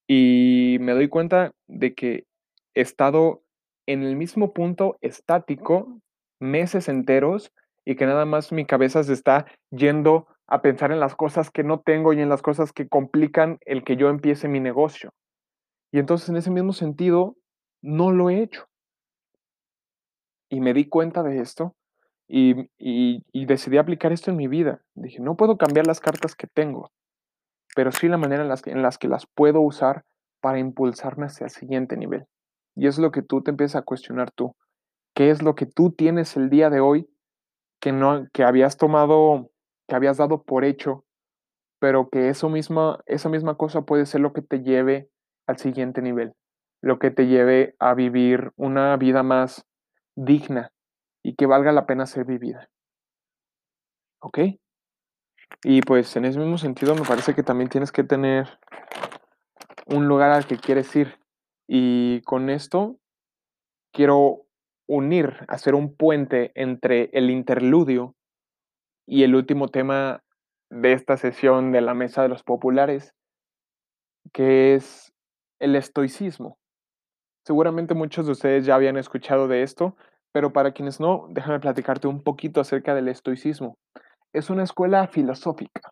Y 0.07 0.79
me 0.81 0.93
doy 0.93 1.09
cuenta 1.09 1.53
de 1.67 1.95
que 1.95 2.27
he 2.75 2.81
estado 2.81 3.43
en 3.89 4.03
el 4.03 4.17
mismo 4.17 4.53
punto 4.53 4.99
estático 5.01 5.99
meses 6.41 6.89
enteros 6.91 7.53
y 7.87 7.97
que 7.97 8.05
nada 8.05 8.27
más 8.27 8.53
mi 8.53 8.67
cabeza 8.67 9.03
se 9.03 9.15
está 9.15 9.47
yendo 9.71 10.29
a 10.47 10.61
pensar 10.61 10.93
en 10.93 11.01
las 11.01 11.17
cosas 11.17 11.51
que 11.51 11.65
no 11.65 11.81
tengo 11.81 12.13
y 12.13 12.21
en 12.21 12.29
las 12.29 12.43
cosas 12.43 12.75
que 12.75 12.87
complican 12.87 13.59
el 13.65 13.85
que 13.85 13.97
yo 13.97 14.11
empiece 14.11 14.47
mi 14.47 14.61
negocio. 14.61 15.15
Y 15.91 15.99
entonces 15.99 16.29
en 16.29 16.37
ese 16.37 16.51
mismo 16.51 16.75
sentido, 16.75 17.37
no 17.81 18.13
lo 18.13 18.29
he 18.29 18.43
hecho. 18.43 18.67
Y 20.51 20.61
me 20.61 20.75
di 20.75 20.87
cuenta 20.87 21.23
de 21.23 21.41
esto 21.41 21.75
y, 22.29 22.69
y, 22.79 23.47
decidí 23.47 23.79
aplicar 23.79 24.13
esto 24.13 24.31
en 24.31 24.37
mi 24.37 24.49
vida. 24.49 24.83
Dije, 24.95 25.21
no 25.21 25.35
puedo 25.35 25.57
cambiar 25.57 25.87
las 25.87 26.01
cartas 26.01 26.35
que 26.35 26.47
tengo, 26.47 26.91
pero 27.75 27.91
sí 27.91 28.07
la 28.09 28.19
manera 28.19 28.43
en 28.43 28.49
las, 28.51 28.61
que, 28.61 28.71
en 28.71 28.83
las 28.83 28.99
que 28.99 29.09
las 29.09 29.27
puedo 29.27 29.63
usar 29.63 30.05
para 30.41 30.59
impulsarme 30.59 31.25
hacia 31.25 31.45
el 31.45 31.51
siguiente 31.51 31.97
nivel. 31.97 32.27
Y 32.79 32.87
es 32.87 32.97
lo 32.99 33.11
que 33.11 33.23
tú 33.23 33.43
te 33.43 33.51
empiezas 33.51 33.83
a 33.83 33.85
cuestionar 33.85 34.31
tú. 34.31 34.55
¿Qué 35.13 35.31
es 35.31 35.43
lo 35.43 35.57
que 35.57 35.67
tú 35.67 35.91
tienes 35.91 36.37
el 36.37 36.49
día 36.49 36.71
de 36.71 36.79
hoy 36.79 37.11
que, 37.81 37.91
no, 37.91 38.29
que 38.33 38.45
habías 38.45 38.77
tomado, 38.77 39.51
que 39.89 39.97
habías 39.97 40.17
dado 40.17 40.45
por 40.45 40.65
hecho, 40.65 41.05
pero 41.81 42.09
que 42.09 42.29
eso 42.29 42.49
misma, 42.49 43.01
esa 43.07 43.29
misma 43.29 43.57
cosa 43.57 43.83
puede 43.83 44.07
ser 44.07 44.21
lo 44.21 44.33
que 44.33 44.43
te 44.43 44.63
lleve 44.63 45.11
al 45.49 45.59
siguiente 45.59 46.03
nivel, 46.03 46.35
lo 46.81 47.01
que 47.01 47.11
te 47.11 47.27
lleve 47.27 47.75
a 47.81 47.95
vivir 47.95 48.53
una 48.55 48.97
vida 48.97 49.25
más 49.25 49.67
digna, 50.15 50.71
y 51.25 51.35
que 51.35 51.47
valga 51.47 51.73
la 51.73 51.85
pena 51.85 52.07
ser 52.07 52.27
vivida. 52.27 52.69
¿Ok? 54.21 54.39
Y 55.65 55.81
pues 55.83 56.15
en 56.15 56.27
ese 56.27 56.39
mismo 56.39 56.59
sentido 56.59 56.95
me 56.95 57.03
parece 57.03 57.35
que 57.35 57.43
también 57.43 57.71
tienes 57.71 57.91
que 57.91 58.05
tener 58.05 58.49
un 59.87 60.07
lugar 60.07 60.31
al 60.31 60.47
que 60.47 60.59
quieres 60.59 60.95
ir. 60.95 61.19
Y 61.69 62.23
con 62.23 62.49
esto 62.49 62.99
quiero 63.93 64.47
unir, 64.89 65.37
hacer 65.49 65.75
un 65.75 65.95
puente 65.95 66.51
entre 66.55 67.11
el 67.13 67.31
interludio 67.31 68.15
y 69.07 69.23
el 69.23 69.35
último 69.35 69.69
tema 69.69 70.23
de 70.71 70.93
esta 70.93 71.17
sesión 71.17 71.73
de 71.73 71.83
la 71.83 71.95
Mesa 71.95 72.23
de 72.23 72.29
los 72.29 72.43
Populares, 72.43 73.13
que 74.33 74.75
es 74.75 75.13
el 75.61 75.77
estoicismo. 75.77 76.59
Seguramente 77.47 77.95
muchos 77.95 78.27
de 78.27 78.33
ustedes 78.33 78.67
ya 78.67 78.75
habían 78.75 78.97
escuchado 78.97 79.49
de 79.49 79.63
esto, 79.63 79.97
pero 80.33 80.53
para 80.53 80.73
quienes 80.73 81.01
no, 81.01 81.27
déjame 81.31 81.61
platicarte 81.61 82.07
un 82.07 82.23
poquito 82.23 82.61
acerca 82.61 82.95
del 82.95 83.09
estoicismo. 83.09 83.77
Es 84.33 84.51
una 84.51 84.65
escuela 84.65 85.09
filosófica 85.09 85.91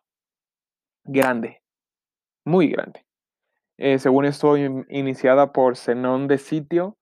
grande, 1.03 1.61
muy 2.45 2.67
grande. 2.67 3.06
Eh, 3.77 3.99
según 3.99 4.25
esto, 4.25 4.57
in- 4.57 4.85
iniciada 4.89 5.51
por 5.51 5.77
Zenón 5.77 6.27
de 6.27 6.37
Sitio, 6.37 6.97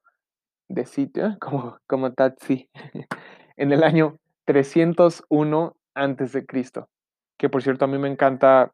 de 0.69 0.85
Sitio, 0.85 1.37
como, 1.41 1.77
como 1.87 2.13
Tatsi, 2.13 2.69
en 3.57 3.71
el 3.73 3.83
año 3.83 4.17
301 4.45 5.75
antes 5.95 6.33
de 6.33 6.45
Cristo. 6.45 6.89
Que 7.37 7.49
por 7.49 7.63
cierto, 7.63 7.85
a 7.85 7.87
mí 7.87 7.97
me 7.97 8.09
encanta, 8.09 8.73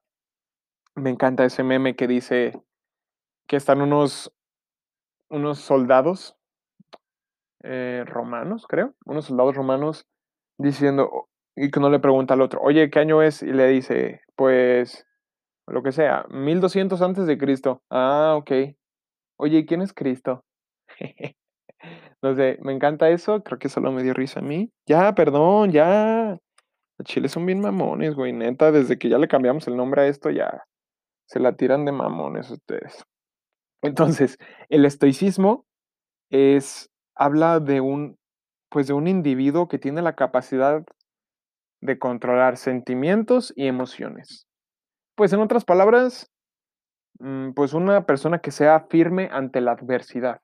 me 0.95 1.09
encanta 1.09 1.45
ese 1.45 1.63
meme 1.63 1.95
que 1.95 2.07
dice 2.07 2.61
que 3.47 3.57
están 3.57 3.81
unos, 3.81 4.33
unos 5.29 5.59
soldados 5.59 6.37
eh, 7.63 8.03
romanos, 8.07 8.65
creo, 8.67 8.93
unos 9.05 9.25
soldados 9.25 9.55
romanos 9.55 10.07
diciendo, 10.57 11.27
y 11.55 11.69
que 11.71 11.79
uno 11.79 11.89
le 11.89 11.99
pregunta 11.99 12.33
al 12.33 12.41
otro, 12.41 12.59
oye, 12.61 12.89
¿qué 12.89 12.99
año 12.99 13.21
es? 13.21 13.43
Y 13.43 13.47
le 13.53 13.67
dice, 13.67 14.21
pues, 14.35 15.05
lo 15.71 15.83
que 15.83 15.91
sea, 15.91 16.25
1200 16.29 17.01
antes 17.01 17.25
de 17.27 17.37
Cristo. 17.37 17.81
Ah, 17.89 18.35
ok. 18.37 18.51
Oye, 19.37 19.59
¿y 19.59 19.65
quién 19.65 19.81
es 19.81 19.93
Cristo? 19.93 20.43
No 22.23 22.35
sé, 22.35 22.59
me 22.61 22.71
encanta 22.73 23.09
eso, 23.09 23.41
creo 23.43 23.57
que 23.57 23.67
solo 23.67 23.91
me 23.91 24.03
dio 24.03 24.13
risa 24.13 24.41
a 24.41 24.43
mí. 24.43 24.71
Ya, 24.85 25.15
perdón, 25.15 25.71
ya. 25.71 26.37
Los 26.99 27.05
chiles 27.07 27.31
son 27.31 27.47
bien 27.47 27.59
mamones, 27.59 28.13
güey, 28.13 28.31
neta, 28.31 28.71
desde 28.71 28.99
que 28.99 29.09
ya 29.09 29.17
le 29.17 29.27
cambiamos 29.27 29.67
el 29.67 29.75
nombre 29.75 30.03
a 30.03 30.07
esto, 30.07 30.29
ya 30.29 30.63
se 31.27 31.39
la 31.39 31.55
tiran 31.55 31.85
de 31.85 31.91
mamones 31.91 32.51
ustedes. 32.51 33.03
Entonces, 33.81 34.37
el 34.69 34.85
estoicismo 34.85 35.65
es, 36.29 36.91
habla 37.15 37.59
de 37.59 37.81
un, 37.81 38.17
pues 38.69 38.87
de 38.87 38.93
un 38.93 39.07
individuo 39.07 39.67
que 39.67 39.79
tiene 39.79 40.01
la 40.03 40.15
capacidad 40.15 40.83
de 41.81 41.97
controlar 41.97 42.57
sentimientos 42.57 43.51
y 43.55 43.65
emociones. 43.67 44.45
Pues 45.21 45.33
en 45.33 45.39
otras 45.39 45.65
palabras, 45.65 46.31
mm, 47.19 47.51
pues 47.51 47.75
una 47.75 48.07
persona 48.07 48.39
que 48.39 48.49
sea 48.49 48.87
firme 48.89 49.29
ante 49.31 49.61
la 49.61 49.73
adversidad. 49.73 50.41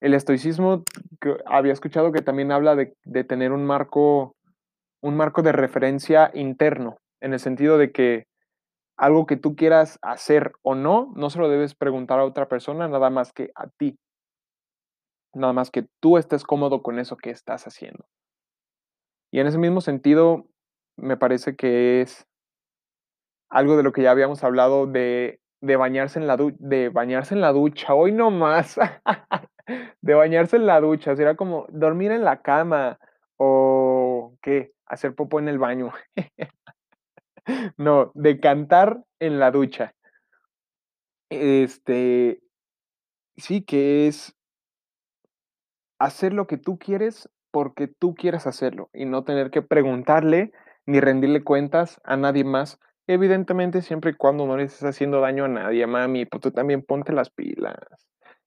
El 0.00 0.14
estoicismo, 0.14 0.84
había 1.44 1.74
escuchado 1.74 2.10
que 2.10 2.22
también 2.22 2.50
habla 2.50 2.76
de, 2.76 2.96
de 3.04 3.24
tener 3.24 3.52
un 3.52 3.66
marco, 3.66 4.36
un 5.02 5.18
marco 5.18 5.42
de 5.42 5.52
referencia 5.52 6.30
interno, 6.32 6.96
en 7.20 7.34
el 7.34 7.40
sentido 7.40 7.76
de 7.76 7.92
que 7.92 8.24
algo 8.96 9.26
que 9.26 9.36
tú 9.36 9.54
quieras 9.54 9.98
hacer 10.00 10.52
o 10.62 10.74
no, 10.74 11.12
no 11.14 11.28
se 11.28 11.38
lo 11.38 11.50
debes 11.50 11.74
preguntar 11.74 12.18
a 12.20 12.24
otra 12.24 12.48
persona, 12.48 12.88
nada 12.88 13.10
más 13.10 13.34
que 13.34 13.50
a 13.54 13.66
ti. 13.68 13.98
Nada 15.34 15.52
más 15.52 15.70
que 15.70 15.86
tú 16.00 16.16
estés 16.16 16.44
cómodo 16.44 16.82
con 16.82 16.98
eso 16.98 17.18
que 17.18 17.28
estás 17.28 17.66
haciendo. 17.66 18.06
Y 19.30 19.40
en 19.40 19.46
ese 19.46 19.58
mismo 19.58 19.82
sentido, 19.82 20.46
me 20.96 21.18
parece 21.18 21.54
que 21.54 22.00
es 22.00 22.26
algo 23.54 23.76
de 23.76 23.84
lo 23.84 23.92
que 23.92 24.02
ya 24.02 24.10
habíamos 24.10 24.42
hablado 24.42 24.86
de, 24.86 25.40
de 25.60 25.76
bañarse 25.76 26.18
en 26.18 26.26
la 26.26 26.36
du- 26.36 26.56
de 26.58 26.88
bañarse 26.88 27.34
en 27.34 27.40
la 27.40 27.52
ducha. 27.52 27.94
Hoy 27.94 28.10
no 28.10 28.30
más. 28.32 28.76
de 30.02 30.14
bañarse 30.14 30.56
en 30.56 30.66
la 30.66 30.80
ducha. 30.80 31.14
Será 31.14 31.36
como 31.36 31.66
dormir 31.70 32.10
en 32.10 32.24
la 32.24 32.42
cama 32.42 32.98
o 33.36 34.36
qué, 34.42 34.72
hacer 34.86 35.14
popo 35.14 35.38
en 35.38 35.46
el 35.48 35.58
baño. 35.58 35.92
no, 37.76 38.10
de 38.14 38.40
cantar 38.40 39.04
en 39.20 39.38
la 39.38 39.52
ducha. 39.52 39.94
Este, 41.30 42.40
sí 43.36 43.62
que 43.62 44.08
es 44.08 44.34
hacer 46.00 46.32
lo 46.32 46.48
que 46.48 46.56
tú 46.58 46.76
quieres 46.76 47.28
porque 47.52 47.86
tú 47.86 48.16
quieras 48.16 48.48
hacerlo 48.48 48.90
y 48.92 49.04
no 49.04 49.22
tener 49.22 49.52
que 49.52 49.62
preguntarle 49.62 50.50
ni 50.86 50.98
rendirle 50.98 51.44
cuentas 51.44 52.00
a 52.02 52.16
nadie 52.16 52.42
más. 52.42 52.80
Evidentemente, 53.06 53.82
siempre 53.82 54.12
y 54.12 54.14
cuando 54.14 54.46
no 54.46 54.56
le 54.56 54.64
estés 54.64 54.84
haciendo 54.84 55.20
daño 55.20 55.44
a 55.44 55.48
nadie, 55.48 55.86
mami, 55.86 56.24
pues 56.24 56.40
tú 56.42 56.50
también 56.50 56.82
ponte 56.82 57.12
las 57.12 57.30
pilas. 57.30 57.76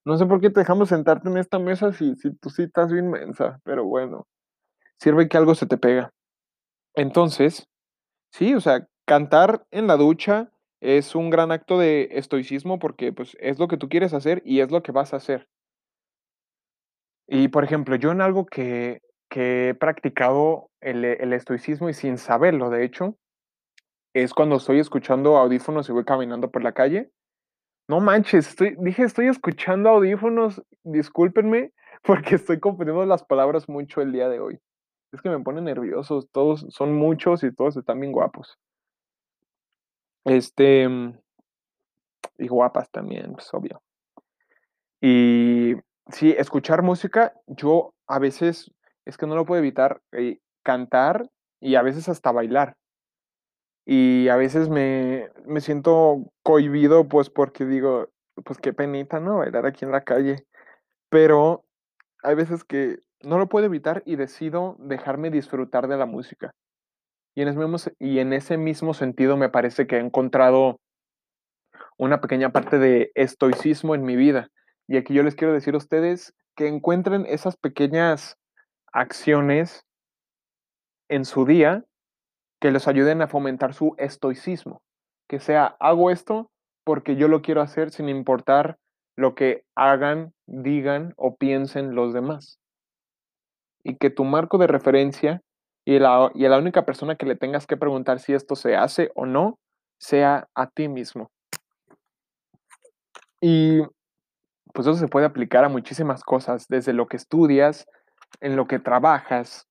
No 0.04 0.18
sé 0.18 0.26
por 0.26 0.42
qué 0.42 0.50
te 0.50 0.62
dejamos 0.62 0.90
sentarte 0.90 1.30
en 1.30 1.38
esta 1.38 1.60
mesa 1.60 1.94
si, 1.94 2.16
si 2.16 2.34
tú 2.38 2.50
sí 2.50 2.64
estás 2.64 2.92
bien 2.92 3.10
mensa, 3.12 3.60
pero 3.64 3.86
bueno, 3.86 4.26
sirve 5.00 5.30
que 5.30 5.38
algo 5.38 5.56
se 5.56 5.68
te 5.68 5.78
pega. 5.78 6.12
Entonces, 6.96 7.68
sí, 8.32 8.56
o 8.56 8.62
sea, 8.62 8.88
cantar 9.06 9.66
en 9.72 9.88
la 9.88 9.98
ducha 9.98 10.52
es 10.82 11.16
un 11.16 11.30
gran 11.30 11.52
acto 11.52 11.80
de 11.80 12.10
estoicismo 12.14 12.80
porque 12.80 13.14
pues 13.14 13.38
es 13.40 13.60
lo 13.60 13.68
que 13.68 13.78
tú 13.78 13.90
quieres 13.90 14.14
hacer 14.14 14.42
y 14.46 14.62
es 14.62 14.72
lo 14.72 14.84
que 14.84 14.92
vas 14.92 15.14
a 15.14 15.18
hacer. 15.18 15.48
Y, 17.28 17.50
por 17.50 17.64
ejemplo, 17.64 17.96
yo 17.96 18.12
en 18.12 18.22
algo 18.22 18.46
que 18.46 19.02
que 19.30 19.70
he 19.70 19.76
practicado 19.76 20.70
el 20.80 21.04
el 21.04 21.34
estoicismo 21.34 21.90
y 21.90 21.94
sin 21.94 22.18
saberlo, 22.18 22.70
de 22.70 22.86
hecho, 22.86 23.18
es 24.24 24.34
cuando 24.34 24.58
estoy 24.58 24.80
escuchando 24.80 25.38
audífonos 25.38 25.90
y 25.90 25.92
voy 25.94 26.06
caminando 26.06 26.52
por 26.52 26.64
la 26.64 26.74
calle. 26.74 27.12
No 27.90 28.02
manches, 28.02 28.56
dije: 28.80 29.04
"Estoy 29.04 29.28
escuchando 29.28 29.90
audífonos", 29.90 30.64
discúlpenme, 30.84 31.74
porque 32.04 32.36
estoy 32.36 32.60
confundiendo 32.60 33.06
las 33.06 33.24
palabras 33.26 33.70
mucho 33.70 34.02
el 34.02 34.12
día 34.14 34.30
de 34.30 34.40
hoy. 34.40 34.60
Es 35.14 35.22
que 35.22 35.30
me 35.30 35.40
pone 35.40 35.62
nervioso, 35.62 36.24
todos 36.32 36.66
son 36.70 36.96
muchos 36.96 37.44
y 37.44 37.54
todos 37.54 37.78
están 37.78 38.00
bien 38.00 38.14
guapos. 38.14 38.58
Este, 40.26 40.88
mm, 40.88 41.18
y 42.38 42.48
guapas 42.48 42.90
también, 42.92 43.34
pues, 43.34 43.54
obvio. 43.54 43.82
Y 45.02 45.76
sí, 46.12 46.34
escuchar 46.38 46.82
música, 46.82 47.34
yo 47.48 47.94
a 48.08 48.20
veces 48.20 48.72
es 49.06 49.18
que 49.18 49.28
no 49.28 49.36
lo 49.36 49.46
puedo 49.46 49.60
evitar, 49.60 50.02
eh, 50.12 50.40
cantar 50.64 51.30
y 51.62 51.76
a 51.76 51.82
veces 51.82 52.10
hasta 52.10 52.32
bailar. 52.32 52.76
Y 53.90 54.28
a 54.28 54.36
veces 54.36 54.68
me 54.68 55.30
me 55.46 55.62
siento 55.62 56.26
cohibido, 56.44 57.08
pues, 57.08 57.30
porque 57.30 57.66
digo, 57.66 58.10
pues, 58.44 58.60
qué 58.60 58.74
penita, 58.74 59.22
¿no?, 59.22 59.38
bailar 59.38 59.66
aquí 59.66 59.86
en 59.86 59.92
la 59.92 60.04
calle. 60.04 60.46
Pero 61.10 61.64
hay 62.24 62.36
veces 62.36 62.66
que 62.66 63.00
no 63.22 63.38
lo 63.40 63.48
puedo 63.48 63.66
evitar 63.66 64.04
y 64.06 64.18
decido 64.18 64.76
dejarme 64.80 65.30
disfrutar 65.32 65.88
de 65.88 65.98
la 65.98 66.06
música. 66.06 66.52
Y 67.34 67.44
en 67.44 67.50
ese 67.50 67.60
mismo 67.60 67.78
y 68.00 68.20
en 68.20 68.34
ese 68.34 68.58
mismo 68.58 68.94
sentido 68.94 69.38
me 69.38 69.50
parece 69.50 69.88
que 69.88 69.98
he 69.98 70.00
encontrado 70.00 70.80
una 71.98 72.20
pequeña 72.20 72.52
parte 72.52 72.80
de 72.80 73.12
estoicismo 73.16 73.96
en 73.96 74.04
mi 74.04 74.18
vida. 74.18 74.50
Y 74.88 74.98
aquí 74.98 75.14
yo 75.14 75.24
les 75.24 75.36
quiero 75.36 75.54
decir 75.54 75.76
a 75.76 75.78
ustedes 75.78 76.34
que 76.58 76.68
encuentren 76.68 77.26
esas 77.26 77.56
pequeñas 77.56 78.38
acciones 78.92 79.86
en 81.10 81.24
su 81.24 81.46
día 81.46 81.86
que 82.60 82.72
los 82.72 82.88
ayuden 82.88 83.22
a 83.22 83.28
fomentar 83.28 83.74
su 83.74 83.96
estoicismo. 83.98 84.82
Que 85.28 85.40
sea, 85.40 85.76
hago 85.80 86.12
esto 86.12 86.50
porque 86.84 87.16
yo 87.16 87.28
lo 87.28 87.42
quiero 87.42 87.62
hacer 87.62 87.92
sin 87.92 88.10
importar 88.10 88.78
lo 89.16 89.36
que 89.36 89.64
hagan, 89.76 90.34
digan 90.46 91.14
o 91.18 91.36
piensen 91.36 91.96
los 91.96 92.14
demás. 92.14 92.60
Y 93.84 93.98
que 93.98 94.10
tu 94.10 94.24
marco 94.24 94.58
de 94.58 94.68
referencia 94.68 95.42
y 95.86 96.00
la, 96.00 96.32
y 96.34 96.48
la 96.48 96.58
única 96.58 96.86
persona 96.86 97.16
que 97.16 97.26
le 97.26 97.36
tengas 97.36 97.68
que 97.68 97.78
preguntar 97.78 98.20
si 98.20 98.34
esto 98.34 98.56
se 98.56 98.76
hace 98.76 99.12
o 99.16 99.26
no, 99.26 99.60
sea 100.00 100.48
a 100.54 100.68
ti 100.68 100.88
mismo. 100.88 101.32
Y 103.42 103.82
pues 104.74 104.88
eso 104.88 104.96
se 104.96 105.08
puede 105.08 105.26
aplicar 105.26 105.64
a 105.64 105.70
muchísimas 105.70 106.24
cosas, 106.24 106.68
desde 106.68 106.94
lo 106.94 107.08
que 107.08 107.18
estudias, 107.18 107.88
en 108.42 108.56
lo 108.56 108.68
que 108.68 108.80
trabajas, 108.80 109.68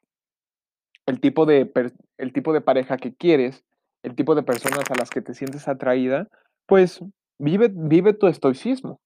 el 1.07 1.21
tipo 1.21 1.47
de, 1.47 1.71
el 2.19 2.33
tipo 2.33 2.53
de 2.53 2.61
pareja 2.61 2.97
que 2.97 3.15
quieres, 3.15 3.65
el 4.03 4.15
tipo 4.15 4.35
de 4.35 4.43
personas 4.43 4.91
a 4.91 4.99
las 4.99 5.11
que 5.11 5.23
te 5.23 5.35
sientes 5.35 5.69
atraída, 5.69 6.29
pues 6.67 7.01
vive, 7.39 7.71
vive 7.73 8.13
tu 8.13 8.27
estoicismo, 8.27 9.01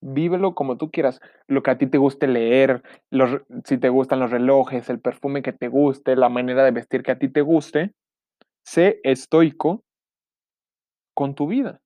vívelo 0.00 0.54
como 0.54 0.76
tú 0.76 0.90
quieras, 0.90 1.20
lo 1.46 1.62
que 1.62 1.70
a 1.70 1.78
ti 1.78 1.86
te 1.86 1.98
guste 1.98 2.26
leer, 2.26 2.82
los, 3.10 3.40
si 3.64 3.78
te 3.78 3.88
gustan 3.88 4.20
los 4.20 4.30
relojes, 4.30 4.88
el 4.90 5.00
perfume 5.00 5.42
que 5.42 5.52
te 5.52 5.68
guste, 5.68 6.16
la 6.16 6.28
manera 6.28 6.64
de 6.64 6.70
vestir 6.70 7.02
que 7.02 7.12
a 7.12 7.18
ti 7.18 7.28
te 7.28 7.42
guste, 7.42 7.92
sé 8.64 9.00
estoico 9.02 9.82
con 11.14 11.34
tu 11.34 11.46
vida. 11.46 11.80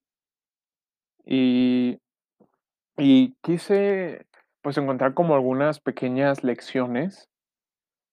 Y, 1.24 1.98
y 2.98 3.34
quise 3.42 4.26
pues 4.62 4.76
encontrar 4.78 5.14
como 5.14 5.34
algunas 5.34 5.80
pequeñas 5.80 6.44
lecciones 6.44 7.28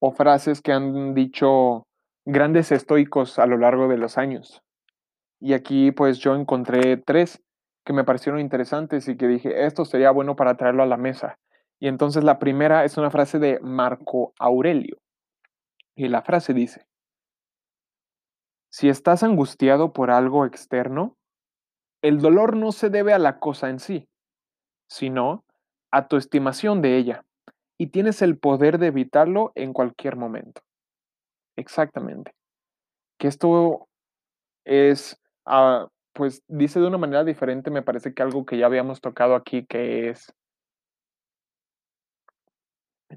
o 0.01 0.11
frases 0.11 0.61
que 0.61 0.73
han 0.73 1.13
dicho 1.13 1.85
grandes 2.25 2.71
estoicos 2.71 3.39
a 3.39 3.45
lo 3.45 3.57
largo 3.57 3.87
de 3.87 3.97
los 3.97 4.17
años. 4.17 4.61
Y 5.39 5.53
aquí 5.53 5.91
pues 5.91 6.19
yo 6.19 6.35
encontré 6.35 6.97
tres 6.97 7.41
que 7.85 7.93
me 7.93 8.03
parecieron 8.03 8.39
interesantes 8.39 9.07
y 9.07 9.17
que 9.17 9.27
dije, 9.27 9.65
esto 9.65 9.85
sería 9.85 10.11
bueno 10.11 10.35
para 10.35 10.55
traerlo 10.55 10.83
a 10.83 10.87
la 10.87 10.97
mesa. 10.97 11.37
Y 11.79 11.87
entonces 11.87 12.23
la 12.23 12.37
primera 12.37 12.83
es 12.85 12.97
una 12.97 13.09
frase 13.09 13.39
de 13.39 13.59
Marco 13.61 14.33
Aurelio. 14.37 14.97
Y 15.95 16.07
la 16.07 16.21
frase 16.21 16.53
dice, 16.53 16.85
si 18.71 18.87
estás 18.87 19.23
angustiado 19.23 19.91
por 19.91 20.11
algo 20.11 20.45
externo, 20.45 21.17
el 22.01 22.19
dolor 22.19 22.55
no 22.55 22.71
se 22.71 22.89
debe 22.89 23.13
a 23.13 23.19
la 23.19 23.39
cosa 23.39 23.69
en 23.69 23.79
sí, 23.79 24.07
sino 24.89 25.43
a 25.91 26.07
tu 26.07 26.17
estimación 26.17 26.81
de 26.81 26.97
ella. 26.97 27.25
Y 27.81 27.87
tienes 27.87 28.21
el 28.21 28.37
poder 28.37 28.77
de 28.77 28.85
evitarlo 28.85 29.53
en 29.55 29.73
cualquier 29.73 30.15
momento. 30.15 30.61
Exactamente. 31.57 32.31
Que 33.17 33.27
esto 33.27 33.87
es, 34.65 35.19
ah, 35.47 35.87
pues, 36.13 36.43
dice 36.47 36.79
de 36.79 36.85
una 36.85 36.99
manera 36.99 37.23
diferente, 37.23 37.71
me 37.71 37.81
parece 37.81 38.13
que 38.13 38.21
algo 38.21 38.45
que 38.45 38.59
ya 38.59 38.67
habíamos 38.67 39.01
tocado 39.01 39.33
aquí, 39.33 39.65
que 39.65 40.11
es 40.11 40.31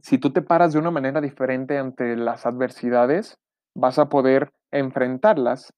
si 0.00 0.16
tú 0.16 0.32
te 0.32 0.40
paras 0.40 0.72
de 0.72 0.78
una 0.78 0.90
manera 0.90 1.20
diferente 1.20 1.76
ante 1.76 2.16
las 2.16 2.46
adversidades, 2.46 3.36
vas 3.74 3.98
a 3.98 4.08
poder 4.08 4.50
enfrentarlas 4.72 5.74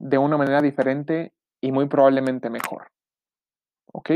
de 0.00 0.18
una 0.18 0.36
manera 0.36 0.60
diferente 0.60 1.32
y 1.60 1.70
muy 1.70 1.86
probablemente 1.86 2.50
mejor. 2.50 2.88
¿Ok? 3.92 4.10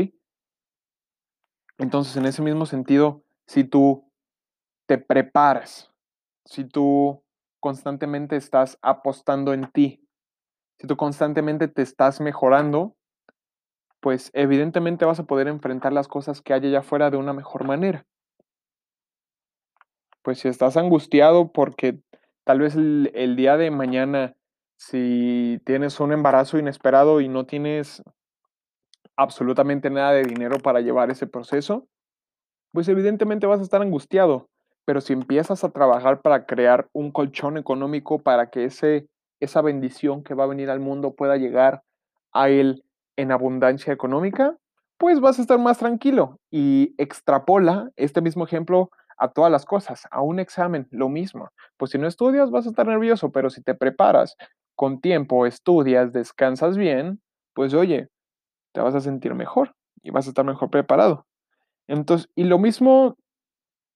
Entonces, 1.77 2.17
en 2.17 2.25
ese 2.25 2.41
mismo 2.41 2.65
sentido, 2.65 3.23
si 3.47 3.63
tú 3.63 4.11
te 4.87 4.97
preparas, 4.97 5.91
si 6.45 6.65
tú 6.65 7.23
constantemente 7.59 8.35
estás 8.35 8.77
apostando 8.81 9.53
en 9.53 9.71
ti, 9.71 10.07
si 10.79 10.87
tú 10.87 10.95
constantemente 10.95 11.67
te 11.67 11.81
estás 11.81 12.21
mejorando, 12.21 12.95
pues 13.99 14.29
evidentemente 14.33 15.05
vas 15.05 15.19
a 15.19 15.25
poder 15.25 15.47
enfrentar 15.47 15.91
las 15.91 16.07
cosas 16.07 16.41
que 16.41 16.53
hay 16.53 16.67
allá 16.67 16.79
afuera 16.79 17.09
de 17.09 17.17
una 17.17 17.33
mejor 17.33 17.65
manera. 17.65 18.05
Pues 20.21 20.39
si 20.39 20.49
estás 20.49 20.77
angustiado 20.77 21.51
porque 21.51 21.99
tal 22.43 22.59
vez 22.59 22.75
el, 22.75 23.11
el 23.15 23.35
día 23.35 23.57
de 23.57 23.71
mañana, 23.71 24.35
si 24.77 25.59
tienes 25.65 25.99
un 25.99 26.11
embarazo 26.11 26.59
inesperado 26.59 27.21
y 27.21 27.27
no 27.27 27.45
tienes 27.45 28.03
absolutamente 29.15 29.89
nada 29.89 30.11
de 30.11 30.23
dinero 30.23 30.59
para 30.59 30.81
llevar 30.81 31.09
ese 31.09 31.25
proceso, 31.25 31.87
pues 32.73 32.87
evidentemente 32.87 33.47
vas 33.47 33.59
a 33.59 33.63
estar 33.63 33.81
angustiado. 33.81 34.47
Pero 34.85 35.01
si 35.01 35.13
empiezas 35.13 35.63
a 35.63 35.69
trabajar 35.69 36.21
para 36.21 36.45
crear 36.45 36.87
un 36.93 37.11
colchón 37.11 37.57
económico 37.57 38.19
para 38.19 38.49
que 38.49 38.65
ese, 38.65 39.07
esa 39.39 39.61
bendición 39.61 40.23
que 40.23 40.33
va 40.33 40.45
a 40.45 40.47
venir 40.47 40.69
al 40.69 40.79
mundo 40.79 41.13
pueda 41.13 41.37
llegar 41.37 41.83
a 42.31 42.49
él 42.49 42.83
en 43.17 43.31
abundancia 43.31 43.91
económica, 43.91 44.55
pues 44.97 45.19
vas 45.19 45.39
a 45.39 45.41
estar 45.41 45.59
más 45.59 45.79
tranquilo. 45.79 46.39
Y 46.51 46.95
extrapola 46.97 47.91
este 47.95 48.21
mismo 48.21 48.45
ejemplo 48.45 48.89
a 49.17 49.29
todas 49.29 49.51
las 49.51 49.65
cosas, 49.65 50.07
a 50.11 50.21
un 50.21 50.39
examen, 50.39 50.87
lo 50.91 51.09
mismo. 51.09 51.49
Pues 51.77 51.91
si 51.91 51.97
no 51.97 52.07
estudias 52.07 52.51
vas 52.51 52.65
a 52.65 52.69
estar 52.69 52.87
nervioso, 52.87 53.31
pero 53.31 53.49
si 53.49 53.61
te 53.61 53.73
preparas 53.75 54.35
con 54.75 55.01
tiempo, 55.01 55.45
estudias, 55.45 56.13
descansas 56.13 56.77
bien, 56.77 57.19
pues 57.53 57.73
oye, 57.73 58.09
te 58.73 58.81
vas 58.81 58.95
a 58.95 59.01
sentir 59.01 59.33
mejor 59.33 59.75
y 60.03 60.11
vas 60.11 60.27
a 60.27 60.29
estar 60.29 60.45
mejor 60.45 60.69
preparado. 60.69 61.25
Entonces, 61.87 62.29
y 62.35 62.43
lo 62.43 62.59
mismo, 62.59 63.17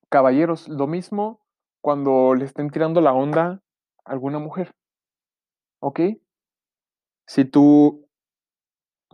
caballeros, 0.10 0.68
lo 0.70 0.88
mismo 0.88 1.42
cuando 1.82 2.36
le 2.36 2.46
estén 2.46 2.70
tirando 2.70 3.02
la 3.02 3.14
onda 3.14 3.62
a 4.06 4.12
alguna 4.12 4.40
mujer. 4.40 4.74
¿Ok? 5.80 6.00
Si 7.28 7.46
tú 7.46 8.08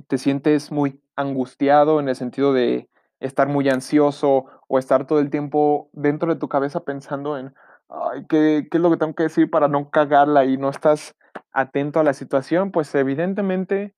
te 0.07 0.17
sientes 0.17 0.71
muy 0.71 1.01
angustiado 1.15 1.99
en 1.99 2.09
el 2.09 2.15
sentido 2.15 2.53
de 2.53 2.89
estar 3.19 3.47
muy 3.47 3.67
ansioso 3.69 4.45
o 4.67 4.79
estar 4.79 5.07
todo 5.07 5.19
el 5.19 5.29
tiempo 5.29 5.89
dentro 5.93 6.33
de 6.33 6.39
tu 6.39 6.47
cabeza 6.47 6.81
pensando 6.83 7.37
en, 7.37 7.55
ay, 7.89 8.25
¿qué, 8.27 8.67
qué 8.69 8.77
es 8.77 8.81
lo 8.81 8.91
que 8.91 8.97
tengo 8.97 9.15
que 9.15 9.23
decir 9.23 9.49
para 9.49 9.67
no 9.67 9.89
cagarla 9.89 10.45
y 10.45 10.57
no 10.57 10.69
estás 10.69 11.15
atento 11.51 11.99
a 11.99 12.03
la 12.03 12.13
situación? 12.13 12.71
Pues 12.71 12.93
evidentemente 12.95 13.95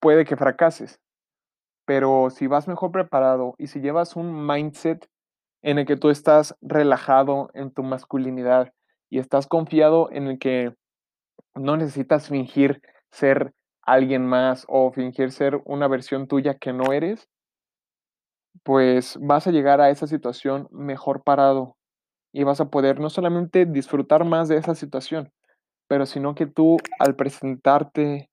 puede 0.00 0.24
que 0.24 0.36
fracases. 0.36 1.00
Pero 1.84 2.30
si 2.30 2.46
vas 2.46 2.68
mejor 2.68 2.92
preparado 2.92 3.54
y 3.58 3.66
si 3.66 3.80
llevas 3.80 4.16
un 4.16 4.46
mindset 4.46 5.08
en 5.62 5.78
el 5.78 5.86
que 5.86 5.96
tú 5.96 6.10
estás 6.10 6.56
relajado 6.60 7.50
en 7.54 7.72
tu 7.72 7.82
masculinidad 7.82 8.72
y 9.10 9.18
estás 9.18 9.46
confiado 9.46 10.10
en 10.10 10.26
el 10.26 10.38
que 10.38 10.74
no 11.54 11.76
necesitas 11.76 12.28
fingir 12.28 12.82
ser 13.10 13.52
alguien 13.82 14.26
más 14.26 14.64
o 14.68 14.92
fingir 14.92 15.32
ser 15.32 15.60
una 15.64 15.88
versión 15.88 16.28
tuya 16.28 16.54
que 16.54 16.72
no 16.72 16.92
eres, 16.92 17.28
pues 18.62 19.18
vas 19.20 19.46
a 19.46 19.50
llegar 19.50 19.80
a 19.80 19.90
esa 19.90 20.06
situación 20.06 20.68
mejor 20.70 21.22
parado 21.22 21.76
y 22.32 22.44
vas 22.44 22.60
a 22.60 22.70
poder 22.70 23.00
no 23.00 23.10
solamente 23.10 23.66
disfrutar 23.66 24.24
más 24.24 24.48
de 24.48 24.56
esa 24.56 24.74
situación, 24.74 25.32
pero 25.88 26.06
sino 26.06 26.34
que 26.34 26.46
tú 26.46 26.78
al 26.98 27.16
presentarte 27.16 28.30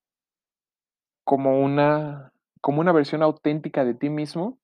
como 1.24 1.60
una 1.60 2.32
como 2.60 2.80
una 2.80 2.92
versión 2.92 3.22
auténtica 3.22 3.84
de 3.84 3.94
ti 3.94 4.10
mismo, 4.10 4.58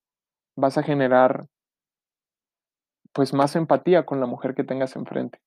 vas 0.56 0.78
a 0.78 0.82
generar 0.82 1.46
pues 3.12 3.32
más 3.32 3.56
empatía 3.56 4.04
con 4.04 4.20
la 4.20 4.26
mujer 4.26 4.54
que 4.54 4.64
tengas 4.64 4.94
enfrente. 4.96 5.40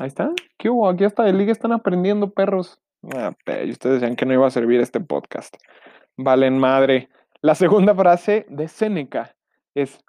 Ahí 0.00 0.08
está. 0.08 0.32
¿Qué 0.58 0.68
hubo? 0.68 0.88
Aquí 0.88 1.04
hasta 1.04 1.22
de 1.22 1.32
liga 1.32 1.52
están 1.52 1.72
aprendiendo 1.72 2.30
perros. 2.32 2.80
Ah, 3.14 3.32
y 3.64 3.70
ustedes 3.70 4.00
decían 4.00 4.16
que 4.16 4.26
no 4.26 4.34
iba 4.34 4.46
a 4.46 4.50
servir 4.50 4.80
este 4.80 5.00
podcast. 5.00 5.56
Valen 6.16 6.58
madre. 6.58 7.08
La 7.40 7.54
segunda 7.54 7.94
frase 7.94 8.44
de 8.48 8.66
Séneca 8.66 9.36
es, 9.74 10.04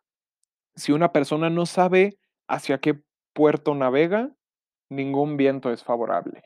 si 0.76 0.92
una 0.92 1.12
persona 1.12 1.50
no 1.52 1.68
sabe 1.68 2.18
hacia 2.48 2.80
qué 2.80 3.00
puerto 3.34 3.76
navega, 3.76 4.32
ningún 4.90 5.38
viento 5.38 5.72
es 5.72 5.84
favorable. 5.84 6.42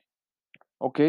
¿Ok? 0.79 0.99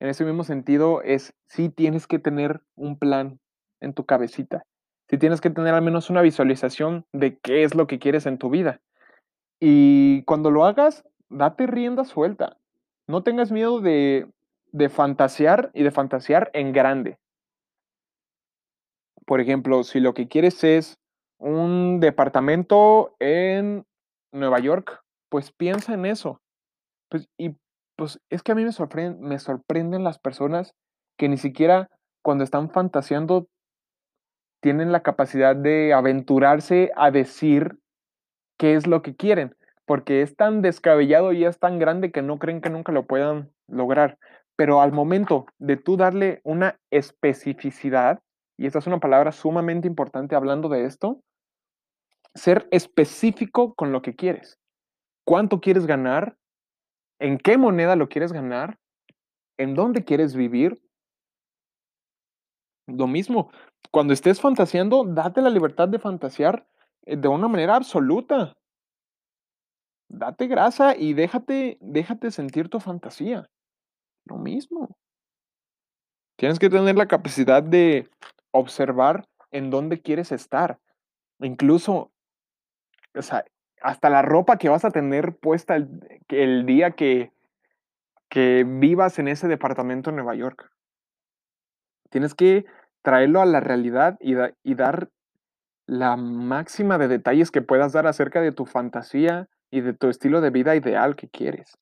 En 0.00 0.08
ese 0.08 0.24
mismo 0.24 0.44
sentido 0.44 1.02
es, 1.02 1.34
sí 1.48 1.68
tienes 1.68 2.06
que 2.06 2.18
tener 2.18 2.60
un 2.76 2.98
plan 2.98 3.40
en 3.80 3.94
tu 3.94 4.04
cabecita. 4.04 4.62
Sí 5.10 5.18
tienes 5.18 5.40
que 5.40 5.50
tener 5.50 5.74
al 5.74 5.82
menos 5.82 6.10
una 6.10 6.22
visualización 6.22 7.06
de 7.12 7.38
qué 7.38 7.64
es 7.64 7.74
lo 7.74 7.86
que 7.86 7.98
quieres 7.98 8.26
en 8.26 8.38
tu 8.38 8.50
vida. 8.50 8.80
Y 9.60 10.22
cuando 10.24 10.50
lo 10.50 10.64
hagas, 10.64 11.04
date 11.28 11.66
rienda 11.66 12.04
suelta. 12.04 12.58
No 13.06 13.22
tengas 13.22 13.50
miedo 13.50 13.80
de, 13.80 14.30
de 14.72 14.88
fantasear 14.88 15.70
y 15.74 15.82
de 15.82 15.90
fantasear 15.90 16.50
en 16.52 16.72
grande. 16.72 17.18
Por 19.26 19.40
ejemplo, 19.40 19.82
si 19.82 20.00
lo 20.00 20.14
que 20.14 20.28
quieres 20.28 20.62
es 20.62 20.98
un 21.38 22.00
departamento 22.00 23.14
en 23.18 23.84
Nueva 24.32 24.58
York, 24.58 25.02
pues 25.28 25.52
piensa 25.52 25.94
en 25.94 26.06
eso. 26.06 26.40
Pues, 27.08 27.28
y 27.38 27.54
pues 27.98 28.20
es 28.30 28.44
que 28.44 28.52
a 28.52 28.54
mí 28.54 28.64
me, 28.64 28.70
sorprende, 28.70 29.18
me 29.20 29.40
sorprenden 29.40 30.04
las 30.04 30.20
personas 30.20 30.72
que 31.18 31.28
ni 31.28 31.36
siquiera 31.36 31.90
cuando 32.22 32.44
están 32.44 32.70
fantaseando 32.70 33.48
tienen 34.62 34.92
la 34.92 35.02
capacidad 35.02 35.56
de 35.56 35.92
aventurarse 35.92 36.92
a 36.96 37.10
decir 37.10 37.76
qué 38.56 38.74
es 38.74 38.86
lo 38.86 39.02
que 39.02 39.16
quieren, 39.16 39.56
porque 39.84 40.22
es 40.22 40.36
tan 40.36 40.62
descabellado 40.62 41.32
y 41.32 41.44
es 41.44 41.58
tan 41.58 41.80
grande 41.80 42.12
que 42.12 42.22
no 42.22 42.38
creen 42.38 42.60
que 42.60 42.70
nunca 42.70 42.92
lo 42.92 43.04
puedan 43.04 43.50
lograr. 43.66 44.16
Pero 44.54 44.80
al 44.80 44.92
momento 44.92 45.46
de 45.58 45.76
tú 45.76 45.96
darle 45.96 46.40
una 46.44 46.78
especificidad, 46.90 48.20
y 48.56 48.66
esta 48.66 48.78
es 48.78 48.86
una 48.86 49.00
palabra 49.00 49.32
sumamente 49.32 49.88
importante 49.88 50.36
hablando 50.36 50.68
de 50.68 50.84
esto, 50.84 51.20
ser 52.36 52.68
específico 52.70 53.74
con 53.74 53.90
lo 53.90 54.02
que 54.02 54.14
quieres. 54.14 54.56
¿Cuánto 55.24 55.60
quieres 55.60 55.84
ganar? 55.84 56.36
¿En 57.20 57.38
qué 57.38 57.58
moneda 57.58 57.96
lo 57.96 58.08
quieres 58.08 58.32
ganar? 58.32 58.78
¿En 59.56 59.74
dónde 59.74 60.04
quieres 60.04 60.36
vivir? 60.36 60.80
Lo 62.86 63.06
mismo, 63.06 63.50
cuando 63.90 64.12
estés 64.12 64.40
fantaseando, 64.40 65.04
date 65.04 65.42
la 65.42 65.50
libertad 65.50 65.88
de 65.88 65.98
fantasear 65.98 66.66
eh, 67.04 67.16
de 67.16 67.28
una 67.28 67.48
manera 67.48 67.76
absoluta. 67.76 68.56
Date 70.08 70.46
grasa 70.46 70.96
y 70.96 71.12
déjate, 71.12 71.76
déjate 71.80 72.30
sentir 72.30 72.68
tu 72.68 72.80
fantasía. 72.80 73.50
Lo 74.24 74.36
mismo. 74.36 74.96
Tienes 76.36 76.58
que 76.58 76.70
tener 76.70 76.96
la 76.96 77.08
capacidad 77.08 77.62
de 77.62 78.08
observar 78.52 79.28
en 79.50 79.70
dónde 79.70 80.00
quieres 80.00 80.32
estar. 80.32 80.78
Incluso, 81.40 82.12
o 83.14 83.22
sea, 83.22 83.44
hasta 83.82 84.10
la 84.10 84.22
ropa 84.22 84.58
que 84.58 84.68
vas 84.68 84.84
a 84.84 84.90
tener 84.90 85.36
puesta 85.36 85.76
el, 85.76 86.66
día 86.66 86.92
que, 86.92 87.32
que 88.28 88.64
vivas 88.66 89.18
en 89.18 89.28
ese 89.28 89.48
departamento 89.48 90.10
en 90.10 90.16
Nueva 90.16 90.34
York. 90.34 90.70
Tienes 92.10 92.34
que 92.34 92.64
traerlo 93.02 93.40
a 93.40 93.46
la 93.46 93.60
realidad 93.60 94.16
y, 94.20 94.34
y, 94.62 94.74
dar 94.74 95.10
la 95.86 96.16
máxima 96.16 96.98
de 96.98 97.08
detalles 97.08 97.50
que 97.50 97.62
puedas 97.62 97.92
dar 97.92 98.06
acerca 98.06 98.40
de 98.40 98.52
tu 98.52 98.66
fantasía 98.66 99.48
y 99.70 99.80
de 99.80 99.92
tu 99.92 100.08
estilo 100.08 100.40
de 100.40 100.50
vida 100.50 100.74
ideal 100.76 101.16
que 101.16 101.28
quieres. 101.28 101.78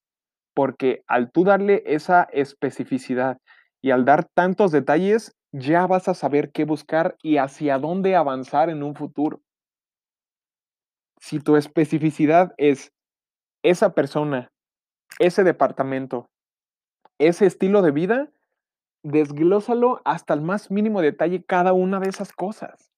Porque 0.54 1.02
al 1.06 1.30
tú 1.30 1.44
darle 1.44 1.82
esa 1.86 2.28
especificidad 2.32 3.38
y 3.82 3.90
al 3.90 4.04
dar 4.04 4.24
tantos 4.24 4.72
detalles, 4.72 5.36
ya 5.52 5.86
vas 5.86 6.08
a 6.08 6.14
saber 6.14 6.50
qué 6.52 6.64
buscar 6.64 7.16
y 7.22 7.38
hacia 7.38 7.78
dónde 7.78 8.16
avanzar 8.16 8.70
en 8.70 8.82
un 8.82 8.94
futuro. 8.94 9.40
Si 11.20 11.40
tu 11.40 11.56
especificidad 11.56 12.54
es 12.58 12.92
esa 13.62 13.94
persona, 13.94 14.48
ese 15.18 15.44
departamento, 15.44 16.28
ese 17.18 17.46
estilo 17.46 17.82
de 17.82 17.90
vida, 17.90 18.30
desglósalo 19.02 20.02
hasta 20.04 20.34
el 20.34 20.42
más 20.42 20.70
mínimo 20.70 21.00
detalle 21.00 21.44
cada 21.44 21.72
una 21.72 22.00
de 22.00 22.08
esas 22.08 22.32
cosas. 22.32 22.90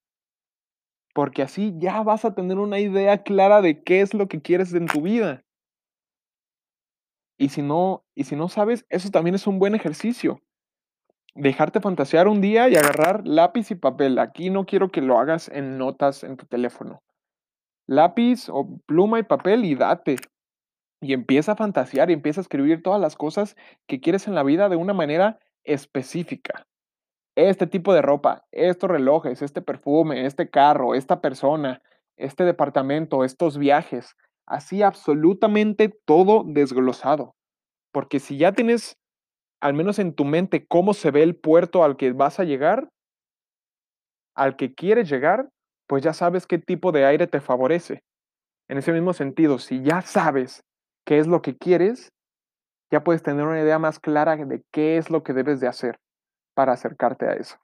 Porque 1.15 1.43
así 1.43 1.75
ya 1.79 2.03
vas 2.03 2.25
a 2.25 2.35
tener 2.35 2.59
una 2.59 2.79
idea 2.81 3.23
clara 3.23 3.61
de 3.63 3.83
qué 3.83 4.01
es 4.01 4.15
lo 4.15 4.29
que 4.29 4.41
quieres 4.41 4.73
en 4.75 4.87
tu 4.87 5.03
vida. 5.03 5.43
Y 7.39 7.51
si 7.51 7.63
no, 7.63 8.05
y 8.17 8.25
si 8.25 8.37
no 8.37 8.49
sabes, 8.49 8.85
eso 8.89 9.11
también 9.11 9.35
es 9.35 9.47
un 9.47 9.59
buen 9.59 9.75
ejercicio. 9.75 10.41
dejarte 11.35 11.81
fantasear 11.81 12.29
un 12.29 12.41
día 12.41 12.69
y 12.69 12.77
agarrar 12.77 13.27
lápiz 13.27 13.71
y 13.71 13.77
papel. 13.77 14.19
Aquí 14.19 14.51
no 14.51 14.67
quiero 14.67 14.91
que 14.91 15.01
lo 15.01 15.19
hagas 15.19 15.49
en 15.49 15.79
notas 15.79 16.25
en 16.25 16.37
tu 16.37 16.47
teléfono. 16.47 17.01
Lápiz 17.89 18.49
o 18.51 18.79
pluma 18.87 19.19
y 19.19 19.23
papel 19.23 19.65
y 19.65 19.75
date. 19.75 20.17
Y 21.01 21.15
empieza 21.15 21.53
a 21.53 21.57
fantasear 21.57 22.11
y 22.11 22.13
empieza 22.13 22.41
a 22.41 22.43
escribir 22.43 22.83
todas 22.83 23.01
las 23.01 23.17
cosas 23.17 23.57
que 23.87 24.01
quieres 24.01 24.29
en 24.29 24.35
la 24.35 24.43
vida 24.43 24.69
de 24.69 24.77
una 24.77 24.93
manera 24.93 25.39
específica. 25.65 26.67
Este 27.35 27.67
tipo 27.67 27.95
de 27.95 28.03
ropa, 28.03 28.45
estos 28.53 28.91
relojes, 28.91 29.43
este 29.43 29.63
perfume, 29.63 30.27
este 30.27 30.51
carro, 30.51 30.95
esta 30.95 31.21
persona, 31.21 31.81
este 32.19 32.45
departamento, 32.45 33.25
estos 33.25 33.57
viajes, 33.57 34.17
así 34.47 34.83
absolutamente 34.83 35.89
todo 36.05 36.45
desglosado. 36.47 37.37
Porque 37.93 38.19
si 38.19 38.37
ya 38.37 38.53
tienes, 38.53 38.99
al 39.63 39.75
menos 39.75 39.99
en 39.99 40.15
tu 40.15 40.25
mente, 40.25 40.67
cómo 40.67 40.93
se 40.95 41.11
ve 41.11 41.23
el 41.23 41.37
puerto 41.37 41.85
al 41.85 41.97
que 41.97 42.13
vas 42.13 42.39
a 42.39 42.45
llegar, 42.45 42.91
al 44.35 44.57
que 44.57 44.75
quieres 44.75 45.09
llegar, 45.09 45.49
pues 45.89 46.05
ya 46.05 46.13
sabes 46.13 46.47
qué 46.47 46.59
tipo 46.59 46.93
de 46.93 47.07
aire 47.07 47.27
te 47.27 47.41
favorece. 47.41 48.05
En 48.69 48.79
ese 48.79 48.93
mismo 48.93 49.15
sentido, 49.15 49.59
si 49.59 49.83
ya 49.83 50.03
sabes 50.03 50.63
qué 51.05 51.19
es 51.19 51.27
lo 51.27 51.43
que 51.43 51.57
quieres, 51.57 52.13
ya 52.93 53.03
puedes 53.03 53.23
tener 53.23 53.45
una 53.45 53.61
idea 53.61 53.79
más 53.79 53.99
clara 53.99 54.37
de 54.37 54.63
qué 54.71 54.99
es 54.99 55.11
lo 55.11 55.23
que 55.23 55.33
debes 55.33 55.61
de 55.61 55.67
hacer 55.67 55.99
para 56.55 56.73
acercarte 56.73 57.27
a 57.27 57.33
eso. 57.33 57.57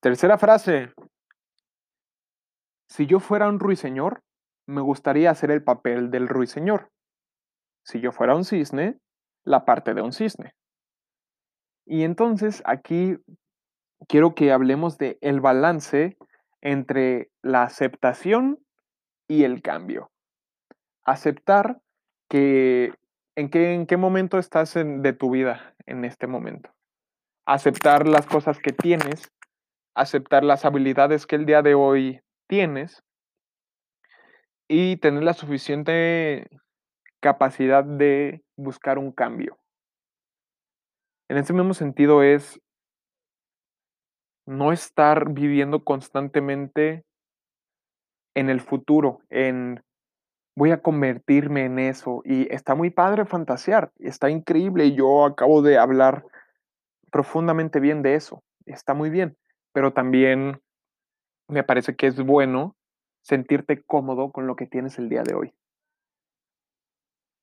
Tercera 0.00 0.36
frase. 0.36 0.92
Si 2.88 3.06
yo 3.06 3.18
fuera 3.18 3.48
un 3.48 3.58
ruiseñor, 3.58 4.22
me 4.66 4.82
gustaría 4.82 5.30
hacer 5.30 5.50
el 5.50 5.64
papel 5.64 6.10
del 6.10 6.28
ruiseñor. 6.28 6.90
Si 7.82 8.00
yo 8.00 8.12
fuera 8.12 8.36
un 8.36 8.44
cisne, 8.44 8.98
la 9.44 9.64
parte 9.64 9.94
de 9.94 10.02
un 10.02 10.12
cisne. 10.12 10.54
Y 11.86 12.04
entonces 12.04 12.62
aquí 12.66 13.16
quiero 14.08 14.34
que 14.34 14.52
hablemos 14.52 14.98
de 14.98 15.18
el 15.22 15.40
balance 15.40 16.16
entre 16.64 17.30
la 17.42 17.62
aceptación 17.62 18.58
y 19.28 19.44
el 19.44 19.62
cambio. 19.62 20.10
Aceptar 21.04 21.80
que 22.28 22.92
en 23.36 23.50
qué, 23.50 23.74
en 23.74 23.86
qué 23.86 23.96
momento 23.96 24.38
estás 24.38 24.74
de 24.74 25.12
tu 25.12 25.30
vida 25.30 25.74
en 25.86 26.04
este 26.04 26.26
momento. 26.26 26.70
Aceptar 27.46 28.08
las 28.08 28.26
cosas 28.26 28.58
que 28.58 28.72
tienes, 28.72 29.30
aceptar 29.94 30.42
las 30.42 30.64
habilidades 30.64 31.26
que 31.26 31.36
el 31.36 31.44
día 31.44 31.60
de 31.62 31.74
hoy 31.74 32.20
tienes 32.48 33.02
y 34.66 34.96
tener 34.96 35.22
la 35.22 35.34
suficiente 35.34 36.48
capacidad 37.20 37.84
de 37.84 38.42
buscar 38.56 38.98
un 38.98 39.12
cambio. 39.12 39.58
En 41.28 41.36
ese 41.36 41.52
mismo 41.52 41.74
sentido 41.74 42.22
es 42.22 42.60
no 44.46 44.72
estar 44.72 45.32
viviendo 45.32 45.84
constantemente 45.84 47.04
en 48.34 48.50
el 48.50 48.60
futuro, 48.60 49.20
en 49.30 49.82
voy 50.56 50.70
a 50.70 50.82
convertirme 50.82 51.64
en 51.64 51.78
eso. 51.78 52.22
Y 52.24 52.52
está 52.52 52.74
muy 52.74 52.90
padre 52.90 53.24
fantasear, 53.24 53.92
está 53.98 54.30
increíble. 54.30 54.92
Yo 54.92 55.24
acabo 55.24 55.62
de 55.62 55.78
hablar 55.78 56.24
profundamente 57.10 57.80
bien 57.80 58.02
de 58.02 58.14
eso, 58.14 58.42
está 58.66 58.94
muy 58.94 59.10
bien. 59.10 59.36
Pero 59.72 59.92
también 59.92 60.60
me 61.48 61.64
parece 61.64 61.96
que 61.96 62.06
es 62.06 62.16
bueno 62.20 62.76
sentirte 63.22 63.82
cómodo 63.82 64.30
con 64.30 64.46
lo 64.46 64.56
que 64.56 64.66
tienes 64.66 64.98
el 64.98 65.08
día 65.08 65.22
de 65.22 65.34
hoy. 65.34 65.54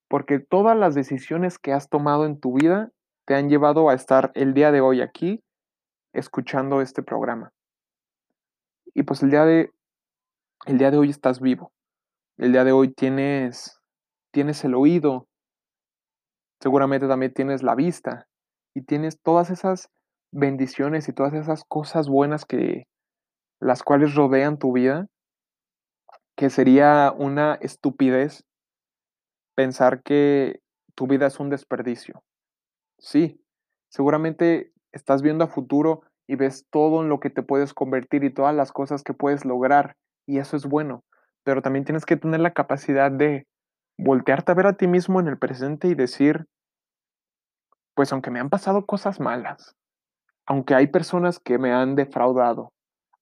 Porque 0.07 0.39
todas 0.39 0.77
las 0.77 0.93
decisiones 0.93 1.57
que 1.57 1.73
has 1.73 1.89
tomado 1.89 2.25
en 2.25 2.39
tu 2.39 2.53
vida 2.53 2.91
te 3.25 3.35
han 3.35 3.49
llevado 3.49 3.89
a 3.89 3.93
estar 3.93 4.31
el 4.35 4.53
día 4.53 4.71
de 4.71 4.81
hoy 4.81 5.01
aquí 5.01 5.41
escuchando 6.13 6.81
este 6.81 7.03
programa. 7.03 7.51
Y 8.93 9.03
pues 9.03 9.23
el 9.23 9.31
día 9.31 9.45
de 9.45 9.71
el 10.65 10.77
día 10.77 10.91
de 10.91 10.97
hoy 10.97 11.09
estás 11.09 11.39
vivo. 11.39 11.71
El 12.37 12.51
día 12.51 12.63
de 12.63 12.71
hoy 12.71 12.93
tienes, 12.93 13.79
tienes 14.31 14.63
el 14.63 14.75
oído, 14.75 15.27
seguramente 16.61 17.07
también 17.07 17.33
tienes 17.33 17.63
la 17.63 17.75
vista 17.75 18.27
y 18.75 18.83
tienes 18.83 19.19
todas 19.21 19.49
esas 19.49 19.89
bendiciones 20.31 21.09
y 21.09 21.13
todas 21.13 21.33
esas 21.33 21.63
cosas 21.65 22.07
buenas 22.07 22.45
que 22.45 22.85
las 23.59 23.83
cuales 23.83 24.15
rodean 24.15 24.57
tu 24.57 24.71
vida, 24.71 25.07
que 26.35 26.49
sería 26.49 27.13
una 27.15 27.55
estupidez 27.55 28.43
pensar 29.55 30.01
que 30.03 30.61
tu 30.95 31.07
vida 31.07 31.27
es 31.27 31.39
un 31.39 31.49
desperdicio. 31.49 32.23
Sí, 32.97 33.43
seguramente 33.89 34.70
estás 34.91 35.21
viendo 35.21 35.43
a 35.43 35.47
futuro 35.47 36.01
y 36.27 36.35
ves 36.35 36.65
todo 36.69 37.01
en 37.01 37.09
lo 37.09 37.19
que 37.19 37.29
te 37.29 37.43
puedes 37.43 37.73
convertir 37.73 38.23
y 38.23 38.33
todas 38.33 38.55
las 38.55 38.71
cosas 38.71 39.03
que 39.03 39.13
puedes 39.13 39.45
lograr 39.45 39.95
y 40.25 40.37
eso 40.37 40.55
es 40.55 40.65
bueno 40.65 41.03
pero 41.43 41.61
también 41.61 41.85
tienes 41.85 42.05
que 42.05 42.17
tener 42.17 42.39
la 42.39 42.53
capacidad 42.53 43.11
de 43.11 43.47
voltearte 43.97 44.51
a 44.51 44.55
ver 44.55 44.67
a 44.67 44.77
ti 44.77 44.87
mismo 44.87 45.19
en 45.19 45.27
el 45.27 45.37
presente 45.37 45.87
y 45.87 45.95
decir, 45.95 46.45
pues 47.95 48.11
aunque 48.11 48.31
me 48.31 48.39
han 48.39 48.49
pasado 48.49 48.85
cosas 48.85 49.19
malas, 49.19 49.75
aunque 50.45 50.75
hay 50.75 50.87
personas 50.87 51.39
que 51.39 51.57
me 51.57 51.71
han 51.73 51.95
defraudado, 51.95 52.73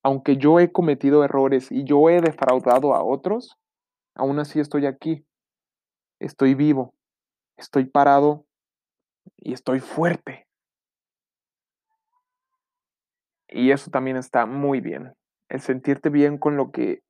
aunque 0.04 0.38
yo 0.38 0.60
he 0.60 0.72
cometido 0.72 1.24
errores 1.24 1.72
y 1.72 1.84
yo 1.84 2.10
he 2.10 2.22
defraudado 2.22 2.94
a 2.94 3.04
otros, 3.04 3.58
aún 4.16 4.40
así 4.40 4.60
estoy 4.60 4.86
aquí, 4.86 5.26
estoy 6.20 6.56
vivo, 6.56 6.94
estoy 7.58 7.86
parado 7.86 8.46
y 9.38 9.54
estoy 9.54 9.80
fuerte. 9.80 10.49
Y 13.50 13.72
eso 13.72 13.90
también 13.90 14.18
está 14.18 14.46
muy 14.46 14.80
bien, 14.80 15.14
el 15.50 15.62
sentirte 15.62 16.10
bien 16.10 16.38
con 16.38 16.56
lo 16.56 16.72
que 16.72 17.02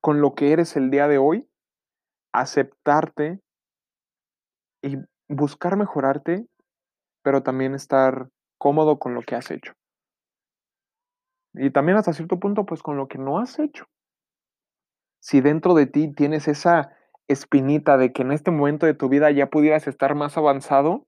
con 0.00 0.20
lo 0.20 0.34
que 0.34 0.52
eres 0.52 0.76
el 0.76 0.90
día 0.90 1.08
de 1.08 1.18
hoy, 1.18 1.48
aceptarte 2.32 3.40
y 4.82 4.98
buscar 5.28 5.76
mejorarte, 5.76 6.46
pero 7.22 7.42
también 7.42 7.74
estar 7.74 8.28
cómodo 8.58 8.98
con 8.98 9.14
lo 9.14 9.22
que 9.22 9.34
has 9.34 9.50
hecho. 9.50 9.72
Y 11.54 11.70
también 11.70 11.98
hasta 11.98 12.12
cierto 12.12 12.38
punto, 12.38 12.66
pues 12.66 12.82
con 12.82 12.96
lo 12.96 13.08
que 13.08 13.18
no 13.18 13.38
has 13.38 13.58
hecho. 13.58 13.86
Si 15.20 15.40
dentro 15.40 15.74
de 15.74 15.86
ti 15.86 16.12
tienes 16.12 16.46
esa 16.46 16.94
espinita 17.26 17.96
de 17.96 18.12
que 18.12 18.22
en 18.22 18.30
este 18.30 18.50
momento 18.52 18.86
de 18.86 18.94
tu 18.94 19.08
vida 19.08 19.30
ya 19.32 19.48
pudieras 19.48 19.88
estar 19.88 20.14
más 20.14 20.36
avanzado, 20.36 21.06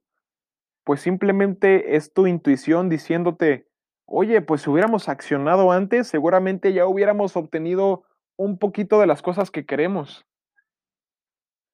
pues 0.84 1.02
simplemente 1.02 1.94
es 1.96 2.12
tu 2.12 2.26
intuición 2.26 2.88
diciéndote, 2.88 3.67
oye, 4.08 4.40
pues 4.40 4.62
si 4.62 4.70
hubiéramos 4.70 5.08
accionado 5.08 5.70
antes, 5.70 6.08
seguramente 6.08 6.72
ya 6.72 6.86
hubiéramos 6.86 7.36
obtenido 7.36 8.04
un 8.36 8.58
poquito 8.58 8.98
de 9.00 9.06
las 9.06 9.20
cosas 9.20 9.50
que 9.50 9.66
queremos. 9.66 10.26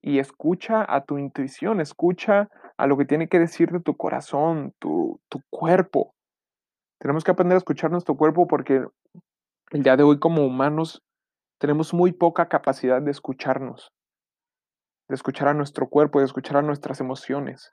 Y 0.03 0.19
escucha 0.19 0.85
a 0.87 1.05
tu 1.05 1.17
intuición, 1.17 1.81
escucha 1.81 2.51
a 2.77 2.87
lo 2.87 2.99
que 2.99 3.07
tiene 3.07 3.29
que 3.29 3.39
decirte 3.39 3.81
tu 3.81 3.97
corazón, 3.97 4.75
tu, 4.81 5.21
tu 5.29 5.41
cuerpo. 5.49 6.15
Tenemos 6.99 7.25
que 7.25 7.31
aprender 7.31 7.55
a 7.55 7.59
escuchar 7.59 7.91
nuestro 7.91 8.17
cuerpo 8.17 8.47
porque 8.47 8.85
el 9.71 9.83
día 9.83 9.97
de 9.97 10.03
hoy 10.03 10.19
como 10.19 10.45
humanos 10.45 11.03
tenemos 11.59 11.95
muy 11.95 12.13
poca 12.13 12.49
capacidad 12.49 13.01
de 13.01 13.13
escucharnos, 13.13 13.93
de 15.09 15.15
escuchar 15.15 15.49
a 15.49 15.55
nuestro 15.55 15.89
cuerpo, 15.89 16.19
de 16.19 16.27
escuchar 16.27 16.57
a 16.57 16.63
nuestras 16.63 17.01
emociones. 17.01 17.73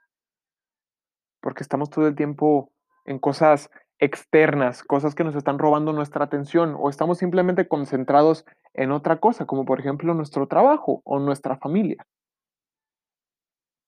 Porque 1.40 1.62
estamos 1.62 1.90
todo 1.90 2.06
el 2.06 2.14
tiempo 2.14 2.72
en 3.04 3.18
cosas 3.18 3.68
externas, 4.02 4.82
cosas 4.82 5.14
que 5.14 5.22
nos 5.22 5.36
están 5.36 5.60
robando 5.60 5.92
nuestra 5.92 6.24
atención 6.24 6.74
o 6.76 6.90
estamos 6.90 7.18
simplemente 7.18 7.68
concentrados 7.68 8.44
en 8.74 8.90
otra 8.90 9.20
cosa, 9.20 9.46
como 9.46 9.64
por 9.64 9.78
ejemplo 9.78 10.12
nuestro 10.12 10.48
trabajo 10.48 11.02
o 11.04 11.20
nuestra 11.20 11.56
familia. 11.56 12.04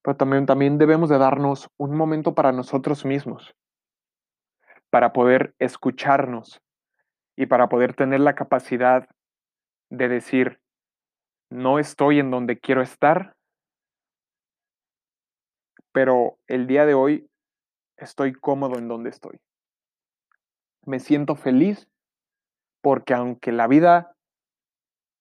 Pero 0.04 0.16
también, 0.16 0.46
también 0.46 0.78
debemos 0.78 1.10
de 1.10 1.18
darnos 1.18 1.68
un 1.78 1.96
momento 1.96 2.32
para 2.32 2.52
nosotros 2.52 3.04
mismos, 3.04 3.56
para 4.88 5.12
poder 5.12 5.52
escucharnos 5.58 6.60
y 7.36 7.46
para 7.46 7.68
poder 7.68 7.94
tener 7.94 8.20
la 8.20 8.36
capacidad 8.36 9.08
de 9.90 10.08
decir, 10.08 10.60
no 11.50 11.80
estoy 11.80 12.20
en 12.20 12.30
donde 12.30 12.60
quiero 12.60 12.82
estar, 12.82 13.34
pero 15.90 16.38
el 16.46 16.68
día 16.68 16.86
de 16.86 16.94
hoy 16.94 17.28
estoy 17.96 18.32
cómodo 18.32 18.78
en 18.78 18.86
donde 18.86 19.10
estoy 19.10 19.40
me 20.86 21.00
siento 21.00 21.36
feliz 21.36 21.88
porque 22.82 23.14
aunque 23.14 23.50
la 23.52 23.66
vida 23.66 24.14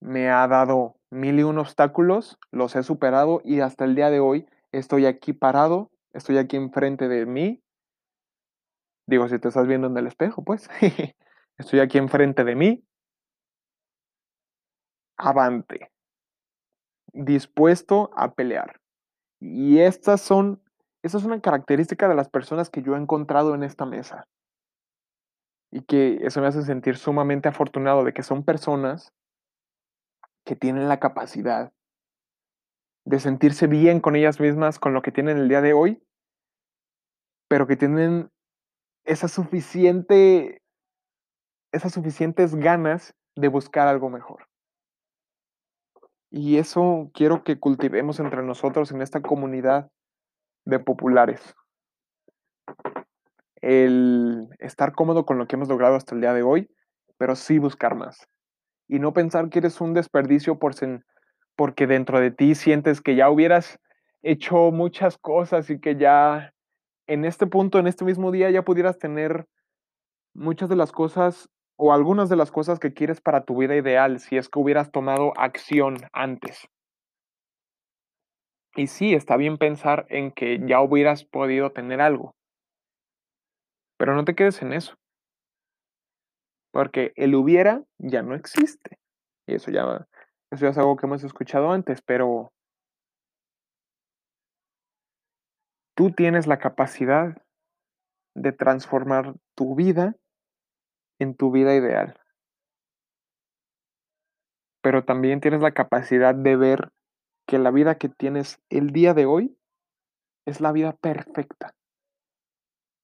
me 0.01 0.29
ha 0.29 0.47
dado 0.47 0.97
mil 1.09 1.39
y 1.39 1.43
un 1.43 1.57
obstáculos, 1.57 2.37
los 2.51 2.75
he 2.75 2.83
superado 2.83 3.41
y 3.45 3.61
hasta 3.61 3.85
el 3.85 3.95
día 3.95 4.09
de 4.09 4.19
hoy 4.19 4.45
estoy 4.73 5.05
aquí 5.05 5.31
parado, 5.31 5.89
estoy 6.11 6.37
aquí 6.37 6.57
enfrente 6.57 7.07
de 7.07 7.25
mí. 7.25 7.63
Digo, 9.07 9.29
si 9.29 9.39
te 9.39 9.47
estás 9.47 9.67
viendo 9.67 9.87
en 9.87 9.97
el 9.97 10.07
espejo, 10.07 10.43
pues, 10.43 10.69
estoy 11.57 11.79
aquí 11.79 11.97
enfrente 11.97 12.43
de 12.43 12.55
mí. 12.55 12.83
Avante. 15.17 15.89
Dispuesto 17.13 18.09
a 18.15 18.33
pelear. 18.33 18.81
Y 19.39 19.79
estas 19.79 20.21
son 20.21 20.61
Esa 21.03 21.17
es 21.17 21.23
una 21.25 21.39
característica 21.41 22.07
de 22.07 22.15
las 22.15 22.29
personas 22.29 22.69
que 22.69 22.81
yo 22.81 22.95
he 22.95 22.99
encontrado 22.99 23.55
en 23.55 23.63
esta 23.63 23.85
mesa. 23.85 24.25
Y 25.75 25.81
que 25.85 26.19
eso 26.21 26.39
me 26.39 26.45
hace 26.45 26.61
sentir 26.61 26.97
sumamente 26.97 27.49
afortunado 27.49 28.03
de 28.03 28.13
que 28.13 28.21
son 28.21 28.43
personas 28.43 29.11
que 30.45 30.55
tienen 30.55 30.87
la 30.87 30.99
capacidad 30.99 31.73
de 33.05 33.19
sentirse 33.19 33.65
bien 33.65 33.99
con 33.99 34.15
ellas 34.15 34.39
mismas, 34.39 34.77
con 34.77 34.93
lo 34.93 35.01
que 35.01 35.11
tienen 35.11 35.37
el 35.37 35.49
día 35.49 35.61
de 35.61 35.73
hoy, 35.73 36.03
pero 37.49 37.65
que 37.65 37.75
tienen 37.75 38.29
esa 39.03 39.27
suficiente, 39.27 40.61
esas 41.71 41.91
suficientes 41.91 42.53
ganas 42.53 43.15
de 43.35 43.47
buscar 43.47 43.87
algo 43.87 44.11
mejor. 44.11 44.47
Y 46.29 46.59
eso 46.59 47.09
quiero 47.15 47.43
que 47.43 47.59
cultivemos 47.59 48.19
entre 48.19 48.43
nosotros 48.43 48.91
en 48.91 49.01
esta 49.01 49.23
comunidad 49.23 49.89
de 50.65 50.79
populares. 50.79 51.55
El 53.63 54.49
estar 54.59 54.91
cómodo 54.91 55.25
con 55.25 55.37
lo 55.37 55.47
que 55.47 55.55
hemos 55.55 55.69
logrado 55.69 55.95
hasta 55.95 56.13
el 56.13 56.19
día 56.19 56.33
de 56.33 56.43
hoy, 56.43 56.69
pero 57.17 57.37
sí 57.37 57.59
buscar 57.59 57.95
más. 57.95 58.27
Y 58.89 58.99
no 58.99 59.13
pensar 59.13 59.49
que 59.49 59.59
eres 59.59 59.79
un 59.79 59.93
desperdicio 59.93 60.59
por 60.59 60.73
sen, 60.73 61.05
porque 61.55 61.87
dentro 61.87 62.19
de 62.19 62.29
ti 62.29 62.55
sientes 62.55 62.99
que 62.99 63.15
ya 63.15 63.29
hubieras 63.29 63.79
hecho 64.21 64.71
muchas 64.71 65.17
cosas 65.17 65.69
y 65.69 65.79
que 65.79 65.95
ya 65.95 66.51
en 67.07 67.23
este 67.23 67.47
punto, 67.47 67.79
en 67.79 67.87
este 67.87 68.03
mismo 68.03 68.31
día, 68.31 68.49
ya 68.49 68.63
pudieras 68.63 68.99
tener 68.99 69.45
muchas 70.33 70.67
de 70.67 70.75
las 70.75 70.91
cosas 70.91 71.49
o 71.77 71.93
algunas 71.93 72.27
de 72.27 72.35
las 72.35 72.51
cosas 72.51 72.79
que 72.79 72.93
quieres 72.93 73.21
para 73.21 73.45
tu 73.45 73.57
vida 73.57 73.77
ideal 73.77 74.19
si 74.19 74.35
es 74.35 74.49
que 74.49 74.59
hubieras 74.59 74.91
tomado 74.91 75.31
acción 75.37 75.97
antes. 76.11 76.67
Y 78.75 78.87
sí, 78.87 79.13
está 79.13 79.37
bien 79.37 79.57
pensar 79.57 80.05
en 80.09 80.31
que 80.31 80.59
ya 80.67 80.81
hubieras 80.81 81.23
podido 81.23 81.71
tener 81.71 82.01
algo, 82.01 82.35
pero 83.97 84.15
no 84.15 84.25
te 84.25 84.35
quedes 84.35 84.61
en 84.61 84.73
eso, 84.73 84.95
porque 86.71 87.13
el 87.15 87.35
hubiera 87.35 87.83
ya 87.99 88.23
no 88.23 88.35
existe. 88.35 88.97
Y 89.47 89.55
eso 89.55 89.71
ya, 89.71 90.07
eso 90.51 90.67
es 90.67 90.77
algo 90.77 90.95
que 90.95 91.05
hemos 91.05 91.23
escuchado 91.23 91.71
antes, 91.71 92.01
pero 92.01 92.51
tú 95.95 96.11
tienes 96.11 96.47
la 96.47 96.59
capacidad 96.59 97.37
de 98.35 98.51
transformar 98.51 99.35
tu 99.55 99.75
vida 99.75 100.15
en 101.19 101.35
tu 101.35 101.51
vida 101.51 101.75
ideal. 101.75 102.19
Pero 104.81 105.05
también 105.05 105.39
tienes 105.39 105.61
la 105.61 105.71
capacidad 105.71 106.35
de 106.35 106.55
ver 106.55 106.91
que 107.47 107.59
la 107.59 107.71
vida 107.71 107.97
que 107.97 108.09
tienes 108.09 108.59
el 108.69 108.91
día 108.91 109.13
de 109.13 109.25
hoy 109.25 109.57
es 110.45 110.59
la 110.59 110.71
vida 110.71 110.93
perfecta. 110.93 111.73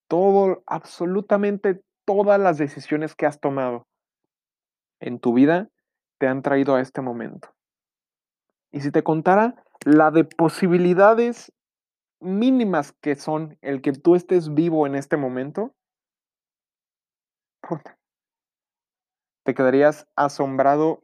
Todo, 0.09 0.63
absolutamente 0.65 1.81
todas 2.05 2.39
las 2.39 2.57
decisiones 2.57 3.15
que 3.15 3.25
has 3.25 3.39
tomado 3.39 3.87
en 4.99 5.19
tu 5.19 5.33
vida 5.33 5.69
te 6.17 6.27
han 6.27 6.41
traído 6.41 6.75
a 6.75 6.81
este 6.81 7.01
momento. 7.01 7.49
Y 8.71 8.81
si 8.81 8.91
te 8.91 9.03
contara 9.03 9.63
la 9.85 10.11
de 10.11 10.25
posibilidades 10.25 11.53
mínimas 12.19 12.91
que 12.91 13.15
son 13.15 13.57
el 13.61 13.81
que 13.81 13.93
tú 13.93 14.15
estés 14.15 14.53
vivo 14.53 14.85
en 14.85 14.95
este 14.95 15.15
momento, 15.15 15.73
te 19.45 19.53
quedarías 19.53 20.07
asombrado 20.15 21.03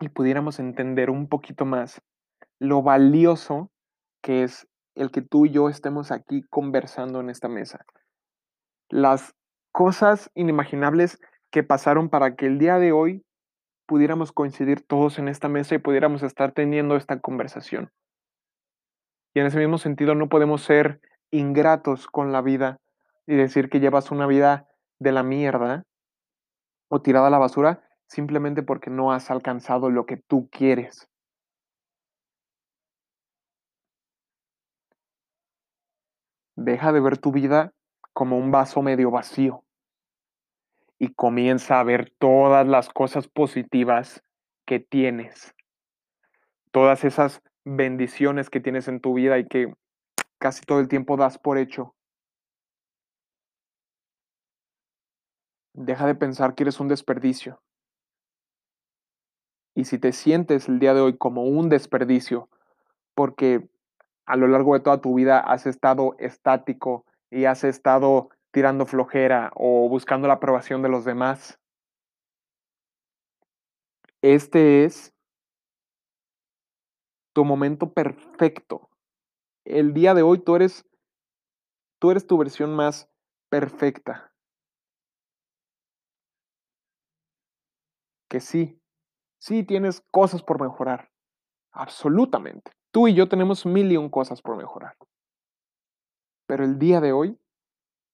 y 0.00 0.08
pudiéramos 0.08 0.58
entender 0.58 1.10
un 1.10 1.28
poquito 1.28 1.64
más 1.64 2.02
lo 2.58 2.82
valioso 2.82 3.70
que 4.22 4.42
es 4.42 4.66
el 4.94 5.10
que 5.10 5.22
tú 5.22 5.46
y 5.46 5.50
yo 5.50 5.68
estemos 5.68 6.10
aquí 6.10 6.42
conversando 6.50 7.20
en 7.20 7.30
esta 7.30 7.48
mesa. 7.48 7.84
Las 8.94 9.34
cosas 9.72 10.30
inimaginables 10.36 11.18
que 11.50 11.64
pasaron 11.64 12.08
para 12.08 12.36
que 12.36 12.46
el 12.46 12.60
día 12.60 12.78
de 12.78 12.92
hoy 12.92 13.24
pudiéramos 13.88 14.30
coincidir 14.30 14.86
todos 14.86 15.18
en 15.18 15.26
esta 15.26 15.48
mesa 15.48 15.74
y 15.74 15.78
pudiéramos 15.78 16.22
estar 16.22 16.52
teniendo 16.52 16.94
esta 16.94 17.18
conversación. 17.18 17.90
Y 19.34 19.40
en 19.40 19.46
ese 19.46 19.58
mismo 19.58 19.78
sentido 19.78 20.14
no 20.14 20.28
podemos 20.28 20.62
ser 20.62 21.00
ingratos 21.32 22.06
con 22.06 22.30
la 22.30 22.40
vida 22.40 22.76
y 23.26 23.34
decir 23.34 23.68
que 23.68 23.80
llevas 23.80 24.12
una 24.12 24.28
vida 24.28 24.68
de 25.00 25.10
la 25.10 25.24
mierda 25.24 25.82
o 26.88 27.02
tirada 27.02 27.26
a 27.26 27.30
la 27.30 27.38
basura 27.38 27.82
simplemente 28.06 28.62
porque 28.62 28.90
no 28.90 29.10
has 29.10 29.28
alcanzado 29.28 29.90
lo 29.90 30.06
que 30.06 30.18
tú 30.18 30.48
quieres. 30.52 31.08
Deja 36.54 36.92
de 36.92 37.00
ver 37.00 37.18
tu 37.18 37.32
vida 37.32 37.73
como 38.14 38.38
un 38.38 38.50
vaso 38.50 38.80
medio 38.80 39.10
vacío 39.10 39.64
y 40.98 41.12
comienza 41.12 41.80
a 41.80 41.84
ver 41.84 42.10
todas 42.18 42.66
las 42.66 42.88
cosas 42.88 43.28
positivas 43.28 44.22
que 44.64 44.80
tienes. 44.80 45.54
Todas 46.70 47.04
esas 47.04 47.42
bendiciones 47.64 48.48
que 48.48 48.60
tienes 48.60 48.88
en 48.88 49.00
tu 49.00 49.14
vida 49.14 49.38
y 49.38 49.46
que 49.46 49.74
casi 50.38 50.62
todo 50.62 50.80
el 50.80 50.88
tiempo 50.88 51.16
das 51.16 51.38
por 51.38 51.58
hecho. 51.58 51.94
Deja 55.74 56.06
de 56.06 56.14
pensar 56.14 56.54
que 56.54 56.62
eres 56.62 56.78
un 56.78 56.88
desperdicio. 56.88 57.60
Y 59.74 59.86
si 59.86 59.98
te 59.98 60.12
sientes 60.12 60.68
el 60.68 60.78
día 60.78 60.94
de 60.94 61.00
hoy 61.00 61.18
como 61.18 61.44
un 61.44 61.68
desperdicio, 61.68 62.48
porque 63.14 63.68
a 64.24 64.36
lo 64.36 64.46
largo 64.46 64.74
de 64.74 64.80
toda 64.80 65.00
tu 65.00 65.14
vida 65.14 65.40
has 65.40 65.66
estado 65.66 66.14
estático 66.18 67.04
y 67.34 67.46
has 67.46 67.64
estado 67.64 68.30
tirando 68.52 68.86
flojera 68.86 69.50
o 69.56 69.88
buscando 69.88 70.28
la 70.28 70.34
aprobación 70.34 70.82
de 70.82 70.88
los 70.88 71.04
demás, 71.04 71.58
este 74.22 74.84
es 74.84 75.12
tu 77.34 77.44
momento 77.44 77.92
perfecto. 77.92 78.88
El 79.64 79.92
día 79.92 80.14
de 80.14 80.22
hoy 80.22 80.38
tú 80.38 80.54
eres 80.54 80.86
tú 81.98 82.12
eres 82.12 82.26
tu 82.26 82.38
versión 82.38 82.76
más 82.76 83.10
perfecta. 83.50 84.32
Que 88.28 88.40
sí, 88.40 88.80
sí 89.40 89.64
tienes 89.64 90.02
cosas 90.12 90.42
por 90.42 90.60
mejorar. 90.60 91.10
Absolutamente. 91.72 92.70
Tú 92.92 93.08
y 93.08 93.14
yo 93.14 93.28
tenemos 93.28 93.66
mil 93.66 93.90
y 93.90 94.10
cosas 94.10 94.40
por 94.40 94.56
mejorar. 94.56 94.94
Pero 96.46 96.64
el 96.64 96.78
día 96.78 97.00
de 97.00 97.12
hoy 97.12 97.38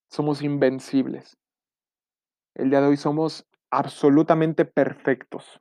somos 0.09 0.43
invencibles. 0.43 1.37
El 2.55 2.71
día 2.71 2.81
de 2.81 2.89
hoy 2.89 2.97
somos 2.97 3.47
absolutamente 3.71 4.65
perfectos. 4.65 5.61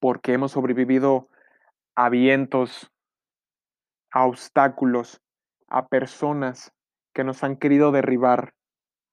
Porque 0.00 0.32
hemos 0.32 0.52
sobrevivido 0.52 1.28
a 1.96 2.08
vientos, 2.08 2.90
a 4.12 4.26
obstáculos, 4.26 5.20
a 5.68 5.88
personas 5.88 6.72
que 7.12 7.24
nos 7.24 7.42
han 7.42 7.56
querido 7.56 7.90
derribar 7.90 8.54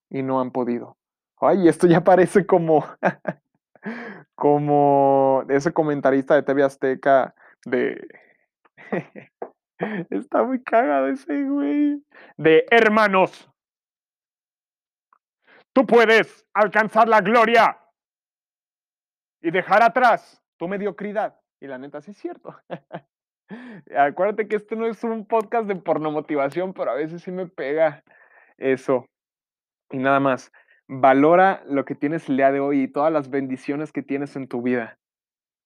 y 0.10 0.22
no 0.22 0.40
han 0.40 0.52
podido. 0.52 0.98
Ay, 1.38 1.68
esto 1.68 1.88
ya 1.88 2.04
parece 2.04 2.46
como, 2.46 2.86
como 4.36 5.44
ese 5.50 5.74
comentarista 5.74 6.36
de 6.36 6.44
TV 6.44 6.64
Azteca 6.64 7.36
de... 7.66 8.08
Está 10.10 10.44
muy 10.44 10.64
cagado 10.64 11.08
ese 11.08 11.44
güey. 11.44 12.04
De 12.38 12.66
hermanos. 12.72 13.50
Tú 15.74 15.86
puedes 15.86 16.46
alcanzar 16.54 17.08
la 17.08 17.20
gloria 17.20 17.78
y 19.42 19.52
dejar 19.52 19.84
atrás 19.84 20.42
tu 20.58 20.68
mediocridad. 20.68 21.40
Y 21.60 21.68
la 21.68 21.78
neta, 21.78 22.02
sí 22.02 22.12
es 22.12 22.18
cierto. 22.18 22.56
Acuérdate 23.96 24.48
que 24.48 24.56
este 24.56 24.76
no 24.76 24.88
es 24.88 25.04
un 25.04 25.26
podcast 25.26 25.68
de 25.68 25.76
porno 25.76 26.12
motivación, 26.12 26.74
pero 26.74 26.92
a 26.92 26.96
veces 26.96 27.22
sí 27.22 27.32
me 27.32 27.48
pega 27.48 28.04
eso. 28.58 29.06
Y 29.92 29.98
nada 29.98 30.20
más, 30.20 30.52
valora 30.88 31.64
lo 31.68 31.86
que 31.86 31.96
tienes 31.96 32.30
el 32.30 32.38
día 32.38 32.52
de 32.52 32.60
hoy 32.60 32.84
y 32.84 32.88
todas 32.88 33.12
las 33.12 33.30
bendiciones 33.30 33.92
que 33.92 34.02
tienes 34.02 34.36
en 34.36 34.48
tu 34.48 34.62
vida 34.62 34.98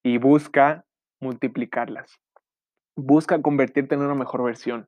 y 0.04 0.18
busca 0.18 0.86
multiplicarlas. 1.22 2.20
Busca 3.02 3.42
convertirte 3.42 3.96
en 3.96 4.02
una 4.02 4.14
mejor 4.14 4.44
versión. 4.44 4.88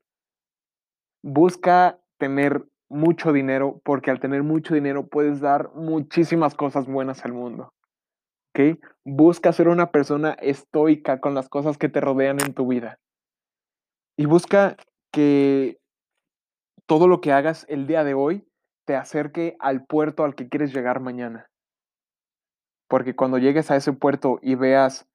Busca 1.23 1.99
tener 2.17 2.65
mucho 2.89 3.31
dinero 3.31 3.81
porque 3.85 4.11
al 4.11 4.19
tener 4.19 4.43
mucho 4.43 4.73
dinero 4.73 5.07
puedes 5.07 5.39
dar 5.39 5.73
muchísimas 5.75 6.55
cosas 6.55 6.87
buenas 6.87 7.23
al 7.23 7.31
mundo. 7.31 7.73
¿Ok? 8.53 8.79
Busca 9.05 9.53
ser 9.53 9.69
una 9.69 9.91
persona 9.91 10.31
estoica 10.41 11.21
con 11.21 11.33
las 11.35 11.47
cosas 11.47 11.77
que 11.77 11.87
te 11.87 12.01
rodean 12.01 12.41
en 12.41 12.53
tu 12.53 12.67
vida. 12.67 12.99
Y 14.17 14.25
busca 14.25 14.75
que 15.13 15.79
todo 16.85 17.07
lo 17.07 17.21
que 17.21 17.31
hagas 17.31 17.65
el 17.69 17.87
día 17.87 18.03
de 18.03 18.13
hoy 18.13 18.45
te 18.85 18.97
acerque 18.97 19.55
al 19.59 19.85
puerto 19.85 20.25
al 20.25 20.35
que 20.35 20.49
quieres 20.49 20.73
llegar 20.73 20.99
mañana. 20.99 21.49
Porque 22.89 23.15
cuando 23.15 23.37
llegues 23.37 23.71
a 23.71 23.77
ese 23.77 23.93
puerto 23.93 24.39
y 24.41 24.55
veas 24.55 25.07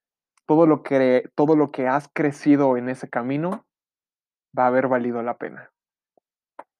todo 0.46 0.66
lo 0.66 0.82
que, 0.82 1.30
todo 1.34 1.56
lo 1.56 1.70
que 1.70 1.88
has 1.88 2.08
crecido 2.12 2.76
en 2.76 2.88
ese 2.88 3.08
camino, 3.08 3.66
va 4.56 4.64
a 4.64 4.68
haber 4.68 4.88
valido 4.88 5.22
la 5.22 5.36
pena. 5.36 5.70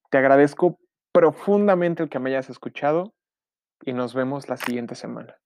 Te 0.09 0.17
agradezco 0.17 0.79
profundamente 1.13 2.03
el 2.03 2.09
que 2.09 2.19
me 2.19 2.29
hayas 2.29 2.49
escuchado 2.49 3.13
y 3.81 3.93
nos 3.93 4.13
vemos 4.13 4.49
la 4.49 4.57
siguiente 4.57 4.95
semana. 4.95 5.37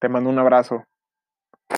Te 0.00 0.08
mando 0.08 0.30
un 0.30 0.38
abrazo. 0.38 0.84